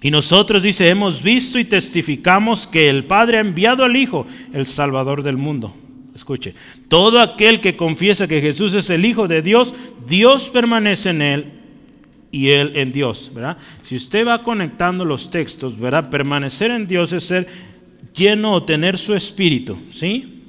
Y 0.00 0.10
nosotros, 0.10 0.64
dice, 0.64 0.88
hemos 0.88 1.22
visto 1.22 1.56
y 1.56 1.64
testificamos 1.64 2.66
que 2.66 2.88
el 2.88 3.04
Padre 3.04 3.38
ha 3.38 3.40
enviado 3.40 3.84
al 3.84 3.94
Hijo, 3.94 4.26
el 4.52 4.66
Salvador 4.66 5.22
del 5.22 5.36
mundo. 5.36 5.72
Escuche, 6.14 6.54
todo 6.88 7.20
aquel 7.20 7.60
que 7.60 7.76
confiesa 7.76 8.28
que 8.28 8.40
Jesús 8.40 8.74
es 8.74 8.90
el 8.90 9.04
Hijo 9.04 9.28
de 9.28 9.42
Dios, 9.42 9.72
Dios 10.06 10.50
permanece 10.50 11.10
en 11.10 11.22
él 11.22 11.46
y 12.30 12.48
él 12.50 12.72
en 12.74 12.92
Dios, 12.92 13.30
¿verdad? 13.34 13.58
Si 13.82 13.96
usted 13.96 14.26
va 14.26 14.42
conectando 14.42 15.04
los 15.04 15.30
textos, 15.30 15.78
¿verdad? 15.78 16.10
Permanecer 16.10 16.70
en 16.70 16.86
Dios 16.86 17.12
es 17.12 17.24
ser 17.24 17.46
lleno 18.14 18.52
o 18.52 18.62
tener 18.64 18.98
su 18.98 19.14
espíritu, 19.14 19.76
¿sí? 19.90 20.40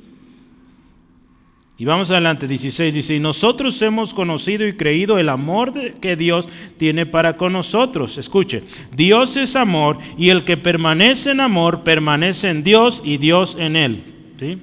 Y 1.78 1.86
vamos 1.86 2.12
adelante, 2.12 2.48
16 2.48 2.94
dice, 2.94 3.16
y 3.16 3.20
nosotros 3.20 3.82
hemos 3.82 4.14
conocido 4.14 4.66
y 4.68 4.74
creído 4.74 5.18
el 5.18 5.28
amor 5.28 5.74
que 6.00 6.16
Dios 6.16 6.48
tiene 6.78 7.06
para 7.06 7.36
con 7.36 7.54
nosotros. 7.54 8.18
Escuche, 8.18 8.64
Dios 8.96 9.36
es 9.38 9.56
amor 9.56 9.98
y 10.18 10.30
el 10.30 10.46
que 10.46 10.56
permanece 10.56 11.32
en 11.32 11.40
amor 11.40 11.84
permanece 11.84 12.50
en 12.50 12.64
Dios 12.64 13.02
y 13.04 13.18
Dios 13.18 13.58
en 13.60 13.76
él. 13.76 14.04
¿Sí? 14.40 14.58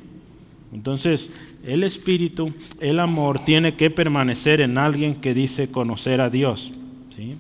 Entonces, 0.73 1.33
el 1.65 1.83
espíritu, 1.83 2.53
el 2.81 3.01
amor, 3.01 3.45
tiene 3.45 3.75
que 3.75 3.91
permanecer 3.91 4.61
en 4.61 4.79
alguien 4.79 5.17
que 5.17 5.35
dice 5.35 5.71
conocer 5.71 6.21
a 6.21 6.31
Dios. 6.31 6.73
¿sí? 7.17 7.37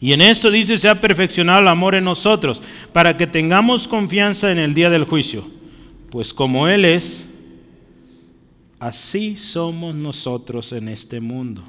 Y 0.00 0.12
en 0.12 0.20
esto 0.20 0.50
dice, 0.50 0.78
se 0.78 0.88
ha 0.88 1.00
perfeccionado 1.00 1.60
el 1.60 1.68
amor 1.68 1.94
en 1.94 2.04
nosotros, 2.04 2.62
para 2.92 3.16
que 3.16 3.26
tengamos 3.26 3.88
confianza 3.88 4.52
en 4.52 4.58
el 4.58 4.74
día 4.74 4.90
del 4.90 5.04
juicio. 5.04 5.46
Pues 6.10 6.32
como 6.32 6.68
Él 6.68 6.84
es, 6.84 7.26
así 8.78 9.36
somos 9.36 9.94
nosotros 9.94 10.72
en 10.72 10.88
este 10.88 11.20
mundo. 11.20 11.64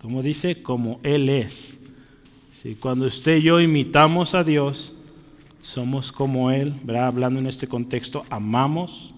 Como 0.00 0.22
dice, 0.22 0.62
como 0.62 1.00
Él 1.02 1.28
es. 1.28 1.76
Cuando 2.80 3.06
usted 3.06 3.38
y 3.38 3.42
yo 3.42 3.60
imitamos 3.60 4.34
a 4.34 4.44
Dios, 4.44 4.92
somos 5.62 6.12
como 6.12 6.50
Él, 6.50 6.74
¿verdad? 6.84 7.06
hablando 7.06 7.40
en 7.40 7.46
este 7.46 7.66
contexto, 7.66 8.24
amamos, 8.30 9.14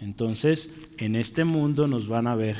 entonces 0.00 0.70
en 0.98 1.16
este 1.16 1.44
mundo 1.44 1.86
nos 1.86 2.08
van 2.08 2.26
a 2.26 2.34
ver 2.34 2.56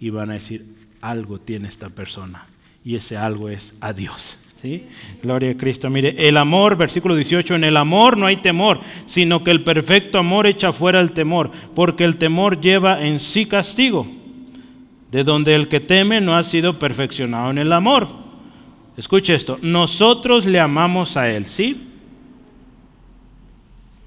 y 0.00 0.10
van 0.10 0.30
a 0.30 0.34
decir, 0.34 0.66
algo 1.00 1.38
tiene 1.38 1.68
esta 1.68 1.88
persona, 1.88 2.46
y 2.84 2.96
ese 2.96 3.16
algo 3.16 3.48
es 3.48 3.74
a 3.80 3.92
Dios. 3.92 4.38
¿Sí? 4.60 4.88
Gloria 5.22 5.52
a 5.52 5.56
Cristo. 5.56 5.88
Mire, 5.88 6.16
el 6.28 6.36
amor, 6.36 6.76
versículo 6.76 7.14
18, 7.14 7.54
en 7.54 7.62
el 7.62 7.76
amor 7.76 8.16
no 8.16 8.26
hay 8.26 8.38
temor, 8.38 8.80
sino 9.06 9.44
que 9.44 9.52
el 9.52 9.62
perfecto 9.62 10.18
amor 10.18 10.48
echa 10.48 10.72
fuera 10.72 10.98
el 10.98 11.12
temor, 11.12 11.52
porque 11.76 12.02
el 12.02 12.16
temor 12.16 12.60
lleva 12.60 13.06
en 13.06 13.20
sí 13.20 13.46
castigo, 13.46 14.04
de 15.12 15.22
donde 15.22 15.54
el 15.54 15.68
que 15.68 15.78
teme 15.78 16.20
no 16.20 16.36
ha 16.36 16.42
sido 16.42 16.80
perfeccionado 16.80 17.50
en 17.50 17.58
el 17.58 17.72
amor. 17.72 18.27
Escuche 18.98 19.32
esto, 19.32 19.60
nosotros 19.62 20.44
le 20.44 20.58
amamos 20.58 21.16
a 21.16 21.30
Él, 21.30 21.46
¿sí? 21.46 21.86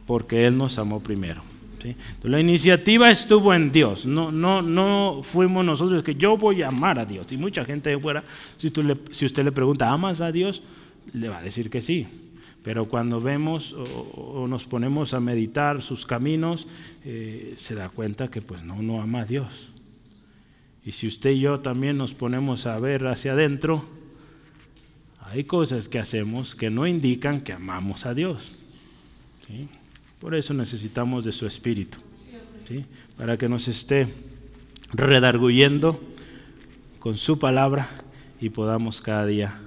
Porque 0.06 0.46
Él 0.46 0.58
nos 0.58 0.78
amó 0.78 1.00
primero. 1.00 1.44
la 2.24 2.42
iniciativa 2.42 3.10
estuvo 3.10 3.54
en 3.54 3.72
Dios, 3.72 4.06
no, 4.06 4.34
no, 4.34 4.62
no 4.62 5.22
fuimos 5.24 5.64
nosotros 5.64 6.04
que 6.04 6.16
yo 6.16 6.36
voy 6.36 6.62
a 6.62 6.68
amar 6.68 7.00
a 7.00 7.06
Dios. 7.06 7.32
Y 7.32 7.38
mucha 7.38 7.64
gente 7.64 7.90
de 7.90 7.98
fuera, 7.98 8.26
si, 8.58 8.70
si 9.12 9.26
usted 9.26 9.46
le 9.46 9.54
pregunta, 9.54 9.90
¿amas 9.90 10.20
a 10.20 10.30
Dios? 10.30 10.62
Le 11.14 11.30
va 11.30 11.38
a 11.38 11.42
decir 11.42 11.70
que 11.70 11.80
sí. 11.80 12.06
Pero 12.62 12.90
cuando 12.90 13.22
vemos 13.22 13.74
o, 13.74 14.46
nos 14.46 14.66
ponemos 14.66 15.14
a 15.14 15.22
meditar 15.22 15.82
sus 15.82 16.06
caminos, 16.06 16.68
eh, 17.06 17.56
se 17.60 17.76
da 17.76 17.88
cuenta 17.88 18.28
que 18.28 18.42
pues 18.42 18.62
no, 18.62 18.82
no 18.82 19.02
ama 19.02 19.22
a 19.22 19.26
Dios. 19.26 19.70
Y 20.86 20.92
si 20.92 21.08
usted 21.08 21.30
y 21.30 21.40
yo 21.40 21.62
también 21.62 21.98
nos 21.98 22.14
ponemos 22.14 22.66
a 22.66 22.78
ver 22.78 23.08
hacia 23.08 23.32
adentro, 23.32 24.01
hay 25.32 25.46
cosas 25.46 25.88
que 25.88 25.98
hacemos 25.98 26.56
que 26.56 26.70
no 26.70 26.86
indican 26.86 27.40
que 27.40 27.54
amamos 27.54 28.06
a 28.06 28.14
Dios. 28.14 28.52
Por 30.20 30.36
eso 30.36 30.54
necesitamos 30.54 31.24
de 31.24 31.32
su 31.32 31.48
Espíritu, 31.48 31.98
para 33.18 33.38
que 33.38 33.48
nos 33.48 33.68
esté 33.70 34.10
redarguyendo, 34.92 36.02
con 37.00 37.18
su 37.18 37.40
palabra 37.40 37.90
y 38.40 38.50
podamos 38.50 39.02
cada 39.02 39.26
día 39.26 39.60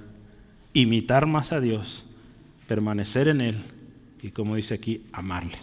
imitar 0.73 1.25
más 1.25 1.51
a 1.51 1.59
Dios, 1.59 2.05
permanecer 2.67 3.27
en 3.27 3.41
Él 3.41 3.57
y 4.21 4.29
como 4.29 4.55
dice 4.55 4.75
aquí, 4.75 5.01
amarle. 5.11 5.57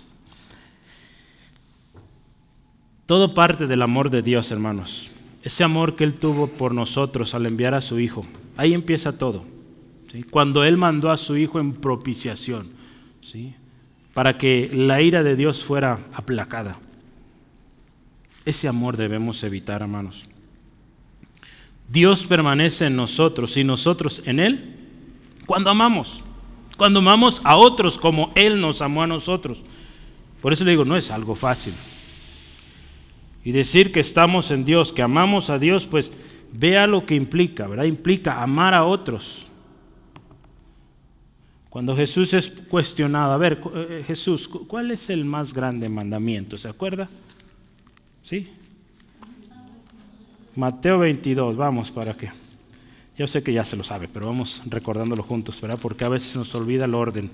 Todo 3.06 3.34
parte 3.34 3.66
del 3.66 3.82
amor 3.82 4.10
de 4.10 4.22
Dios, 4.22 4.50
hermanos. 4.50 5.10
Ese 5.42 5.64
amor 5.64 5.96
que 5.96 6.04
Él 6.04 6.14
tuvo 6.14 6.48
por 6.48 6.74
nosotros 6.74 7.34
al 7.34 7.46
enviar 7.46 7.74
a 7.74 7.80
su 7.80 7.98
Hijo. 7.98 8.26
Ahí 8.56 8.74
empieza 8.74 9.16
todo. 9.16 9.51
Cuando 10.30 10.64
Él 10.64 10.76
mandó 10.76 11.10
a 11.10 11.16
su 11.16 11.36
Hijo 11.36 11.58
en 11.58 11.72
propiciación, 11.72 12.70
¿sí? 13.22 13.54
para 14.14 14.36
que 14.36 14.70
la 14.72 15.00
ira 15.00 15.22
de 15.22 15.36
Dios 15.36 15.64
fuera 15.64 16.00
aplacada. 16.12 16.78
Ese 18.44 18.68
amor 18.68 18.96
debemos 18.96 19.42
evitar, 19.42 19.80
hermanos. 19.82 20.28
Dios 21.88 22.26
permanece 22.26 22.86
en 22.86 22.96
nosotros 22.96 23.56
y 23.56 23.64
nosotros 23.64 24.22
en 24.26 24.40
Él 24.40 24.76
cuando 25.46 25.70
amamos. 25.70 26.22
Cuando 26.76 27.00
amamos 27.00 27.40
a 27.44 27.56
otros 27.56 27.98
como 27.98 28.32
Él 28.34 28.60
nos 28.60 28.82
amó 28.82 29.02
a 29.02 29.06
nosotros. 29.06 29.60
Por 30.40 30.52
eso 30.52 30.64
le 30.64 30.72
digo, 30.72 30.84
no 30.84 30.96
es 30.96 31.10
algo 31.10 31.34
fácil. 31.34 31.74
Y 33.44 33.52
decir 33.52 33.92
que 33.92 34.00
estamos 34.00 34.50
en 34.50 34.64
Dios, 34.64 34.92
que 34.92 35.02
amamos 35.02 35.50
a 35.50 35.58
Dios, 35.58 35.86
pues 35.86 36.12
vea 36.52 36.86
lo 36.86 37.06
que 37.06 37.14
implica, 37.14 37.66
¿verdad? 37.66 37.84
Implica 37.84 38.42
amar 38.42 38.74
a 38.74 38.84
otros. 38.84 39.46
Cuando 41.72 41.96
Jesús 41.96 42.34
es 42.34 42.48
cuestionado, 42.68 43.32
a 43.32 43.38
ver, 43.38 43.58
eh, 43.74 44.04
Jesús, 44.06 44.46
¿cuál 44.46 44.90
es 44.90 45.08
el 45.08 45.24
más 45.24 45.54
grande 45.54 45.88
mandamiento? 45.88 46.58
¿Se 46.58 46.68
acuerda? 46.68 47.08
¿Sí? 48.22 48.50
Mateo 50.54 50.98
22, 50.98 51.56
vamos 51.56 51.90
para 51.90 52.12
qué. 52.12 52.30
Yo 53.16 53.26
sé 53.26 53.42
que 53.42 53.54
ya 53.54 53.64
se 53.64 53.74
lo 53.74 53.84
sabe, 53.84 54.06
pero 54.06 54.26
vamos 54.26 54.60
recordándolo 54.66 55.22
juntos, 55.22 55.58
¿verdad? 55.62 55.78
Porque 55.80 56.04
a 56.04 56.10
veces 56.10 56.36
nos 56.36 56.54
olvida 56.54 56.84
el 56.84 56.94
orden. 56.94 57.30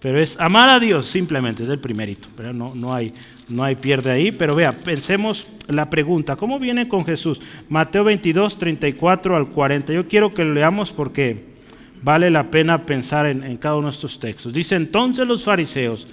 Pero 0.00 0.20
es 0.20 0.36
amar 0.40 0.70
a 0.70 0.80
Dios 0.80 1.06
simplemente, 1.06 1.62
es 1.62 1.70
el 1.70 1.78
primerito, 1.78 2.26
¿verdad? 2.36 2.54
No, 2.54 2.74
no, 2.74 2.92
hay, 2.92 3.14
no 3.48 3.62
hay 3.62 3.76
pierde 3.76 4.10
ahí, 4.10 4.32
pero 4.32 4.56
vea, 4.56 4.72
pensemos 4.72 5.46
la 5.68 5.88
pregunta, 5.88 6.34
¿cómo 6.34 6.58
viene 6.58 6.88
con 6.88 7.04
Jesús? 7.04 7.40
Mateo 7.68 8.02
22, 8.02 8.58
34 8.58 9.36
al 9.36 9.46
40. 9.50 9.92
Yo 9.92 10.08
quiero 10.08 10.34
que 10.34 10.42
lo 10.42 10.54
leamos 10.54 10.90
porque 10.90 11.56
vale 12.02 12.30
la 12.30 12.50
pena 12.50 12.84
pensar 12.86 13.26
en, 13.26 13.56
cada 13.56 13.76
uno 13.76 13.88
de 13.88 13.94
estos 13.94 14.18
textos. 14.18 14.52
Dice, 14.52 14.76
entonces 14.76 15.26
los 15.26 15.44
fariseos, 15.44 16.06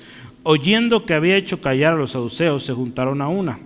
oyendo 0.44 1.06
que 1.06 1.14
había 1.14 1.38
hecho 1.38 1.62
callar 1.62 1.94
a 1.94 1.98
los 1.98 2.12
saduceos, 2.12 2.64
se 2.64 2.74
juntaron 2.74 3.22
a 3.22 3.28
una. 3.28 3.60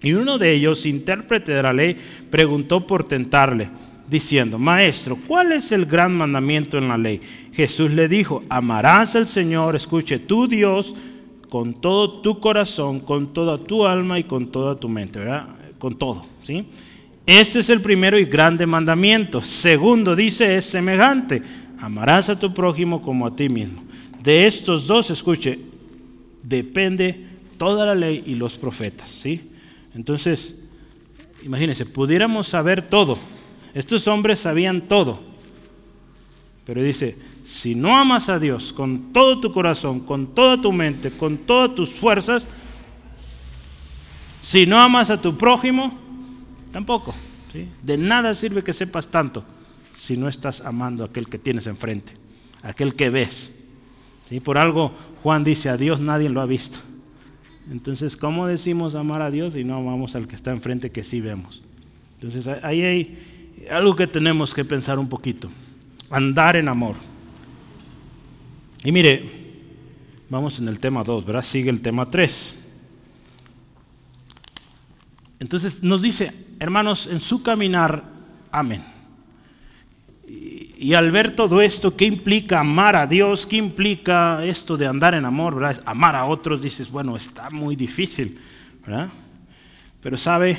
Y 0.00 0.12
uno 0.12 0.38
de 0.38 0.52
ellos, 0.52 0.86
intérprete 0.86 1.52
de 1.52 1.62
la 1.62 1.72
ley, 1.72 1.96
preguntó 2.30 2.86
por 2.86 3.04
tentarle 3.04 3.68
diciendo, 4.08 4.58
Maestro, 4.58 5.18
¿cuál 5.26 5.52
es 5.52 5.70
el 5.72 5.86
gran 5.86 6.16
mandamiento 6.16 6.78
en 6.78 6.88
la 6.88 6.96
ley? 6.96 7.20
Jesús 7.52 7.90
le 7.90 8.08
dijo, 8.08 8.42
amarás 8.48 9.16
al 9.16 9.26
Señor, 9.26 9.76
escuche, 9.76 10.18
tu 10.18 10.46
Dios, 10.46 10.94
con 11.48 11.74
todo 11.74 12.20
tu 12.20 12.40
corazón, 12.40 13.00
con 13.00 13.32
toda 13.32 13.58
tu 13.58 13.86
alma 13.86 14.18
y 14.18 14.24
con 14.24 14.48
toda 14.48 14.76
tu 14.76 14.88
mente, 14.88 15.18
¿verdad? 15.18 15.48
Con 15.78 15.94
todo, 15.98 16.26
¿sí? 16.42 16.66
Este 17.28 17.58
es 17.58 17.68
el 17.68 17.82
primero 17.82 18.18
y 18.18 18.24
grande 18.24 18.64
mandamiento. 18.64 19.42
Segundo, 19.42 20.16
dice, 20.16 20.56
es 20.56 20.64
semejante. 20.64 21.42
Amarás 21.78 22.30
a 22.30 22.40
tu 22.40 22.54
prójimo 22.54 23.02
como 23.02 23.26
a 23.26 23.36
ti 23.36 23.50
mismo. 23.50 23.82
De 24.22 24.46
estos 24.46 24.86
dos, 24.86 25.10
escuche, 25.10 25.58
depende 26.42 27.26
toda 27.58 27.84
la 27.84 27.94
ley 27.94 28.22
y 28.24 28.34
los 28.34 28.56
profetas, 28.56 29.10
¿sí? 29.10 29.42
Entonces, 29.94 30.54
imagínense, 31.42 31.84
pudiéramos 31.84 32.48
saber 32.48 32.80
todo, 32.88 33.18
estos 33.74 34.08
hombres 34.08 34.38
sabían 34.38 34.80
todo. 34.88 35.20
Pero 36.64 36.82
dice, 36.82 37.14
si 37.44 37.74
no 37.74 37.94
amas 37.94 38.30
a 38.30 38.38
Dios 38.38 38.72
con 38.72 39.12
todo 39.12 39.38
tu 39.38 39.52
corazón, 39.52 40.00
con 40.00 40.28
toda 40.34 40.58
tu 40.58 40.72
mente, 40.72 41.10
con 41.10 41.36
todas 41.36 41.74
tus 41.74 41.90
fuerzas, 41.90 42.46
si 44.40 44.64
no 44.64 44.80
amas 44.80 45.10
a 45.10 45.20
tu 45.20 45.36
prójimo, 45.36 46.07
tampoco. 46.78 47.12
De 47.82 47.98
nada 47.98 48.34
sirve 48.34 48.62
que 48.62 48.72
sepas 48.72 49.08
tanto 49.08 49.42
si 49.94 50.16
no 50.16 50.28
estás 50.28 50.60
amando 50.60 51.02
a 51.02 51.06
aquel 51.08 51.28
que 51.28 51.36
tienes 51.36 51.66
enfrente, 51.66 52.12
aquel 52.62 52.94
que 52.94 53.10
ves. 53.10 53.50
¿Sí? 54.28 54.38
Por 54.38 54.58
algo 54.58 54.92
Juan 55.24 55.42
dice, 55.42 55.70
a 55.70 55.76
Dios 55.76 55.98
nadie 55.98 56.28
lo 56.28 56.40
ha 56.40 56.46
visto. 56.46 56.78
Entonces, 57.68 58.16
¿cómo 58.16 58.46
decimos 58.46 58.94
amar 58.94 59.22
a 59.22 59.30
Dios 59.32 59.56
y 59.56 59.64
no 59.64 59.74
amamos 59.74 60.14
al 60.14 60.28
que 60.28 60.36
está 60.36 60.52
enfrente 60.52 60.92
que 60.92 61.02
sí 61.02 61.20
vemos? 61.20 61.62
Entonces, 62.20 62.46
ahí 62.62 62.82
hay 62.82 63.66
algo 63.72 63.96
que 63.96 64.06
tenemos 64.06 64.54
que 64.54 64.64
pensar 64.64 65.00
un 65.00 65.08
poquito. 65.08 65.50
Andar 66.10 66.56
en 66.56 66.68
amor. 66.68 66.94
Y 68.84 68.92
mire, 68.92 69.28
vamos 70.30 70.60
en 70.60 70.68
el 70.68 70.78
tema 70.78 71.02
2, 71.02 71.26
¿verdad? 71.26 71.42
Sigue 71.42 71.70
el 71.70 71.80
tema 71.80 72.08
3. 72.08 72.54
Entonces 75.40 75.82
nos 75.82 76.02
dice, 76.02 76.46
hermanos, 76.58 77.06
en 77.06 77.20
su 77.20 77.42
caminar, 77.42 78.02
amén. 78.50 78.84
Y, 80.26 80.94
al 80.94 81.10
ver 81.10 81.34
todo 81.34 81.60
esto, 81.60 81.96
¿qué 81.96 82.04
implica 82.04 82.60
amar 82.60 82.94
a 82.94 83.06
Dios? 83.06 83.46
¿Qué 83.46 83.56
implica 83.56 84.44
esto 84.44 84.76
de 84.76 84.86
andar 84.86 85.14
en 85.14 85.24
amor? 85.24 85.56
¿verdad? 85.56 85.82
Amar 85.86 86.14
a 86.14 86.26
otros, 86.26 86.62
dices, 86.62 86.90
bueno, 86.90 87.16
está 87.16 87.50
muy 87.50 87.74
difícil, 87.74 88.38
¿verdad? 88.84 89.08
Pero 90.00 90.16
sabe, 90.16 90.58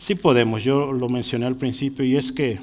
Sí 0.00 0.14
podemos, 0.14 0.64
yo 0.64 0.92
lo 0.92 1.08
mencioné 1.08 1.44
al 1.44 1.56
principio 1.56 2.04
y 2.04 2.16
es 2.16 2.32
que 2.32 2.58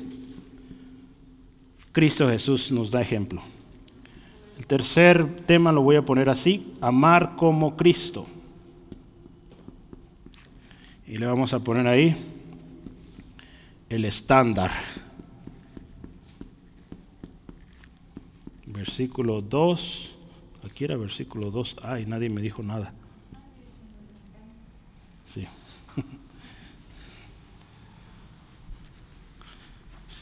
Cristo 1.91 2.27
Jesús 2.27 2.71
nos 2.71 2.89
da 2.89 2.99
ejemplo. 2.99 3.43
El 4.57 4.65
tercer 4.65 5.43
tema 5.45 5.71
lo 5.71 5.83
voy 5.83 5.97
a 5.97 6.01
poner 6.01 6.29
así, 6.29 6.73
amar 6.81 7.35
como 7.35 7.77
Cristo. 7.77 8.25
Y 11.07 11.17
le 11.17 11.27
vamos 11.27 11.53
a 11.53 11.59
poner 11.59 11.85
ahí 11.87 12.17
el 13.89 14.05
estándar. 14.05 14.71
Versículo 18.65 19.41
2. 19.41 20.11
Aquí 20.65 20.83
era 20.83 20.97
versículo 20.97 21.51
2. 21.51 21.77
Ay, 21.81 22.05
nadie 22.05 22.29
me 22.29 22.41
dijo 22.41 22.63
nada. 22.63 22.93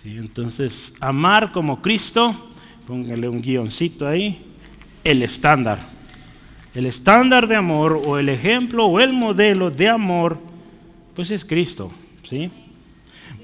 Sí. 0.01 0.18
Entonces, 0.18 0.93
amar 0.99 1.51
como 1.51 1.82
Cristo, 1.82 2.51
póngale 2.86 3.28
un 3.28 3.41
guioncito 3.41 4.07
ahí, 4.07 4.45
el 5.03 5.24
estándar. 5.24 5.80
El 6.76 6.86
estándar 6.86 7.47
de 7.47 7.55
amor 7.55 7.99
o 8.05 8.20
el 8.20 8.30
ejemplo 8.30 8.86
o 8.86 8.99
el 8.99 9.13
modelo 9.13 9.72
de 9.72 9.89
amor, 9.89 10.38
pues 11.16 11.32
es 11.32 11.43
Cristo, 11.43 11.91
¿sí? 12.30 12.51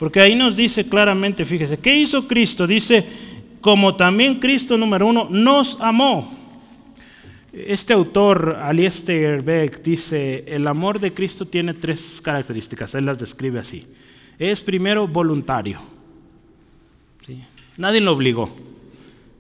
Porque 0.02 0.20
ahí 0.20 0.34
nos 0.34 0.58
dice 0.58 0.90
claramente, 0.90 1.46
fíjese, 1.46 1.78
¿qué 1.78 1.96
hizo 1.96 2.28
Cristo? 2.28 2.66
Dice, 2.66 3.06
como 3.62 3.96
también 3.96 4.40
Cristo 4.40 4.76
número 4.76 5.06
uno 5.06 5.28
nos 5.30 5.78
amó. 5.80 6.36
Este 7.54 7.94
autor, 7.94 8.58
Alistair 8.64 9.44
Beck, 9.44 9.84
dice, 9.84 10.44
el 10.48 10.66
amor 10.66 11.00
de 11.00 11.14
Cristo 11.14 11.46
tiene 11.46 11.76
tres 11.76 12.20
características, 12.20 12.96
él 12.96 13.06
las 13.06 13.20
describe 13.20 13.60
así. 13.60 13.86
Es 14.40 14.60
primero 14.60 15.08
voluntario. 15.08 15.80
Nadie 17.78 18.02
lo 18.02 18.14
obligó. 18.14 18.50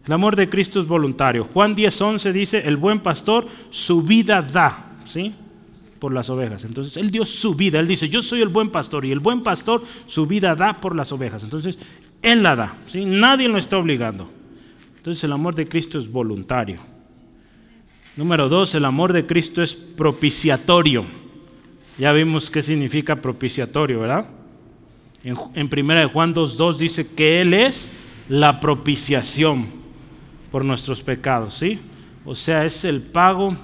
El 0.06 0.14
amor 0.14 0.36
de 0.36 0.48
Cristo 0.48 0.80
es 0.80 0.86
voluntario. 0.86 1.46
Juan 1.52 1.76
10:11 1.76 2.32
dice, 2.32 2.60
el 2.68 2.78
buen 2.78 3.00
pastor 3.00 3.48
su 3.72 4.04
vida 4.04 4.44
da, 4.44 5.00
¿sí? 5.08 5.34
Por 6.02 6.14
las 6.14 6.32
ovejas. 6.32 6.66
Entonces, 6.66 6.98
Él 6.98 7.12
dio 7.12 7.26
su 7.26 7.54
vida. 7.54 7.80
Él 7.80 7.88
dice, 7.88 8.10
yo 8.10 8.24
soy 8.24 8.42
el 8.42 8.48
buen 8.48 8.72
pastor 8.72 9.06
y 9.06 9.12
el 9.12 9.20
buen 9.20 9.44
pastor 9.44 9.84
su 10.08 10.26
vida 10.26 10.56
da 10.56 10.82
por 10.82 10.96
las 10.96 11.12
ovejas. 11.12 11.44
Entonces, 11.44 11.78
Él 12.24 12.42
la 12.42 12.56
da, 12.56 12.78
¿sí? 12.88 13.06
Nadie 13.06 13.48
lo 13.48 13.60
está 13.60 13.78
obligando. 13.78 14.28
Entonces, 14.98 15.24
el 15.24 15.32
amor 15.32 15.54
de 15.54 15.68
Cristo 15.68 16.00
es 16.00 16.12
voluntario. 16.12 16.80
Número 18.18 18.50
dos, 18.50 18.74
el 18.74 18.86
amor 18.86 19.14
de 19.14 19.28
Cristo 19.28 19.62
es 19.62 19.76
propiciatorio. 19.76 21.06
Ya 22.00 22.12
vimos 22.14 22.50
qué 22.50 22.64
significa 22.64 23.18
propiciatorio, 23.18 24.00
¿verdad? 24.00 24.26
En, 25.24 25.36
en 25.54 25.70
1 25.72 26.10
Juan 26.10 26.34
2.2 26.34 26.78
dice 26.78 27.08
que 27.10 27.42
Él 27.42 27.54
es 27.54 27.92
la 28.28 28.60
propiciación 28.60 29.68
por 30.52 30.66
nuestros 30.66 31.04
pecados, 31.04 31.54
¿sí? 31.54 31.80
O 32.26 32.34
sea, 32.34 32.66
es 32.66 32.86
el 32.86 33.04
pago, 33.04 33.56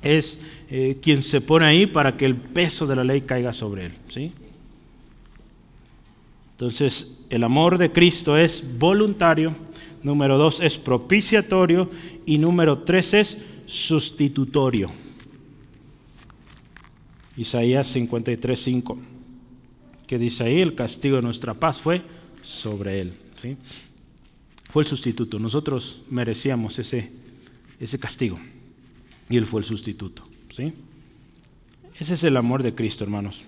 es 0.00 0.38
eh, 0.70 0.98
quien 1.02 1.22
se 1.24 1.40
pone 1.40 1.66
ahí 1.66 1.86
para 1.86 2.16
que 2.16 2.24
el 2.24 2.36
peso 2.36 2.86
de 2.86 2.94
la 2.94 3.02
ley 3.02 3.22
caiga 3.22 3.52
sobre 3.52 3.86
él, 3.86 3.92
¿sí? 4.08 4.30
Entonces, 6.52 7.10
el 7.28 7.42
amor 7.42 7.76
de 7.76 7.90
Cristo 7.90 8.36
es 8.36 8.62
voluntario, 8.78 9.56
número 10.02 10.38
dos 10.38 10.60
es 10.60 10.76
propiciatorio 10.78 11.90
y 12.24 12.38
número 12.38 12.80
tres 12.80 13.14
es 13.14 13.38
sustitutorio. 13.66 14.92
Isaías 17.36 17.88
53, 17.88 18.60
5. 18.60 18.98
que 20.06 20.18
dice 20.18 20.44
ahí, 20.44 20.60
el 20.60 20.74
castigo 20.74 21.16
de 21.16 21.22
nuestra 21.22 21.54
paz 21.54 21.80
fue 21.80 22.02
sobre 22.42 23.00
él. 23.00 23.14
¿sí? 23.40 23.56
Fue 24.70 24.82
el 24.82 24.88
sustituto. 24.88 25.38
Nosotros 25.38 26.02
merecíamos 26.10 26.78
ese, 26.78 27.10
ese 27.78 27.98
castigo 27.98 28.38
y 29.28 29.36
él 29.36 29.46
fue 29.46 29.60
el 29.60 29.66
sustituto. 29.66 30.29
¿Sí? 30.50 30.72
Ese 31.98 32.14
es 32.14 32.24
el 32.24 32.36
amor 32.36 32.62
de 32.62 32.74
Cristo, 32.74 33.04
hermanos. 33.04 33.44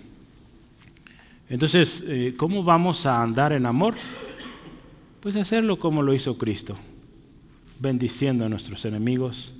Entonces, 1.48 2.02
eh, 2.06 2.34
¿cómo 2.36 2.62
vamos 2.62 3.06
a 3.06 3.22
andar 3.22 3.52
en 3.52 3.66
amor? 3.66 3.94
Pues 5.20 5.36
hacerlo 5.36 5.78
como 5.78 6.02
lo 6.02 6.14
hizo 6.14 6.38
Cristo, 6.38 6.76
bendiciendo 7.78 8.44
a 8.44 8.48
nuestros 8.48 8.84
enemigos, 8.84 9.52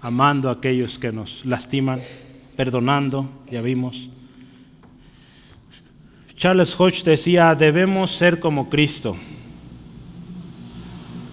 amando 0.00 0.48
a 0.48 0.52
aquellos 0.52 0.98
que 0.98 1.12
nos 1.12 1.44
lastiman, 1.44 2.00
perdonando, 2.56 3.28
ya 3.50 3.60
vimos. 3.60 4.08
Charles 6.36 6.74
Hodge 6.78 7.04
decía, 7.04 7.54
debemos 7.54 8.12
ser 8.12 8.40
como 8.40 8.70
Cristo. 8.70 9.16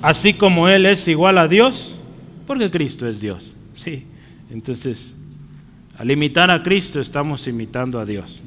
Así 0.01 0.34
como 0.34 0.68
Él 0.68 0.86
es 0.86 1.07
igual 1.07 1.38
a 1.38 1.47
Dios, 1.47 1.97
porque 2.45 2.70
Cristo 2.70 3.07
es 3.07 3.22
Dios. 3.22 3.53
Sí, 3.76 4.05
entonces, 4.49 5.16
al 5.97 6.11
imitar 6.11 6.51
a 6.51 6.61
Cristo 6.61 6.99
estamos 6.99 7.47
imitando 7.47 7.99
a 7.99 8.05
Dios 8.05 8.39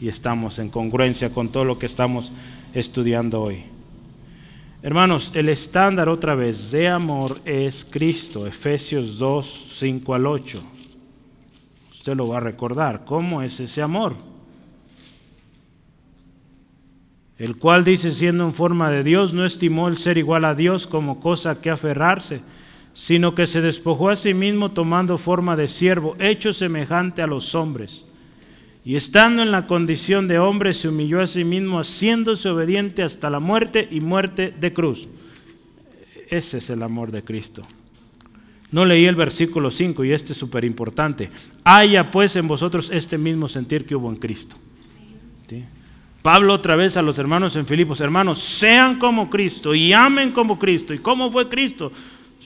y, 0.00 0.08
estamos 0.08 0.58
en 0.58 0.70
congruencia 0.70 1.30
con 1.30 1.50
todo 1.50 1.64
lo 1.64 1.78
que 1.78 1.84
estamos 1.84 2.32
estudiando 2.72 3.42
hoy. 3.42 3.64
Hermanos, 4.82 5.30
el 5.34 5.50
estándar 5.50 6.08
otra 6.08 6.34
vez 6.34 6.70
de 6.70 6.88
amor 6.88 7.38
es 7.44 7.84
Cristo, 7.84 8.46
Efesios 8.46 9.18
2, 9.18 9.74
5 9.78 10.14
al 10.14 10.26
8. 10.26 10.62
Usted 11.90 12.16
lo 12.16 12.28
va 12.28 12.38
a 12.38 12.40
recordar. 12.40 13.04
¿Cómo 13.04 13.42
es 13.42 13.60
ese 13.60 13.82
amor? 13.82 14.16
El 17.36 17.56
cual 17.56 17.84
dice, 17.84 18.10
siendo 18.10 18.44
en 18.44 18.54
forma 18.54 18.90
de 18.90 19.04
Dios, 19.04 19.34
no 19.34 19.44
estimó 19.44 19.88
el 19.88 19.98
ser 19.98 20.16
igual 20.16 20.46
a 20.46 20.54
Dios 20.54 20.86
como 20.86 21.20
cosa 21.20 21.60
que 21.60 21.68
aferrarse, 21.68 22.40
sino 23.00 23.34
que 23.34 23.46
se 23.46 23.62
despojó 23.62 24.10
a 24.10 24.16
sí 24.16 24.34
mismo 24.34 24.72
tomando 24.72 25.16
forma 25.16 25.56
de 25.56 25.68
siervo, 25.68 26.16
hecho 26.18 26.52
semejante 26.52 27.22
a 27.22 27.26
los 27.26 27.54
hombres 27.54 28.04
y 28.84 28.94
estando 28.94 29.40
en 29.40 29.50
la 29.50 29.66
condición 29.66 30.28
de 30.28 30.38
hombre 30.38 30.74
se 30.74 30.88
humilló 30.88 31.22
a 31.22 31.26
sí 31.26 31.42
mismo, 31.42 31.78
haciéndose 31.78 32.50
obediente 32.50 33.02
hasta 33.02 33.30
la 33.30 33.40
muerte 33.40 33.88
y 33.90 34.00
muerte 34.00 34.52
de 34.58 34.74
cruz. 34.74 35.08
Ese 36.28 36.58
es 36.58 36.68
el 36.68 36.82
amor 36.82 37.10
de 37.10 37.24
Cristo. 37.24 37.66
No 38.70 38.84
leí 38.84 39.06
el 39.06 39.16
versículo 39.16 39.70
5 39.70 40.04
y 40.04 40.12
este 40.12 40.32
es 40.32 40.38
súper 40.38 40.64
importante. 40.66 41.30
Haya 41.64 42.10
pues 42.10 42.36
en 42.36 42.48
vosotros 42.48 42.90
este 42.92 43.16
mismo 43.16 43.48
sentir 43.48 43.86
que 43.86 43.96
hubo 43.96 44.10
en 44.10 44.16
Cristo. 44.16 44.56
Pablo 46.20 46.52
otra 46.52 46.76
vez 46.76 46.98
a 46.98 47.02
los 47.02 47.18
hermanos 47.18 47.56
en 47.56 47.64
Filipos, 47.64 48.00
hermanos, 48.02 48.38
sean 48.38 48.98
como 48.98 49.30
Cristo 49.30 49.74
y 49.74 49.94
amen 49.94 50.32
como 50.32 50.58
Cristo. 50.58 50.92
¿Y 50.92 50.98
cómo 50.98 51.30
fue 51.32 51.48
Cristo? 51.48 51.92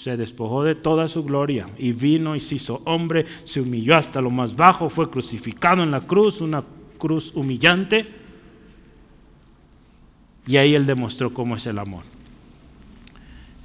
Se 0.05 0.19
despojó 0.19 0.63
de 0.63 0.75
toda 0.75 1.09
su 1.09 1.25
gloria 1.25 1.67
y 1.79 1.93
vino 1.93 2.37
y 2.37 2.41
se 2.41 2.57
hizo 2.57 2.83
hombre, 2.85 3.25
se 3.47 3.63
humilló 3.63 3.97
hasta 3.97 4.21
lo 4.21 4.31
más 4.31 4.55
bajo, 4.55 4.91
fue 4.91 5.09
crucificado 5.09 5.83
en 5.83 5.91
la 5.91 6.03
cruz, 6.03 6.43
una 6.43 6.63
cruz 6.99 7.33
humillante, 7.35 8.07
y 10.47 10.59
ahí 10.59 10.75
él 10.75 10.85
demostró 10.85 11.33
cómo 11.33 11.57
es 11.57 11.65
el 11.65 11.79
amor. 11.79 12.03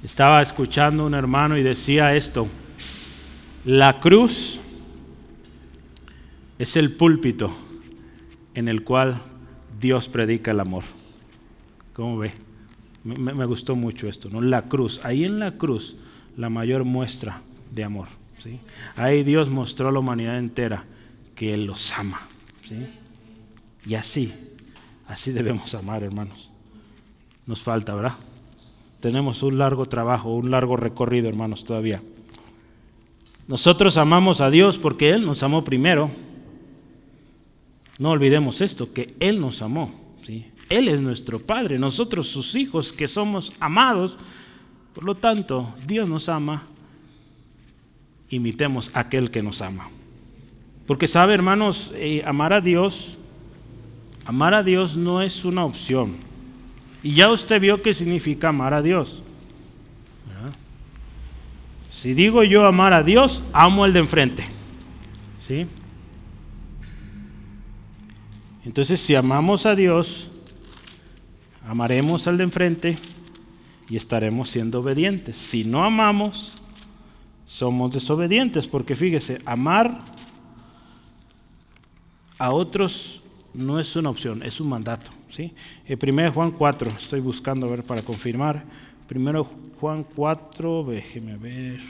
Estaba 0.02 0.40
escuchando 0.40 1.04
un 1.04 1.12
hermano 1.12 1.58
y 1.58 1.62
decía 1.62 2.16
esto, 2.16 2.48
la 3.66 4.00
cruz 4.00 4.60
es 6.58 6.74
el 6.74 6.92
púlpito 6.92 7.54
en 8.54 8.68
el 8.68 8.82
cual 8.82 9.20
Dios 9.78 10.08
predica 10.08 10.52
el 10.52 10.60
amor. 10.60 10.84
¿Cómo 11.92 12.16
ve? 12.16 12.32
Me, 13.04 13.34
me, 13.34 13.44
gustó 13.44 13.76
mucho 13.76 14.08
esto, 14.08 14.30
¿no? 14.30 14.40
La 14.40 14.62
cruz, 14.62 15.02
ahí 15.04 15.24
en 15.24 15.38
la 15.38 15.58
cruz 15.58 15.98
la 16.36 16.48
mayor 16.48 16.84
muestra 16.84 17.42
de 17.70 17.84
amor. 17.84 18.08
¿sí? 18.38 18.58
Ahí 18.96 19.22
Dios 19.22 19.48
mostró 19.48 19.88
a 19.88 19.92
la 19.92 19.98
humanidad 19.98 20.38
entera 20.38 20.84
que 21.34 21.54
Él 21.54 21.64
los 21.64 21.92
ama. 21.92 22.28
¿sí? 22.68 22.86
Y 23.86 23.94
así, 23.94 24.34
así 25.06 25.32
debemos 25.32 25.74
amar, 25.74 26.02
hermanos. 26.02 26.50
Nos 27.46 27.62
falta, 27.62 27.94
¿verdad? 27.94 28.14
Tenemos 29.00 29.42
un 29.42 29.58
largo 29.58 29.86
trabajo, 29.86 30.34
un 30.34 30.50
largo 30.50 30.76
recorrido, 30.76 31.28
hermanos, 31.28 31.64
todavía. 31.64 32.02
Nosotros 33.48 33.96
amamos 33.96 34.40
a 34.40 34.50
Dios 34.50 34.78
porque 34.78 35.10
Él 35.10 35.26
nos 35.26 35.42
amó 35.42 35.64
primero. 35.64 36.10
No 37.98 38.10
olvidemos 38.10 38.60
esto, 38.60 38.92
que 38.92 39.14
Él 39.18 39.40
nos 39.40 39.62
amó. 39.62 39.92
¿sí? 40.24 40.46
Él 40.68 40.86
es 40.86 41.00
nuestro 41.00 41.40
Padre, 41.40 41.78
nosotros 41.78 42.28
sus 42.28 42.54
hijos 42.54 42.92
que 42.92 43.08
somos 43.08 43.52
amados, 43.58 44.16
por 45.00 45.06
lo 45.06 45.14
tanto, 45.14 45.72
Dios 45.86 46.06
nos 46.06 46.28
ama, 46.28 46.64
imitemos 48.28 48.90
a 48.92 49.00
aquel 49.00 49.30
que 49.30 49.42
nos 49.42 49.62
ama. 49.62 49.88
Porque 50.86 51.06
sabe, 51.06 51.32
hermanos, 51.32 51.90
eh, 51.94 52.22
amar 52.26 52.52
a 52.52 52.60
Dios, 52.60 53.16
amar 54.26 54.52
a 54.52 54.62
Dios 54.62 54.98
no 54.98 55.22
es 55.22 55.46
una 55.46 55.64
opción. 55.64 56.16
Y 57.02 57.14
ya 57.14 57.30
usted 57.30 57.62
vio 57.62 57.80
qué 57.80 57.94
significa 57.94 58.50
amar 58.50 58.74
a 58.74 58.82
Dios. 58.82 59.22
Si 61.92 62.12
digo 62.12 62.44
yo 62.44 62.66
amar 62.66 62.92
a 62.92 63.02
Dios, 63.02 63.42
amo 63.54 63.84
al 63.84 63.94
de 63.94 64.00
enfrente. 64.00 64.44
¿Sí? 65.48 65.66
Entonces, 68.66 69.00
si 69.00 69.14
amamos 69.14 69.64
a 69.64 69.74
Dios, 69.74 70.28
amaremos 71.66 72.26
al 72.26 72.36
de 72.36 72.44
enfrente 72.44 72.98
y 73.90 73.96
estaremos 73.96 74.48
siendo 74.48 74.80
obedientes. 74.80 75.36
Si 75.36 75.64
no 75.64 75.84
amamos, 75.84 76.52
somos 77.44 77.92
desobedientes, 77.92 78.68
porque 78.68 78.94
fíjese, 78.94 79.38
amar 79.44 80.00
a 82.38 82.52
otros 82.52 83.20
no 83.52 83.80
es 83.80 83.94
una 83.96 84.10
opción, 84.10 84.44
es 84.44 84.60
un 84.60 84.68
mandato. 84.68 85.10
¿sí? 85.34 85.52
El 85.84 85.98
eh, 86.00 86.10
1 86.10 86.32
Juan 86.32 86.52
4, 86.52 86.90
estoy 87.00 87.20
buscando 87.20 87.66
a 87.66 87.70
ver 87.70 87.82
para 87.82 88.02
confirmar. 88.02 88.62
Primero 89.08 89.50
Juan 89.80 90.04
4, 90.14 90.84
déjeme 90.84 91.36
ver. 91.36 91.80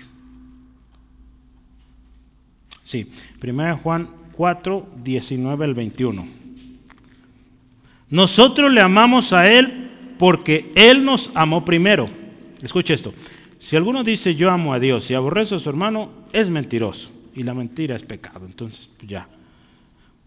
Sí, 2.84 3.12
1 3.42 3.76
Juan 3.76 4.08
4, 4.32 4.88
19 5.04 5.64
al 5.66 5.74
21. 5.74 6.26
Nosotros 8.08 8.72
le 8.72 8.80
amamos 8.80 9.34
a 9.34 9.46
Él 9.52 9.89
porque 10.20 10.70
Él 10.74 11.02
nos 11.02 11.30
amó 11.32 11.64
primero. 11.64 12.06
Escuche 12.60 12.92
esto. 12.92 13.14
Si 13.58 13.74
alguno 13.74 14.04
dice 14.04 14.34
yo 14.34 14.50
amo 14.50 14.74
a 14.74 14.78
Dios 14.78 15.10
y 15.10 15.14
aborrece 15.14 15.54
a 15.54 15.58
su 15.58 15.70
hermano, 15.70 16.10
es 16.34 16.50
mentiroso. 16.50 17.10
Y 17.34 17.42
la 17.42 17.54
mentira 17.54 17.96
es 17.96 18.02
pecado. 18.02 18.44
Entonces, 18.44 18.90
pues 18.98 19.08
ya. 19.08 19.26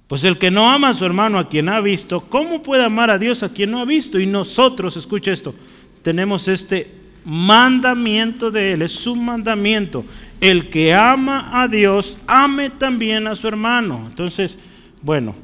Pues 0.07 0.23
el 0.23 0.39
que 0.39 0.49
no 0.49 0.71
ama 0.71 0.89
a 0.89 0.93
su 0.95 1.05
hermano 1.05 1.37
a 1.37 1.47
quien 1.47 1.69
ha 1.69 1.79
visto, 1.79 2.21
¿cómo 2.21 2.63
puede 2.63 2.83
amar 2.83 3.11
a 3.11 3.19
Dios 3.19 3.43
a 3.43 3.49
quien 3.49 3.69
no 3.69 3.81
ha 3.81 3.85
visto? 3.85 4.19
Y 4.19 4.25
nosotros, 4.25 4.97
escuche 4.97 5.31
esto, 5.31 5.53
tenemos 6.01 6.47
este 6.47 6.91
mandamiento 7.23 8.49
de 8.49 8.73
Él, 8.73 8.81
es 8.81 8.93
su 8.93 9.15
mandamiento. 9.15 10.05
El 10.41 10.71
que 10.71 10.95
ama 10.95 11.61
a 11.61 11.67
Dios, 11.67 12.17
ame 12.25 12.71
también 12.71 13.27
a 13.27 13.35
su 13.35 13.47
hermano. 13.47 14.05
Entonces, 14.07 14.57
bueno, 15.03 15.35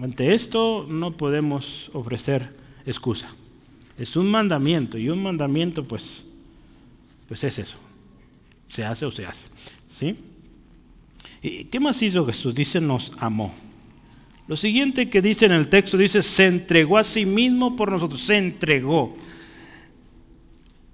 ante 0.00 0.34
esto 0.34 0.86
no 0.88 1.14
podemos 1.14 1.90
ofrecer 1.92 2.54
excusa. 2.86 3.28
Es 3.98 4.16
un 4.16 4.30
mandamiento 4.30 4.98
y 4.98 5.08
un 5.08 5.22
mandamiento 5.22 5.84
pues, 5.84 6.04
pues 7.28 7.44
es 7.44 7.58
eso. 7.58 7.76
Se 8.68 8.84
hace 8.84 9.04
o 9.04 9.10
se 9.10 9.26
hace. 9.26 9.46
¿Sí? 9.98 10.16
¿Y 11.42 11.64
qué 11.64 11.80
más 11.80 12.00
hizo 12.02 12.24
Jesús? 12.24 12.54
Dice 12.54 12.80
nos 12.80 13.12
amó. 13.18 13.54
Lo 14.48 14.56
siguiente 14.56 15.08
que 15.08 15.22
dice 15.22 15.46
en 15.46 15.52
el 15.52 15.68
texto 15.68 15.96
dice 15.96 16.22
se 16.22 16.46
entregó 16.46 16.98
a 16.98 17.04
sí 17.04 17.26
mismo 17.26 17.76
por 17.76 17.90
nosotros. 17.90 18.22
Se 18.22 18.36
entregó. 18.36 19.16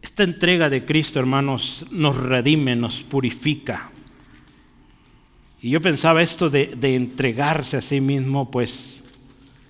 Esta 0.03 0.23
entrega 0.23 0.71
de 0.71 0.85
Cristo, 0.85 1.19
hermanos, 1.19 1.85
nos 1.91 2.17
redime, 2.17 2.77
nos 2.77 3.03
purifica. 3.03 3.91
Y 5.61 5.71
yo 5.71 5.81
pensaba 5.81 6.23
esto 6.23 6.51
de, 6.51 6.75
de 6.77 6.95
entregarse 6.95 7.77
a 7.77 7.81
sí 7.81 8.01
mismo, 8.01 8.51
pues 8.51 9.03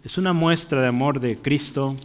es 0.04 0.18
una 0.18 0.32
muestra 0.32 0.82
de 0.82 0.88
amor 0.88 1.18
de 1.18 1.38
Cristo 1.38 1.96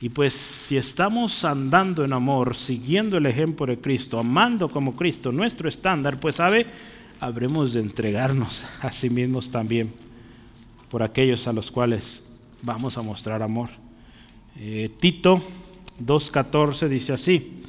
y 0.00 0.08
pues 0.08 0.32
si 0.32 0.78
estamos 0.78 1.44
andando 1.44 2.04
en 2.04 2.14
amor, 2.14 2.56
siguiendo 2.56 3.18
el 3.18 3.26
ejemplo 3.26 3.66
de 3.66 3.78
Cristo, 3.78 4.18
amando 4.18 4.70
como 4.70 4.96
Cristo 4.96 5.30
nuestro 5.30 5.68
estándar, 5.68 6.18
pues 6.18 6.36
sabe, 6.36 6.66
habremos 7.20 7.74
de 7.74 7.80
entregarnos 7.80 8.64
a 8.80 8.90
sí 8.90 9.10
mismos 9.10 9.50
también 9.50 9.92
por 10.90 11.02
aquellos 11.02 11.46
a 11.46 11.52
los 11.52 11.70
cuales 11.70 12.22
vamos 12.62 12.96
a 12.96 13.02
mostrar 13.02 13.42
amor. 13.42 13.68
Eh, 14.58 14.90
Tito 14.98 15.42
2.14 16.02 16.88
dice 16.88 17.12
así, 17.12 17.62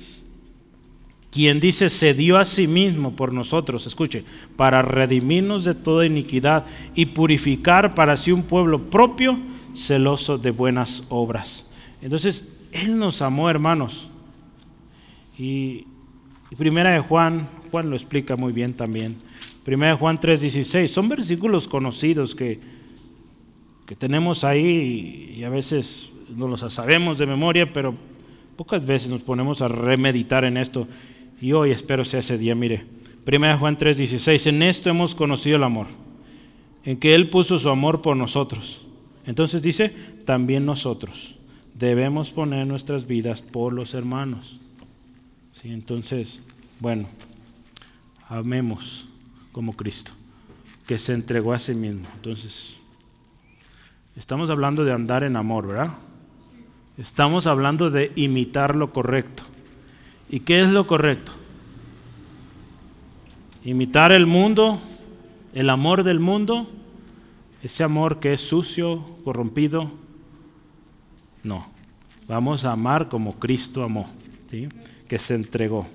quien 1.32 1.60
dice 1.60 1.90
se 1.90 2.14
dio 2.14 2.38
a 2.38 2.46
sí 2.46 2.66
mismo 2.66 3.14
por 3.14 3.34
nosotros, 3.34 3.86
escuche, 3.88 4.24
para 4.56 4.82
redimirnos 4.82 5.66
de 5.66 5.76
toda 5.76 6.06
iniquidad 6.06 6.66
y 6.96 7.08
purificar 7.08 7.94
para 7.94 8.16
sí 8.16 8.32
un 8.32 8.44
pueblo 8.44 8.90
propio, 8.90 9.38
celoso 9.76 10.38
de 10.38 10.52
buenas 10.52 11.04
obras. 11.10 11.66
Entonces, 12.02 12.48
Él 12.72 12.98
nos 12.98 13.22
amó, 13.22 13.50
hermanos. 13.50 14.10
Y, 15.38 15.86
primera 16.58 16.92
de 16.92 17.00
Juan, 17.00 17.48
Juan 17.70 17.90
lo 17.90 17.96
explica 17.96 18.36
muy 18.36 18.52
bien 18.52 18.74
también. 18.74 19.16
Primera 19.64 19.94
de 19.94 19.98
Juan 19.98 20.20
3:16, 20.20 20.88
son 20.88 21.08
versículos 21.08 21.68
conocidos 21.68 22.36
que, 22.36 22.60
que 23.86 23.96
tenemos 23.96 24.44
ahí 24.44 25.36
y 25.38 25.44
a 25.44 25.50
veces 25.50 26.10
no 26.36 26.48
los 26.48 26.62
sabemos 26.74 27.18
de 27.18 27.26
memoria, 27.26 27.72
pero 27.72 27.96
pocas 28.56 28.86
veces 28.86 29.10
nos 29.10 29.22
ponemos 29.22 29.62
a 29.62 29.68
remeditar 29.68 30.44
en 30.46 30.58
esto. 30.58 30.88
Y 31.42 31.54
hoy 31.54 31.72
espero 31.72 32.04
sea 32.06 32.20
ese 32.20 32.38
día, 32.38 32.56
mire. 32.56 32.86
Primera 33.24 33.58
Juan 33.58 33.78
3:16, 33.78 34.48
en 34.48 34.64
esto 34.64 34.90
hemos 34.90 35.14
conocido 35.14 35.58
el 35.58 35.64
amor, 35.64 35.88
en 36.84 36.98
que 36.98 37.14
Él 37.14 37.30
puso 37.30 37.60
su 37.60 37.70
amor 37.70 38.02
por 38.02 38.18
nosotros. 38.18 38.84
Entonces 39.26 39.62
dice, 39.62 39.94
también 40.26 40.66
nosotros 40.66 41.36
debemos 41.82 42.30
poner 42.30 42.68
nuestras 42.68 43.08
vidas 43.08 43.42
por 43.42 43.74
los 43.74 43.96
hermanos. 43.96 44.60
¿Sí? 45.60 45.70
Entonces, 45.72 46.40
bueno, 46.80 47.08
amemos 48.30 49.08
como 49.52 49.74
Cristo, 49.74 50.12
que 50.86 51.00
se 51.00 51.14
entregó 51.14 51.54
a 51.54 51.60
sí 51.60 51.74
mismo. 51.74 52.08
Entonces, 52.16 52.76
estamos 54.16 54.52
hablando 54.52 54.86
de 54.86 54.94
andar 54.94 55.24
en 55.24 55.36
amor, 55.36 55.68
¿verdad? 55.68 55.94
Estamos 57.00 57.48
hablando 57.48 57.90
de 57.90 58.12
imitar 58.16 58.76
lo 58.76 58.94
correcto. 58.94 59.42
¿Y 60.30 60.42
qué 60.42 60.62
es 60.62 60.70
lo 60.70 60.86
correcto? 60.86 61.32
Imitar 63.66 64.12
el 64.12 64.28
mundo, 64.28 64.80
el 65.54 65.68
amor 65.72 66.04
del 66.04 66.20
mundo, 66.20 66.70
ese 67.64 67.84
amor 67.84 68.20
que 68.20 68.34
es 68.34 68.42
sucio, 68.42 69.04
corrompido. 69.24 69.92
No, 71.44 71.71
vamos 72.32 72.64
a 72.64 72.72
amar 72.72 73.10
como 73.10 73.38
Cristo 73.40 73.84
amó, 73.84 74.10
¿sí? 74.50 74.70
que 75.10 75.20
se 75.20 75.36
entregó, 75.36 75.86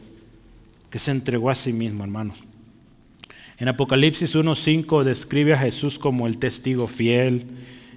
que 0.90 0.98
se 0.98 1.10
entregó 1.10 1.48
a 1.48 1.54
sí 1.54 1.72
mismo, 1.72 2.04
hermanos. 2.04 2.36
En 3.56 3.68
Apocalipsis 3.68 4.34
1.5 4.34 5.02
describe 5.02 5.54
a 5.54 5.58
Jesús 5.58 5.98
como 5.98 6.26
el 6.26 6.36
testigo 6.36 6.88
fiel, 6.88 7.46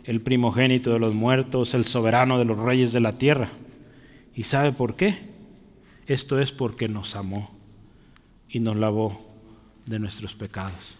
el 0.05 0.21
primogénito 0.21 0.93
de 0.93 0.99
los 0.99 1.13
muertos, 1.13 1.73
el 1.73 1.83
soberano 1.83 2.39
de 2.39 2.45
los 2.45 2.57
reyes 2.57 2.93
de 2.93 3.01
la 3.01 3.17
tierra. 3.17 3.49
¿Y 4.33 4.43
sabe 4.43 4.71
por 4.71 4.95
qué? 4.95 5.17
Esto 6.07 6.39
es 6.39 6.53
porque 6.53 6.87
nos 6.87 7.17
amó 7.17 7.51
y 8.49 8.61
nos 8.61 8.77
lavó 8.77 9.19
de 9.85 9.99
nuestros 9.99 10.33
pecados. 10.33 10.95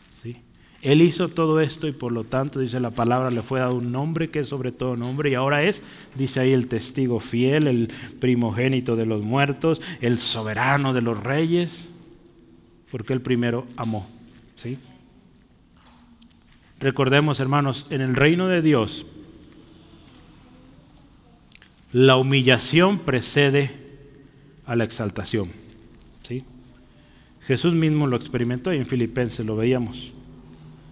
Él 0.82 1.02
hizo 1.02 1.28
todo 1.28 1.60
esto 1.60 1.88
y 1.88 1.92
por 1.92 2.12
lo 2.12 2.24
tanto, 2.24 2.60
dice 2.60 2.80
la 2.80 2.92
palabra, 2.92 3.32
le 3.32 3.42
fue 3.42 3.60
dado 3.60 3.76
un 3.76 3.92
nombre 3.92 4.30
que 4.30 4.40
es 4.40 4.48
sobre 4.48 4.72
todo 4.72 4.96
nombre 4.96 5.30
y 5.30 5.36
ahora 5.36 5.64
es, 5.64 5.82
dice 6.16 6.40
ahí, 6.40 6.54
el 6.54 6.68
testigo 6.68 7.20
fiel, 7.20 7.68
el 7.68 7.92
primogénito 8.20 8.96
de 8.96 9.06
los 9.06 9.22
muertos, 9.22 9.82
el 10.00 10.20
soberano 10.20 10.94
de 10.94 11.02
los 11.02 11.22
reyes, 11.22 11.86
porque 12.92 13.12
él 13.12 13.22
primero 13.22 13.68
amó. 13.76 14.08
¿sí? 14.56 14.78
Recordemos, 16.80 17.42
hermanos, 17.42 17.86
en 17.90 18.00
el 18.00 18.16
reino 18.16 18.48
de 18.48 18.62
Dios, 18.62 19.06
la 21.92 22.16
humillación 22.16 23.00
precede 23.00 23.72
a 24.66 24.78
la 24.78 24.86
exaltación. 24.86 25.52
¿sí? 26.26 26.46
Jesús 27.46 27.74
mismo 27.74 28.08
lo 28.08 28.16
experimentó 28.16 28.74
y 28.74 28.78
en 28.78 28.86
Filipenses 28.86 29.46
lo 29.46 29.58
veíamos. 29.58 30.14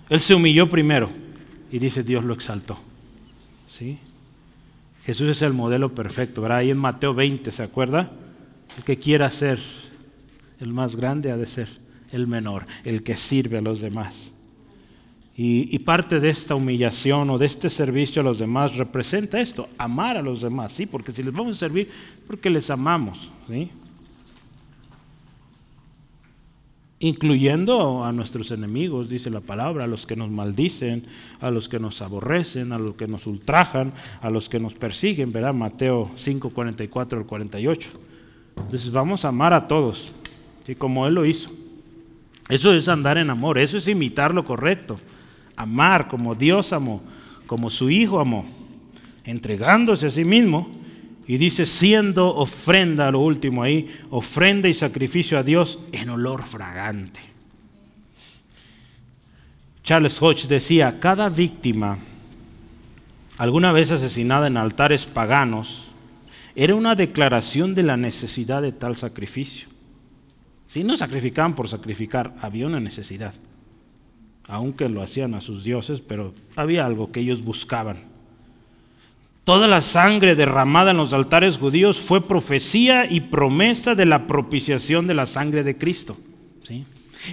Él 0.10 0.20
se 0.20 0.34
humilló 0.34 0.70
primero 0.70 1.10
y 1.72 1.80
dice 1.80 2.04
Dios 2.04 2.24
lo 2.24 2.34
exaltó. 2.34 2.80
¿sí? 3.70 4.00
Jesús 5.04 5.30
es 5.30 5.42
el 5.42 5.54
modelo 5.54 5.94
perfecto. 5.94 6.42
¿verdad? 6.42 6.58
Ahí 6.60 6.72
en 6.72 6.78
Mateo 6.78 7.14
20, 7.14 7.52
¿se 7.52 7.64
acuerda? 7.64 8.12
El 8.78 8.84
que 8.84 8.98
quiera 8.98 9.30
ser 9.30 9.60
el 10.60 10.74
más 10.74 10.96
grande 10.96 11.32
ha 11.32 11.38
de 11.38 11.46
ser 11.46 11.68
el 12.12 12.28
menor, 12.28 12.66
el 12.84 13.04
que 13.04 13.16
sirve 13.16 13.58
a 13.58 13.62
los 13.62 13.82
demás. 13.82 14.16
Y, 15.40 15.78
parte 15.80 16.20
de 16.20 16.30
esta 16.30 16.56
humillación 16.56 17.30
o 17.30 17.38
de 17.38 17.46
este 17.46 17.70
servicio 17.70 18.24
a 18.24 18.26
los 18.26 18.40
demás 18.40 18.76
representa 18.76 19.40
esto, 19.40 19.70
amar 19.78 20.18
a 20.18 20.24
los 20.24 20.42
demás, 20.42 20.72
¿sí? 20.72 20.88
Porque 20.88 21.12
si 21.12 21.22
les 21.22 21.32
vamos 21.32 21.58
a 21.58 21.60
servir, 21.60 21.92
porque 22.26 22.50
les 22.50 22.72
amamos, 22.72 23.30
¿sí? 23.48 23.70
Incluyendo 27.00 28.04
a 28.04 28.12
nuestros 28.12 28.50
enemigos, 28.52 29.08
dice 29.08 29.30
la 29.30 29.42
palabra, 29.42 29.84
a 29.84 29.88
los 29.88 30.08
que 30.08 30.16
nos 30.16 30.32
maldicen, 30.32 31.06
a 31.40 31.52
los 31.52 31.70
que 31.70 31.80
nos 31.80 32.02
aborrecen, 32.02 32.72
a 32.72 32.80
los 32.80 32.96
que 32.96 33.08
nos 33.08 33.28
ultrajan, 33.28 33.94
a 34.22 34.30
los 34.30 34.50
que 34.50 34.60
nos 34.60 34.74
persiguen, 34.74 35.32
¿verdad? 35.32 35.54
Mateo 35.54 36.10
5, 36.18 36.50
44 36.50 37.20
al 37.20 37.26
48. 37.26 37.90
Entonces 38.58 38.92
vamos 38.92 39.26
a 39.26 39.28
amar 39.28 39.54
a 39.54 39.68
todos, 39.68 40.12
¿sí? 40.66 40.74
Como 40.74 41.06
Él 41.06 41.14
lo 41.14 41.26
hizo. 41.26 41.52
Eso 42.50 42.74
es 42.74 42.88
andar 42.88 43.18
en 43.18 43.30
amor, 43.30 43.60
eso 43.60 43.78
es 43.78 43.88
imitar 43.88 44.34
lo 44.34 44.44
correcto 44.44 45.00
amar 45.58 46.08
como 46.08 46.36
Dios 46.36 46.72
amó, 46.72 47.02
como 47.48 47.70
su 47.70 47.90
Hijo 47.90 48.22
amó, 48.22 48.46
entregándose 49.26 50.08
a 50.08 50.12
sí 50.12 50.24
mismo. 50.24 50.70
Y 51.28 51.38
dice, 51.38 51.66
siendo 51.66 52.34
ofrenda, 52.36 53.12
lo 53.12 53.20
último 53.20 53.62
ahí, 53.62 53.90
ofrenda 54.10 54.70
y 54.70 54.74
sacrificio 54.74 55.38
a 55.38 55.44
Dios 55.44 55.80
en 55.92 56.10
olor 56.10 56.46
fragante. 56.46 57.20
Charles 59.84 60.22
Hodge 60.22 60.48
decía, 60.48 61.00
cada 61.00 61.30
víctima, 61.30 62.00
alguna 63.38 63.72
vez 63.74 63.92
asesinada 63.92 64.48
en 64.48 64.58
altares 64.58 65.06
paganos, 65.06 65.86
era 66.56 66.76
una 66.76 66.96
declaración 66.96 67.76
de 67.76 67.84
la 67.84 67.98
necesidad 67.98 68.62
de 68.62 68.72
tal 68.72 68.96
sacrificio. 68.96 69.68
Si 70.70 70.84
no 70.84 70.98
sacrificaban 70.98 71.56
por 71.56 71.68
sacrificar, 71.68 72.36
había 72.42 72.68
una 72.68 72.80
necesidad 72.80 73.34
aunque 74.48 74.88
lo 74.88 75.02
hacían 75.02 75.34
a 75.34 75.42
sus 75.42 75.64
dioses, 75.64 76.02
pero 76.02 76.34
había 76.56 76.86
algo 76.86 77.12
que 77.12 77.20
ellos 77.20 77.44
buscaban. 77.44 78.17
Toda 79.48 79.66
la 79.70 79.80
sangre 79.80 80.36
derramada 80.36 80.92
en 80.92 80.98
los 80.98 81.14
altares 81.14 81.58
judíos 81.58 82.02
fue 82.02 82.28
profecía 82.28 83.10
y 83.10 83.22
promesa 83.22 83.96
de 83.96 84.06
la 84.06 84.28
propiciación 84.28 85.08
de 85.08 85.14
la 85.14 85.26
sangre 85.26 85.64
de 85.64 85.78
Cristo. 85.78 86.18
¿sí? 86.64 86.84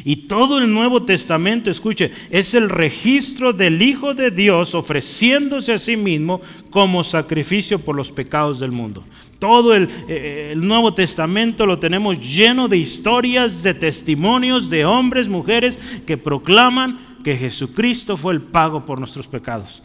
Y 0.05 0.29
todo 0.29 0.59
el 0.59 0.73
Nuevo 0.73 1.03
Testamento, 1.03 1.73
escuche, 1.73 2.13
es 2.31 2.55
el 2.55 2.69
registro 2.69 3.53
del 3.53 3.83
Hijo 3.83 4.15
de 4.15 4.31
Dios 4.31 4.77
ofreciéndose 4.77 5.73
a 5.73 5.79
sí 5.81 5.97
mismo 5.97 6.41
como 6.71 7.03
sacrificio 7.03 7.81
por 7.81 7.97
los 7.97 8.13
pecados 8.13 8.61
del 8.61 8.71
mundo. 8.71 9.03
Todo 9.41 9.75
el, 9.75 9.89
eh, 10.07 10.51
el, 10.53 10.65
Nuevo 10.65 10.95
Testamento 10.95 11.67
lo 11.67 11.81
tenemos 11.81 12.21
lleno 12.21 12.69
de 12.69 12.77
historias, 12.77 13.65
de 13.65 13.75
testimonios 13.75 14.71
de 14.71 14.85
hombres, 14.85 15.27
mujeres 15.27 15.77
que 16.07 16.17
proclaman 16.17 17.17
que 17.25 17.37
Jesucristo 17.37 18.17
fue 18.17 18.35
el 18.35 18.41
pago 18.41 18.87
por 18.87 19.01
nuestros 19.01 19.27
pecados. 19.27 19.83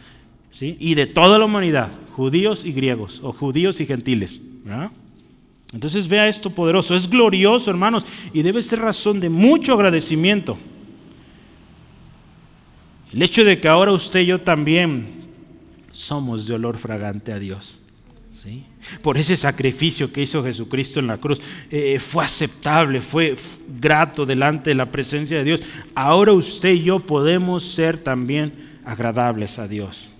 ¿Sí? 0.52 0.76
Y 0.78 0.94
de 0.94 1.06
toda 1.06 1.38
la 1.38 1.44
humanidad, 1.44 1.90
judíos 2.16 2.64
y 2.64 2.72
griegos, 2.72 3.20
o 3.22 3.32
judíos 3.32 3.80
y 3.80 3.86
gentiles. 3.86 4.40
Entonces 5.72 6.08
vea 6.08 6.28
esto 6.28 6.50
poderoso, 6.50 6.94
es 6.96 7.08
glorioso 7.08 7.70
hermanos 7.70 8.04
y 8.32 8.42
debe 8.42 8.60
ser 8.62 8.80
razón 8.80 9.20
de 9.20 9.28
mucho 9.28 9.74
agradecimiento. 9.74 10.58
El 13.12 13.22
hecho 13.22 13.44
de 13.44 13.60
que 13.60 13.68
ahora 13.68 13.92
usted 13.92 14.20
y 14.20 14.26
yo 14.26 14.40
también 14.40 15.20
somos 15.92 16.46
de 16.46 16.54
olor 16.54 16.78
fragante 16.78 17.32
a 17.32 17.38
Dios. 17.38 17.80
¿sí? 18.42 18.64
Por 19.02 19.18
ese 19.18 19.36
sacrificio 19.36 20.12
que 20.12 20.22
hizo 20.22 20.42
Jesucristo 20.44 21.00
en 21.00 21.08
la 21.08 21.18
cruz, 21.18 21.40
eh, 21.70 21.98
fue 21.98 22.24
aceptable, 22.24 23.00
fue 23.00 23.36
grato 23.80 24.26
delante 24.26 24.70
de 24.70 24.76
la 24.76 24.86
presencia 24.86 25.38
de 25.38 25.44
Dios. 25.44 25.62
Ahora 25.94 26.32
usted 26.32 26.70
y 26.70 26.84
yo 26.84 27.00
podemos 27.00 27.64
ser 27.64 27.98
también 27.98 28.80
agradables 28.84 29.58
a 29.58 29.68
Dios. 29.68 30.10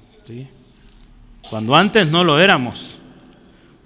Cuando 1.49 1.74
antes 1.74 2.07
no 2.07 2.24
lo 2.24 2.39
éramos. 2.39 2.97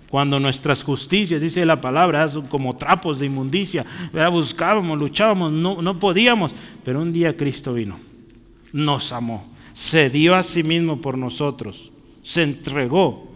Cuando 0.09 0.39
nuestras 0.39 0.83
justicias, 0.85 1.41
dice 1.41 1.67
la 1.67 1.81
palabra, 1.81 2.29
son 2.29 2.47
como 2.47 2.77
trapos 2.77 3.19
de 3.19 3.27
inmundicia. 3.27 3.85
Buscábamos, 4.31 4.97
luchábamos, 4.97 5.51
no, 5.51 5.83
no 5.83 5.99
podíamos. 5.99 6.53
Pero 6.85 7.03
un 7.03 7.13
día 7.13 7.37
Cristo 7.37 7.75
vino, 7.75 7.99
nos 8.73 9.11
amó, 9.11 9.49
se 9.73 10.11
dio 10.11 10.37
a 10.37 10.45
sí 10.45 10.63
mismo 10.63 11.01
por 11.01 11.19
nosotros, 11.19 11.91
se 12.23 12.43
entregó. 12.43 13.33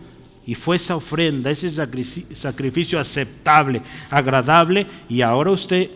Y 0.47 0.55
fue 0.55 0.77
esa 0.77 0.95
ofrenda, 0.95 1.51
ese 1.51 1.69
sacrificio 1.69 3.01
aceptable, 3.01 3.83
agradable. 4.09 4.87
Y 5.09 5.21
ahora 5.21 5.51
usted 5.51 5.91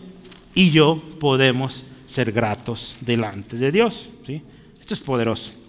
y 0.53 0.69
yo 0.69 1.01
podemos 1.19 1.85
ser 2.05 2.31
gratos 2.31 2.95
delante 2.99 3.55
de 3.57 3.71
Dios. 3.71 4.09
¿sí? 4.27 4.41
Esto 4.79 4.93
es 4.93 4.99
poderoso. 4.99 5.62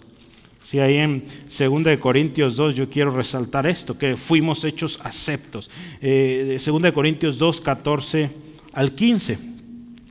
Si 0.65 0.79
ahí 0.79 0.97
en 0.97 1.25
2 1.55 1.99
Corintios 1.99 2.55
2 2.55 2.73
yo 2.73 2.89
quiero 2.89 3.11
resaltar 3.11 3.67
esto, 3.67 3.99
que 3.99 4.17
fuimos 4.17 4.63
hechos 4.63 4.99
aceptos. 5.03 5.69
Eh, 6.01 6.59
2 6.65 6.91
Corintios 6.91 7.37
2, 7.37 7.61
14 7.61 8.31
al 8.73 8.95
15. 8.95 9.37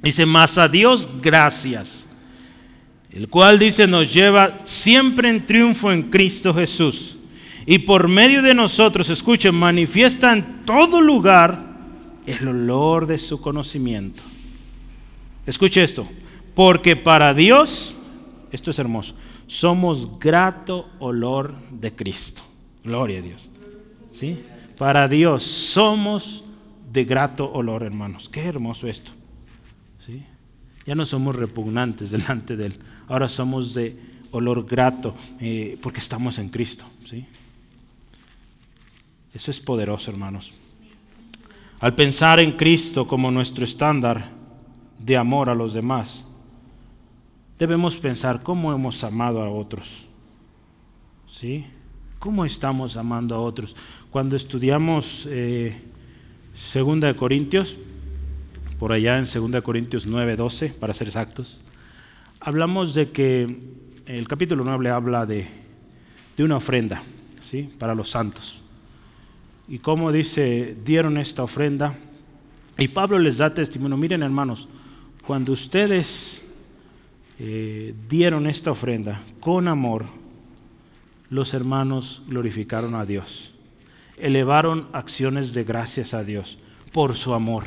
Dice, 0.01 0.25
más 0.25 0.57
a 0.57 0.69
Dios 0.69 1.09
gracias, 1.21 2.07
el 3.11 3.29
cual 3.29 3.59
dice 3.59 3.89
nos 3.89 4.15
lleva 4.15 4.61
siempre 4.65 5.29
en 5.29 5.45
triunfo 5.45 5.91
en 5.91 6.05
Cristo 6.05 6.55
Jesús. 6.55 7.17
Y 7.67 7.79
por 7.79 8.07
medio 8.07 8.41
de 8.41 8.55
nosotros, 8.55 9.11
escuchen, 9.11 9.57
manifiesta 9.57 10.33
en 10.33 10.65
todo 10.65 11.01
lugar 11.01 11.65
el 12.27 12.47
olor 12.47 13.09
de 13.09 13.19
su 13.19 13.41
conocimiento. 13.41 14.23
Escuche 15.47 15.83
esto, 15.83 16.07
porque 16.55 16.95
para 16.95 17.35
Dios, 17.35 17.95
esto 18.53 18.71
es 18.71 18.79
hermoso, 18.79 19.15
somos 19.47 20.19
grato 20.19 20.89
olor 20.99 21.55
de 21.71 21.95
Cristo. 21.95 22.43
Gloria 22.83 23.19
a 23.19 23.23
Dios. 23.23 23.51
¿Sí? 24.13 24.45
Para 24.79 25.09
Dios 25.09 25.43
somos 25.43 26.45
de 26.93 27.05
grato 27.05 27.51
olor, 27.53 27.83
hermanos. 27.83 28.29
Qué 28.29 28.45
hermoso 28.45 28.87
esto. 28.87 29.11
¿Sí? 30.07 30.23
Ya 30.87 30.95
no 30.95 31.07
somos 31.07 31.37
repugnantes 31.37 32.11
delante 32.13 32.57
de 32.57 32.67
Él. 32.67 32.79
Ahora 33.09 33.29
somos 33.29 33.75
de 33.75 33.97
olor 34.31 34.67
grato 34.67 35.15
eh, 35.41 35.79
porque 35.81 36.01
estamos 36.01 36.39
en 36.39 36.49
Cristo. 36.49 36.85
¿sí? 37.05 37.27
Eso 39.33 39.51
es 39.51 39.61
poderoso, 39.61 40.11
hermanos. 40.11 40.53
Al 41.81 41.95
pensar 41.95 42.41
en 42.41 42.53
Cristo 42.53 43.07
como 43.07 43.31
nuestro 43.31 43.65
estándar 43.65 44.31
de 44.99 45.17
amor 45.17 45.51
a 45.51 45.55
los 45.55 45.75
demás, 45.75 46.24
debemos 47.59 47.97
pensar 47.97 48.43
cómo 48.43 48.73
hemos 48.73 49.03
amado 49.05 49.43
a 49.43 49.51
otros. 49.51 50.07
¿Sí? 51.29 51.67
¿Cómo 52.19 52.45
estamos 52.45 52.97
amando 52.97 53.35
a 53.35 53.41
otros? 53.41 53.77
Cuando 54.11 54.37
estudiamos 54.37 55.27
eh, 55.29 55.77
Segunda 56.55 57.09
de 57.09 57.17
Corintios, 57.17 57.77
por 58.79 58.93
allá 58.93 59.19
en 59.19 59.27
Segunda 59.27 59.59
de 59.59 59.63
Corintios 59.63 60.07
9, 60.07 60.37
12, 60.37 60.69
para 60.69 60.95
ser 60.95 61.09
exactos, 61.09 61.61
hablamos 62.41 62.95
de 62.95 63.11
que 63.11 63.59
el 64.07 64.29
capítulo 64.29 64.65
9 64.65 64.91
habla 64.91 65.27
de, 65.27 65.49
de 66.37 66.45
una 66.45 66.57
ofrenda, 66.57 67.03
¿sí? 67.43 67.71
Para 67.79 67.95
los 67.95 68.11
santos. 68.11 68.61
Y 69.67 69.79
cómo 69.79 70.13
dice, 70.13 70.77
dieron 70.85 71.17
esta 71.17 71.43
ofrenda. 71.43 71.95
Y 72.79 72.89
Pablo 72.89 73.19
les 73.19 73.39
da 73.39 73.55
testimonio. 73.55 73.97
Miren 73.97 74.23
hermanos, 74.23 74.69
cuando 75.27 75.53
ustedes 75.53 76.44
eh, 77.39 77.95
dieron 78.09 78.47
esta 78.47 78.71
ofrenda 78.71 79.23
con 79.41 79.69
amor, 79.69 80.07
los 81.31 81.55
hermanos 81.55 82.23
glorificaron 82.29 82.95
a 82.95 83.05
Dios, 83.05 83.53
elevaron 84.17 84.89
acciones 84.93 85.53
de 85.53 85.65
gracias 85.65 86.15
a 86.15 86.23
Dios 86.23 86.59
por 86.93 87.17
su 87.17 87.35
amor. 87.35 87.65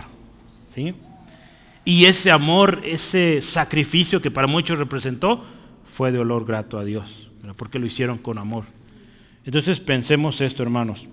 ¿sí? 0.73 0.93
Y 1.83 2.05
ese 2.05 2.31
amor, 2.31 2.81
ese 2.83 3.41
sacrificio 3.41 4.21
que 4.21 4.31
para 4.31 4.47
muchos 4.47 4.77
representó, 4.77 5.43
fue 5.91 6.11
de 6.11 6.19
olor 6.19 6.45
grato 6.45 6.77
a 6.77 6.85
Dios, 6.85 7.29
porque 7.55 7.79
lo 7.79 7.85
hicieron 7.85 8.17
con 8.17 8.37
amor. 8.37 8.65
Entonces 9.45 9.79
pensemos 9.79 10.41
esto, 10.41 10.63
hermanos. 10.63 11.07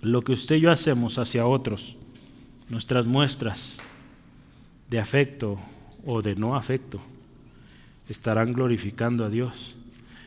Lo 0.00 0.22
que 0.22 0.32
usted 0.32 0.56
y 0.56 0.60
yo 0.60 0.70
hacemos 0.70 1.18
hacia 1.18 1.46
otros, 1.46 1.96
nuestras 2.68 3.06
muestras 3.06 3.78
de 4.90 4.98
afecto 4.98 5.58
o 6.04 6.22
de 6.22 6.34
no 6.34 6.56
afecto, 6.56 7.00
estarán 8.08 8.52
glorificando 8.52 9.24
a 9.24 9.30
Dios. 9.30 9.74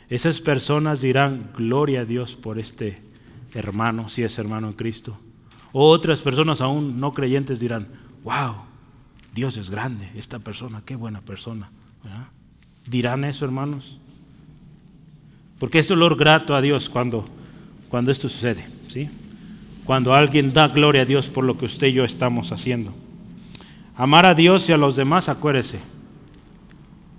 Esas 0.09 0.39
personas 0.39 1.01
dirán 1.01 1.49
gloria 1.55 2.01
a 2.01 2.05
Dios 2.05 2.35
por 2.35 2.59
este 2.59 3.01
hermano, 3.53 4.09
si 4.09 4.23
es 4.23 4.37
hermano 4.39 4.67
en 4.67 4.73
Cristo. 4.73 5.17
O 5.73 5.89
otras 5.89 6.21
personas 6.21 6.61
aún 6.61 6.99
no 6.99 7.13
creyentes 7.13 7.59
dirán, 7.59 7.87
wow, 8.23 8.55
Dios 9.33 9.57
es 9.57 9.69
grande, 9.69 10.09
esta 10.15 10.39
persona, 10.39 10.81
qué 10.85 10.95
buena 10.95 11.21
persona. 11.21 11.69
¿Dirán 12.85 13.25
eso, 13.25 13.45
hermanos? 13.45 13.99
Porque 15.59 15.79
es 15.79 15.87
dolor 15.87 16.15
grato 16.15 16.55
a 16.55 16.61
Dios 16.61 16.89
cuando, 16.89 17.27
cuando 17.89 18.11
esto 18.11 18.29
sucede, 18.29 18.67
¿sí? 18.87 19.09
Cuando 19.83 20.13
alguien 20.13 20.53
da 20.53 20.67
gloria 20.67 21.01
a 21.01 21.05
Dios 21.05 21.27
por 21.27 21.43
lo 21.43 21.57
que 21.57 21.65
usted 21.65 21.87
y 21.87 21.93
yo 21.93 22.05
estamos 22.05 22.51
haciendo. 22.51 22.93
Amar 23.95 24.25
a 24.25 24.35
Dios 24.35 24.69
y 24.69 24.73
a 24.73 24.77
los 24.77 24.95
demás, 24.95 25.27
acuérdese, 25.27 25.79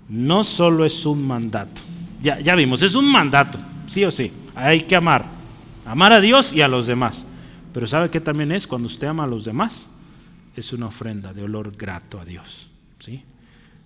no 0.09 0.43
solo 0.43 0.85
es 0.85 1.05
un 1.05 1.25
mandato. 1.25 1.81
Ya, 2.21 2.39
ya 2.39 2.55
vimos, 2.55 2.81
es 2.81 2.95
un 2.95 3.09
mandato, 3.09 3.59
sí 3.87 4.03
o 4.03 4.11
sí. 4.11 4.31
Hay 4.55 4.81
que 4.81 4.95
amar. 4.95 5.25
Amar 5.85 6.11
a 6.11 6.21
Dios 6.21 6.51
y 6.51 6.61
a 6.61 6.67
los 6.67 6.87
demás. 6.87 7.25
Pero 7.73 7.87
¿sabe 7.87 8.09
qué 8.09 8.19
también 8.19 8.51
es? 8.51 8.67
Cuando 8.67 8.87
usted 8.87 9.07
ama 9.07 9.23
a 9.23 9.27
los 9.27 9.45
demás, 9.45 9.87
es 10.55 10.73
una 10.73 10.87
ofrenda 10.87 11.33
de 11.33 11.43
olor 11.43 11.75
grato 11.77 12.19
a 12.19 12.25
Dios. 12.25 12.67
¿sí? 12.99 13.23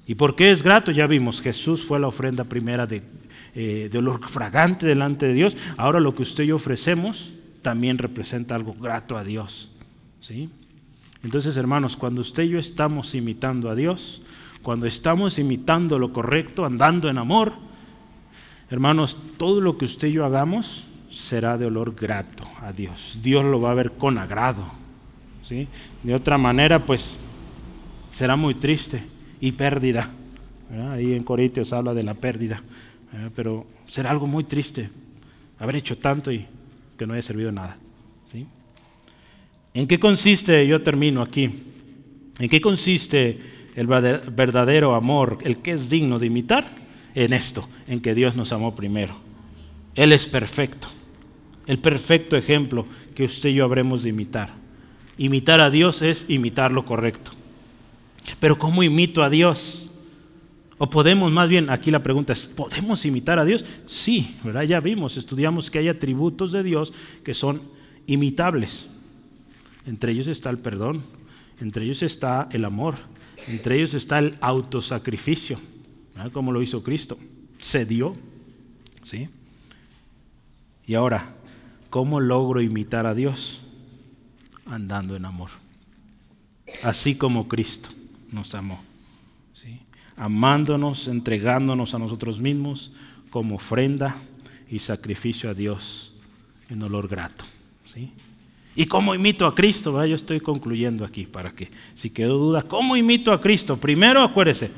¿Y 0.08 0.16
por 0.16 0.36
qué 0.36 0.52
es 0.52 0.64
grato? 0.64 0.92
Ya 0.92 1.08
vimos, 1.08 1.42
Jesús 1.42 1.84
fue 1.84 2.00
la 2.00 2.08
ofrenda 2.08 2.46
primera 2.46 2.88
de, 2.88 3.04
eh, 3.56 3.90
de 3.92 3.98
olor 3.98 4.28
fragante 4.30 4.86
delante 4.86 5.28
de 5.28 5.34
Dios. 5.34 5.56
Ahora 5.78 6.00
lo 6.00 6.16
que 6.16 6.24
usted 6.24 6.46
y 6.46 6.48
yo 6.48 6.56
ofrecemos 6.56 7.32
también 7.62 7.98
representa 7.98 8.56
algo 8.56 8.74
grato 8.74 9.18
a 9.18 9.24
Dios. 9.24 9.70
¿sí? 10.22 10.50
Entonces, 11.24 11.56
hermanos, 11.56 11.96
cuando 11.96 12.22
usted 12.22 12.44
y 12.44 12.50
yo 12.50 12.60
estamos 12.60 13.16
imitando 13.16 13.70
a 13.70 13.76
Dios, 13.76 14.22
cuando 14.64 14.88
estamos 14.88 15.38
imitando 15.38 16.00
lo 16.00 16.14
correcto, 16.14 16.66
andando 16.66 17.10
en 17.10 17.18
amor, 17.18 17.54
hermanos, 18.70 19.18
todo 19.38 19.62
lo 19.62 19.78
que 19.78 19.86
usted 19.86 20.08
y 20.08 20.14
yo 20.14 20.26
hagamos 20.26 20.86
será 21.12 21.58
de 21.58 21.66
olor 21.66 21.94
grato 21.94 22.46
a 22.62 22.72
Dios. 22.72 23.20
Dios 23.22 23.44
lo 23.44 23.60
va 23.62 23.72
a 23.72 23.76
ver 23.76 23.92
con 23.92 24.18
agrado. 24.18 24.66
¿sí? 25.48 25.68
De 26.02 26.16
otra 26.16 26.38
manera, 26.38 26.80
pues 26.80 27.14
será 28.14 28.36
muy 28.38 28.56
triste 28.56 29.04
y 29.42 29.52
pérdida. 29.52 30.10
Ahí 30.92 31.14
en 31.14 31.24
Corintios 31.24 31.74
habla 31.74 31.94
de 31.94 32.04
la 32.04 32.14
pérdida, 32.14 32.64
pero 33.36 33.68
será 33.88 34.10
algo 34.10 34.26
muy 34.26 34.46
triste 34.46 34.90
haber 35.60 35.76
hecho 35.76 35.98
tanto 35.98 36.32
y 36.32 36.48
que 36.98 37.06
no 37.06 37.14
haya 37.14 37.22
servido 37.22 37.52
nada. 37.52 37.78
¿sí? 38.32 38.48
¿En 39.74 39.88
qué 39.88 40.00
consiste, 40.00 40.66
yo 40.66 40.82
termino 40.82 41.22
aquí, 41.22 41.64
en 42.40 42.50
qué 42.50 42.60
consiste 42.60 43.54
el 43.76 43.88
verdadero 43.88 44.96
amor, 44.96 45.40
el 45.44 45.58
que 45.58 45.72
es 45.72 45.90
digno 45.90 46.20
de 46.20 46.28
imitar, 46.28 46.84
en 47.16 47.34
esto, 47.34 47.68
en 47.88 48.02
que 48.02 48.16
Dios 48.16 48.36
nos 48.36 48.52
amó 48.52 48.76
primero. 48.76 49.16
Él 49.96 50.12
es 50.12 50.26
perfecto, 50.26 50.88
el 51.68 51.80
perfecto 51.80 52.36
ejemplo 52.36 52.86
que 53.16 53.26
usted 53.26 53.50
y 53.50 53.56
yo 53.56 53.66
habremos 53.66 54.04
de 54.04 54.10
imitar. 54.10 54.54
Imitar 55.18 55.62
a 55.62 55.70
Dios 55.70 56.02
es 56.02 56.26
imitar 56.28 56.72
lo 56.72 56.86
correcto. 56.86 57.32
Pero 58.40 58.58
¿cómo 58.58 58.82
imito 58.82 59.24
a 59.24 59.30
Dios? 59.30 59.84
O 60.78 60.90
podemos, 60.90 61.32
más 61.32 61.48
bien, 61.48 61.70
aquí 61.70 61.92
la 61.92 62.02
pregunta 62.02 62.34
es, 62.34 62.48
¿podemos 62.48 63.06
imitar 63.06 63.38
a 63.38 63.46
Dios? 63.46 63.64
Sí, 63.86 64.38
¿verdad? 64.44 64.64
Ya 64.64 64.80
vimos, 64.80 65.18
estudiamos 65.18 65.70
que 65.70 65.80
hay 65.80 65.88
atributos 65.88 66.52
de 66.52 66.64
Dios 66.64 66.94
que 67.24 67.34
son 67.34 67.62
imitables. 68.08 68.90
Entre 69.86 70.12
ellos 70.12 70.28
está 70.28 70.50
el 70.50 70.58
perdón, 70.58 71.04
entre 71.62 71.86
ellos 71.86 72.02
está 72.02 72.48
el 72.52 72.66
amor, 72.66 72.96
entre 73.48 73.76
ellos 73.76 73.94
está 73.94 74.20
el 74.20 74.38
autosacrificio, 74.42 75.60
como 76.32 76.52
lo 76.52 76.62
hizo 76.62 76.84
Cristo. 76.84 77.18
Se 77.60 77.86
dio. 77.86 78.16
¿sí? 79.04 79.30
Y 80.86 80.96
ahora, 80.96 81.34
¿cómo 81.90 82.20
logro 82.20 82.62
imitar 82.62 83.06
a 83.06 83.14
Dios? 83.14 83.60
Andando 84.66 85.16
en 85.16 85.26
amor. 85.26 85.50
Así 86.82 87.16
como 87.16 87.48
Cristo 87.48 87.90
nos 88.32 88.54
amó. 88.56 88.82
¿sí? 89.54 89.80
Amándonos, 90.16 91.08
entregándonos 91.08 91.94
a 91.94 92.00
nosotros 92.00 92.40
mismos 92.40 92.92
como 93.30 93.56
ofrenda 93.56 94.18
y 94.70 94.80
sacrificio 94.80 95.50
a 95.50 95.54
Dios 95.54 96.14
en 96.70 96.84
olor 96.84 97.08
grato. 97.08 97.46
¿sí? 97.86 98.12
¿Y 98.76 98.86
cómo 98.86 99.14
imito 99.14 99.46
a 99.46 99.54
Cristo? 99.54 100.04
Yo 100.06 100.16
estoy 100.16 100.40
concluyendo 100.40 101.06
aquí 101.06 101.26
para 101.26 101.52
que, 101.52 101.70
si 101.94 102.10
quedó 102.10 102.38
duda, 102.38 102.64
¿cómo 102.64 102.98
imito 102.98 103.32
a 103.32 103.40
Cristo? 103.40 103.78
Primero, 103.78 104.24
acuérdese, 104.24 104.72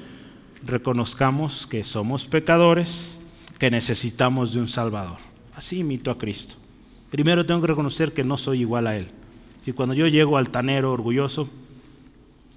reconozcamos 0.65 1.65
que 1.65 1.83
somos 1.83 2.25
pecadores, 2.25 3.17
que 3.57 3.71
necesitamos 3.71 4.53
de 4.53 4.59
un 4.59 4.67
Salvador. 4.67 5.17
Así 5.55 5.79
imito 5.79 6.11
a 6.11 6.17
Cristo. 6.17 6.55
Primero 7.09 7.45
tengo 7.45 7.61
que 7.61 7.67
reconocer 7.67 8.11
que 8.11 8.25
no 8.25 8.35
soy 8.35 8.61
igual 8.61 8.87
a 8.87 8.97
Él. 8.97 9.07
Si 9.63 9.71
cuando 9.71 9.95
yo 9.95 10.07
llego 10.07 10.37
altanero, 10.37 10.91
orgulloso, 10.91 11.47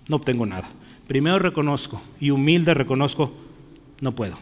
no 0.08 0.16
obtengo 0.16 0.44
nada. 0.44 0.68
Primero 1.06 1.38
reconozco 1.38 2.02
y 2.20 2.30
humilde 2.30 2.74
reconozco, 2.74 3.32
no 4.00 4.12
puedo. 4.12 4.38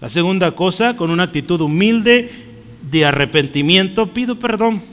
La 0.00 0.10
segunda 0.10 0.54
cosa, 0.54 0.94
con 0.96 1.10
una 1.10 1.22
actitud 1.22 1.60
humilde 1.62 2.30
de 2.90 3.06
arrepentimiento, 3.06 4.12
pido 4.12 4.38
perdón 4.38 4.91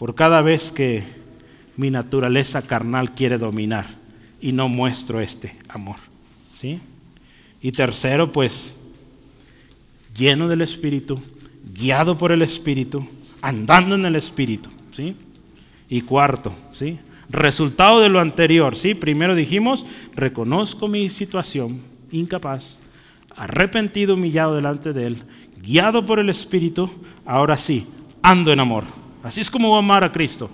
por 0.00 0.14
cada 0.14 0.40
vez 0.40 0.72
que 0.72 1.04
mi 1.76 1.90
naturaleza 1.90 2.62
carnal 2.62 3.14
quiere 3.14 3.36
dominar 3.36 3.98
y 4.40 4.50
no 4.50 4.66
muestro 4.66 5.20
este 5.20 5.56
amor. 5.68 5.96
¿sí? 6.58 6.80
Y 7.60 7.72
tercero, 7.72 8.32
pues, 8.32 8.74
lleno 10.16 10.48
del 10.48 10.62
Espíritu, 10.62 11.20
guiado 11.74 12.16
por 12.16 12.32
el 12.32 12.40
Espíritu, 12.40 13.06
andando 13.42 13.94
en 13.94 14.06
el 14.06 14.16
Espíritu. 14.16 14.70
¿sí? 14.92 15.14
Y 15.90 16.00
cuarto, 16.00 16.54
¿sí? 16.72 16.98
Resultado 17.28 18.00
de 18.00 18.08
lo 18.08 18.20
anterior, 18.20 18.76
¿sí? 18.76 18.94
Primero 18.94 19.34
dijimos, 19.34 19.84
reconozco 20.14 20.88
mi 20.88 21.10
situación, 21.10 21.82
incapaz, 22.10 22.78
arrepentido, 23.36 24.14
humillado 24.14 24.54
delante 24.54 24.94
de 24.94 25.08
Él, 25.08 25.22
guiado 25.60 26.06
por 26.06 26.20
el 26.20 26.30
Espíritu, 26.30 26.90
ahora 27.26 27.58
sí, 27.58 27.86
ando 28.22 28.50
en 28.50 28.60
amor. 28.60 28.99
Así 29.22 29.40
es 29.40 29.50
como 29.50 29.76
amar 29.76 30.04
a 30.04 30.12
Cristo. 30.12 30.50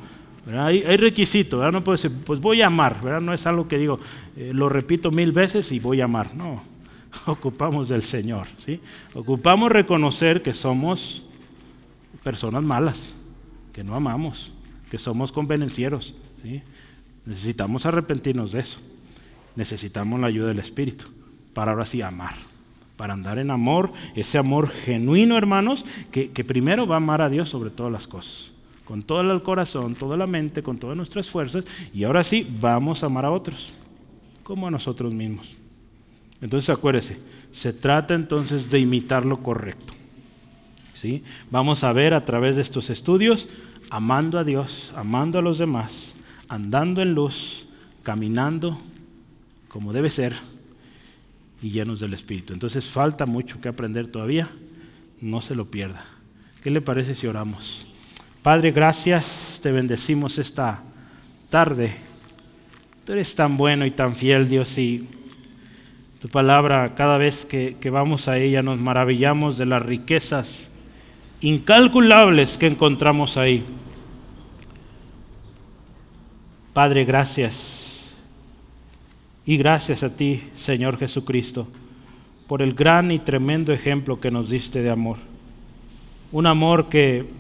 Hay, 0.47 0.83
requisitos, 0.97 1.73
no 1.73 1.83
puedo 1.83 1.97
decir, 1.97 2.13
pues 2.25 2.41
voy 2.41 2.63
a 2.63 2.69
amar, 2.69 3.01
¿verdad? 3.03 3.21
no 3.21 3.35
es 3.35 3.45
algo 3.49 3.67
que 3.67 3.79
digo, 3.79 3.99
eh, 4.37 4.53
lo 4.55 4.69
repito 4.69 5.11
mil 5.11 5.33
veces 5.33 5.73
y 5.73 5.81
voy 5.81 6.01
a 6.01 6.05
amar, 6.05 6.37
no, 6.37 6.63
ocupamos 7.27 7.89
del 7.89 8.03
Señor, 8.03 8.47
¿sí? 8.59 8.81
ocupamos 9.15 9.73
reconocer 9.73 10.43
que 10.43 10.55
somos 10.55 11.25
personas 12.23 12.63
malas, 12.63 13.13
que 13.73 13.83
no 13.83 13.97
amamos, 13.97 14.53
que 14.89 14.99
somos 14.99 15.33
convenencieros, 15.33 16.15
¿sí? 16.45 16.63
necesitamos 17.25 17.85
arrepentirnos 17.85 18.53
de 18.53 18.61
eso, 18.61 18.79
necesitamos 19.57 20.21
la 20.21 20.29
ayuda 20.29 20.47
del 20.47 20.61
Espíritu 20.61 21.07
para 21.55 21.73
ahora 21.73 21.87
sí 21.87 22.03
amar 22.03 22.37
para 22.97 23.13
andar 23.13 23.39
en 23.39 23.51
amor, 23.51 23.93
ese 24.15 24.39
amor 24.39 24.71
genuino, 24.71 25.37
hermanos, 25.37 25.85
que, 26.11 26.31
que, 26.31 26.45
primero 26.45 26.87
va 26.87 26.95
a 26.95 26.97
amar 26.97 27.21
a 27.21 27.29
Dios 27.29 27.51
sobre 27.51 27.69
todas 27.69 27.93
las 27.93 28.07
cosas 28.07 28.56
con 28.87 29.03
todo 29.03 29.21
el 29.21 29.43
corazón, 29.43 29.95
toda 29.97 30.17
la 30.17 30.27
mente, 30.27 30.63
con 30.63 30.79
todas 30.79 30.97
nuestras 30.97 31.29
fuerzas, 31.29 31.65
y 31.93 32.05
ahora 32.05 32.25
sí 32.25 32.47
vamos 32.61 33.03
a 33.03 33.07
amar 33.07 33.27
a 33.27 33.33
otros, 33.33 33.75
como 34.45 34.69
a 34.69 34.71
nosotros 34.71 35.13
mismos. 35.13 35.55
Entonces 36.41 36.71
acuérdese, 36.71 37.19
se 37.53 37.73
trata 37.73 38.15
entonces 38.15 38.71
de 38.71 38.79
imitar 38.79 39.27
lo 39.27 39.43
correcto. 39.43 39.93
¿sí? 40.95 41.25
Vamos 41.51 41.83
a 41.83 41.93
ver 41.93 42.15
a 42.15 42.25
través 42.25 42.57
de 42.57 42.63
estos 42.63 42.89
estudios, 42.89 43.49
amando 43.91 44.39
a 44.39 44.45
Dios, 44.45 44.93
amando 44.97 45.41
a 45.41 45.43
los 45.43 45.59
demás, 45.59 45.93
andando 46.49 47.03
en 47.03 47.13
luz, 47.13 47.67
caminando 48.03 48.79
como 49.69 49.93
debe 49.93 50.11
ser 50.11 50.35
y 51.61 51.71
llenos 51.71 51.99
del 51.99 52.15
Espíritu. 52.15 52.53
Entonces 52.53 52.87
falta 52.87 53.27
mucho 53.27 53.61
que 53.61 53.69
aprender 53.69 54.07
todavía, 54.07 54.49
no 55.21 55.43
se 55.43 55.57
lo 55.57 55.71
pierda. 55.73 56.05
¿Qué 56.63 56.71
le 56.71 56.81
parece 56.81 57.15
si 57.17 57.27
oramos? 57.27 57.87
Padre, 58.47 58.71
gracias, 58.71 59.59
te 59.61 59.73
bendecimos 59.73 60.39
esta 60.39 60.79
tarde. 61.51 61.97
Tú 63.05 63.13
eres 63.13 63.35
tan 63.35 63.57
bueno 63.57 63.85
y 63.85 63.91
tan 63.91 64.15
fiel, 64.15 64.49
Dios, 64.49 64.79
y 64.79 65.09
tu 66.21 66.29
palabra, 66.29 66.95
cada 66.95 67.19
vez 67.19 67.45
que, 67.45 67.77
que 67.81 67.91
vamos 67.91 68.29
a 68.29 68.39
ella, 68.39 68.63
nos 68.63 68.79
maravillamos 68.79 69.59
de 69.59 69.67
las 69.67 69.83
riquezas 69.83 70.69
incalculables 71.41 72.57
que 72.57 72.69
encontramos 72.69 73.37
ahí. 73.37 73.65
Padre, 76.73 77.05
gracias. 77.05 77.81
Y 79.45 79.57
gracias 79.57 80.05
a 80.05 80.15
ti, 80.15 80.45
Señor 80.57 80.99
Jesucristo, 80.99 81.67
por 82.47 82.63
el 82.63 82.75
gran 82.75 83.11
y 83.11 83.19
tremendo 83.19 83.73
ejemplo 83.73 84.21
que 84.21 84.31
nos 84.31 84.49
diste 84.49 84.83
de 84.83 84.91
amor. 84.91 85.17
Un 86.31 86.47
amor 86.47 86.89
que 86.89 87.36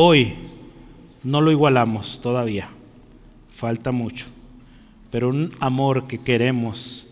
Hoy 0.00 0.34
no 1.24 1.40
lo 1.40 1.50
igualamos 1.50 2.20
todavía, 2.22 2.68
falta 3.50 3.90
mucho, 3.90 4.26
pero 5.10 5.28
un 5.28 5.56
amor 5.58 6.06
que 6.06 6.18
queremos 6.18 7.08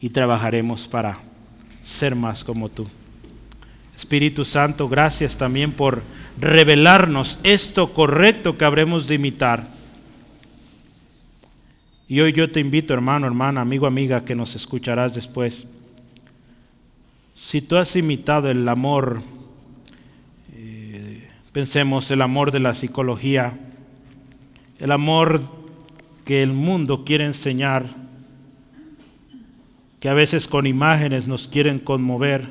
y 0.00 0.10
trabajaremos 0.10 0.88
para 0.88 1.20
ser 1.86 2.16
más 2.16 2.42
como 2.42 2.68
tú. 2.68 2.88
Espíritu 3.96 4.44
Santo, 4.44 4.88
gracias 4.88 5.36
también 5.36 5.70
por 5.70 6.02
revelarnos 6.36 7.38
esto 7.44 7.94
correcto 7.94 8.58
que 8.58 8.64
habremos 8.64 9.06
de 9.06 9.14
imitar. 9.14 9.68
Y 12.08 12.18
hoy 12.18 12.32
yo 12.32 12.50
te 12.50 12.58
invito, 12.58 12.92
hermano, 12.92 13.28
hermana, 13.28 13.60
amigo, 13.60 13.86
amiga, 13.86 14.24
que 14.24 14.34
nos 14.34 14.56
escucharás 14.56 15.14
después. 15.14 15.68
Si 17.46 17.62
tú 17.62 17.76
has 17.76 17.94
imitado 17.94 18.50
el 18.50 18.68
amor 18.68 19.22
Pensemos 21.52 22.08
el 22.12 22.22
amor 22.22 22.52
de 22.52 22.60
la 22.60 22.74
psicología, 22.74 23.58
el 24.78 24.92
amor 24.92 25.40
que 26.24 26.42
el 26.44 26.52
mundo 26.52 27.04
quiere 27.04 27.24
enseñar, 27.24 27.86
que 29.98 30.08
a 30.08 30.14
veces 30.14 30.46
con 30.46 30.68
imágenes 30.68 31.26
nos 31.26 31.48
quieren 31.48 31.80
conmover, 31.80 32.48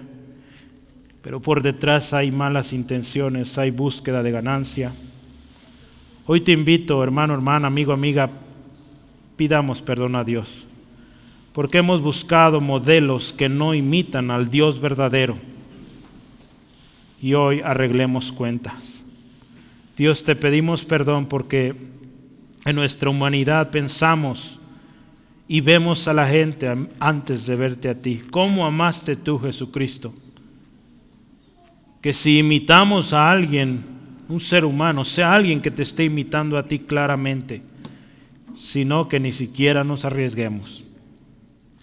pero 1.22 1.40
por 1.40 1.64
detrás 1.64 2.12
hay 2.14 2.30
malas 2.30 2.74
intenciones, 2.74 3.58
hay 3.58 3.72
búsqueda 3.72 4.22
de 4.22 4.32
ganancia. 4.32 4.92
Hoy 6.26 6.42
te 6.42 6.52
invito, 6.52 7.02
hermano, 7.02 7.34
hermana, 7.34 7.68
amigo, 7.68 7.94
amiga, 7.94 8.30
pidamos 9.38 9.82
perdón 9.82 10.18
a 10.18 10.26
Dios, 10.26 10.50
porque 11.54 11.78
hemos 11.78 12.02
buscado 12.02 12.60
modelos 12.60 13.32
que 13.32 13.48
no 13.48 13.74
imitan 13.74 14.30
al 14.30 14.50
Dios 14.50 14.82
verdadero 14.82 15.38
y 17.22 17.34
hoy 17.34 17.62
arreglemos 17.62 18.32
cuentas. 18.32 18.76
Dios, 19.98 20.24
te 20.24 20.36
pedimos 20.36 20.86
perdón 20.86 21.26
porque 21.26 21.76
en 22.66 22.76
nuestra 22.76 23.10
humanidad 23.10 23.70
pensamos 23.70 24.58
y 25.48 25.62
vemos 25.62 26.08
a 26.08 26.14
la 26.14 26.28
gente 26.28 26.74
antes 27.00 27.46
de 27.46 27.56
verte 27.56 27.90
a 27.90 27.96
ti. 27.96 28.22
¿Cómo 28.32 28.66
amaste 28.66 29.16
tú, 29.16 29.40
Jesucristo? 29.40 30.14
Que 32.02 32.14
si 32.14 32.40
imitamos 32.40 33.12
a 33.14 33.30
alguien, 33.30 33.84
un 34.30 34.40
ser 34.40 34.64
humano, 34.64 35.04
sea 35.04 35.34
alguien 35.34 35.62
que 35.62 35.72
te 35.72 35.82
esté 35.82 36.06
imitando 36.06 36.58
a 36.58 36.68
ti 36.68 36.80
claramente, 36.80 37.62
sino 38.58 39.10
que 39.10 39.20
ni 39.20 39.34
siquiera 39.34 39.84
nos 39.84 40.06
arriesguemos. 40.06 40.84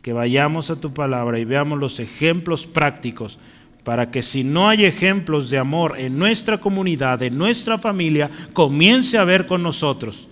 Que 0.01 0.13
vayamos 0.13 0.71
a 0.71 0.81
tu 0.81 0.95
palabra 0.95 1.39
y 1.39 1.45
veamos 1.45 1.79
los 1.79 2.01
ejemplos 2.01 2.67
prácticos 2.67 3.39
para 3.87 4.11
que 4.11 4.21
si 4.21 4.43
no 4.43 4.69
hay 4.69 4.85
ejemplos 4.85 5.49
de 5.49 5.59
amor 5.59 5.95
en 5.97 6.19
nuestra 6.19 6.59
comunidad, 6.59 7.23
en 7.23 7.39
nuestra 7.39 7.79
familia, 7.79 8.29
comience 8.53 9.17
a 9.17 9.23
ver 9.23 9.47
con 9.47 9.63
nosotros 9.63 10.27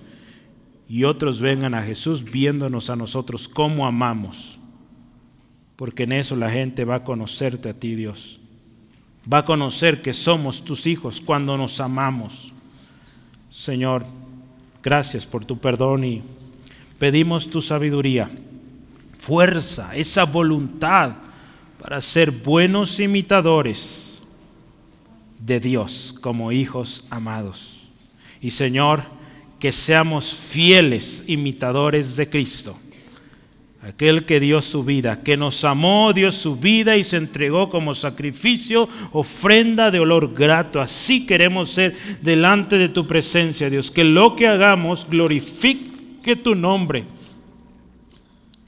y 0.89 1.05
otros 1.05 1.41
vengan 1.41 1.73
a 1.73 1.85
Jesús 1.85 2.25
viéndonos 2.25 2.91
a 2.91 2.97
nosotros 2.97 3.49
cómo 3.49 3.87
amamos. 3.87 4.59
Porque 5.77 6.03
en 6.03 6.11
eso 6.15 6.35
la 6.35 6.51
gente 6.51 6.85
va 6.85 6.97
a 6.97 7.05
conocerte 7.05 7.69
a 7.69 7.75
ti, 7.75 7.95
Dios. 7.95 8.41
Va 9.33 9.39
a 9.39 9.45
conocer 9.45 10.03
que 10.03 10.13
somos 10.13 10.65
tus 10.65 10.89
hijos 10.89 11.21
cuando 11.21 11.57
nos 11.57 11.79
amamos. 11.79 12.53
Señor, 13.53 14.05
gracias 14.83 15.25
por 15.27 15.45
tu 15.45 15.59
perdón 15.59 16.03
y 16.03 16.23
pedimos 16.99 17.49
tu 17.49 17.61
sabiduría, 17.61 18.33
fuerza, 19.21 19.95
esa 19.95 20.25
voluntad 20.25 21.13
para 21.85 22.01
ser 22.01 22.30
buenos 22.30 22.99
imitadores 22.99 24.18
de 25.39 25.61
Dios 25.61 26.15
como 26.23 26.51
hijos 26.51 27.05
amados. 27.11 27.78
Y 28.40 28.52
Señor, 28.52 29.02
que 29.61 29.70
seamos 29.70 30.32
fieles 30.32 31.23
imitadores 31.27 32.16
de 32.16 32.31
Cristo, 32.31 32.78
aquel 33.82 34.24
que 34.24 34.40
dio 34.40 34.62
su 34.62 34.82
vida, 34.82 35.23
que 35.23 35.36
nos 35.36 35.62
amó, 35.62 36.15
dio 36.15 36.32
su 36.32 36.56
vida 36.56 36.97
y 36.97 37.05
se 37.05 37.19
entregó 37.19 37.69
como 37.69 37.93
sacrificio, 37.93 38.89
ofrenda 39.12 39.90
de 39.90 40.01
olor 40.01 40.32
grato. 40.32 40.81
Así 40.81 41.27
queremos 41.27 41.69
ser 41.69 41.94
delante 42.23 42.78
de 42.78 42.89
tu 42.89 43.06
presencia, 43.06 43.69
Dios, 43.69 43.90
que 43.90 44.05
lo 44.05 44.36
que 44.36 44.47
hagamos 44.47 45.06
glorifique 45.06 46.35
tu 46.36 46.55
nombre. 46.55 47.05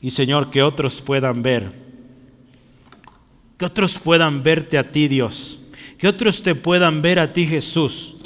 Y 0.02 0.10
Señor, 0.10 0.50
que 0.50 0.62
otros 0.62 1.00
puedan 1.00 1.42
ver 1.42 1.85
que 3.56 3.64
otros 3.64 3.98
puedan 3.98 4.42
verte 4.42 4.78
a 4.78 4.90
ti, 4.90 5.08
Dios. 5.08 5.58
Que 5.98 6.08
otros 6.08 6.42
te 6.42 6.54
puedan 6.54 7.00
ver 7.00 7.18
a 7.18 7.32
ti, 7.32 7.46
Jesús, 7.46 8.16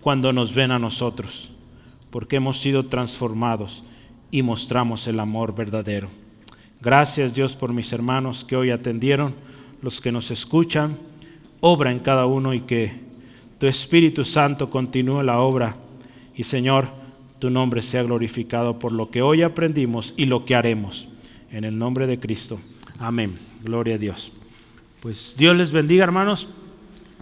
cuando 0.00 0.32
nos 0.32 0.54
ven 0.54 0.70
a 0.70 0.78
nosotros. 0.78 1.50
Porque 2.10 2.36
hemos 2.36 2.60
sido 2.60 2.86
transformados 2.86 3.82
y 4.30 4.42
mostramos 4.42 5.06
el 5.06 5.20
amor 5.20 5.54
verdadero. 5.54 6.10
Gracias, 6.80 7.34
Dios, 7.34 7.54
por 7.54 7.72
mis 7.72 7.92
hermanos 7.92 8.44
que 8.44 8.56
hoy 8.56 8.70
atendieron, 8.70 9.34
los 9.82 10.00
que 10.00 10.12
nos 10.12 10.30
escuchan. 10.30 10.98
Obra 11.60 11.90
en 11.90 11.98
cada 11.98 12.26
uno 12.26 12.54
y 12.54 12.60
que 12.60 12.92
tu 13.58 13.66
Espíritu 13.66 14.24
Santo 14.24 14.70
continúe 14.70 15.22
la 15.22 15.40
obra. 15.40 15.76
Y 16.36 16.44
Señor, 16.44 16.88
tu 17.38 17.50
nombre 17.50 17.82
sea 17.82 18.02
glorificado 18.02 18.78
por 18.78 18.92
lo 18.92 19.10
que 19.10 19.22
hoy 19.22 19.42
aprendimos 19.42 20.14
y 20.16 20.26
lo 20.26 20.44
que 20.44 20.54
haremos. 20.54 21.08
En 21.50 21.64
el 21.64 21.78
nombre 21.78 22.06
de 22.06 22.20
Cristo. 22.20 22.60
Amén. 22.98 23.38
Gloria 23.64 23.96
a 23.96 23.98
Dios. 23.98 24.37
Pues 25.00 25.34
Dios 25.36 25.56
les 25.56 25.70
bendiga, 25.70 26.04
hermanos. 26.04 26.48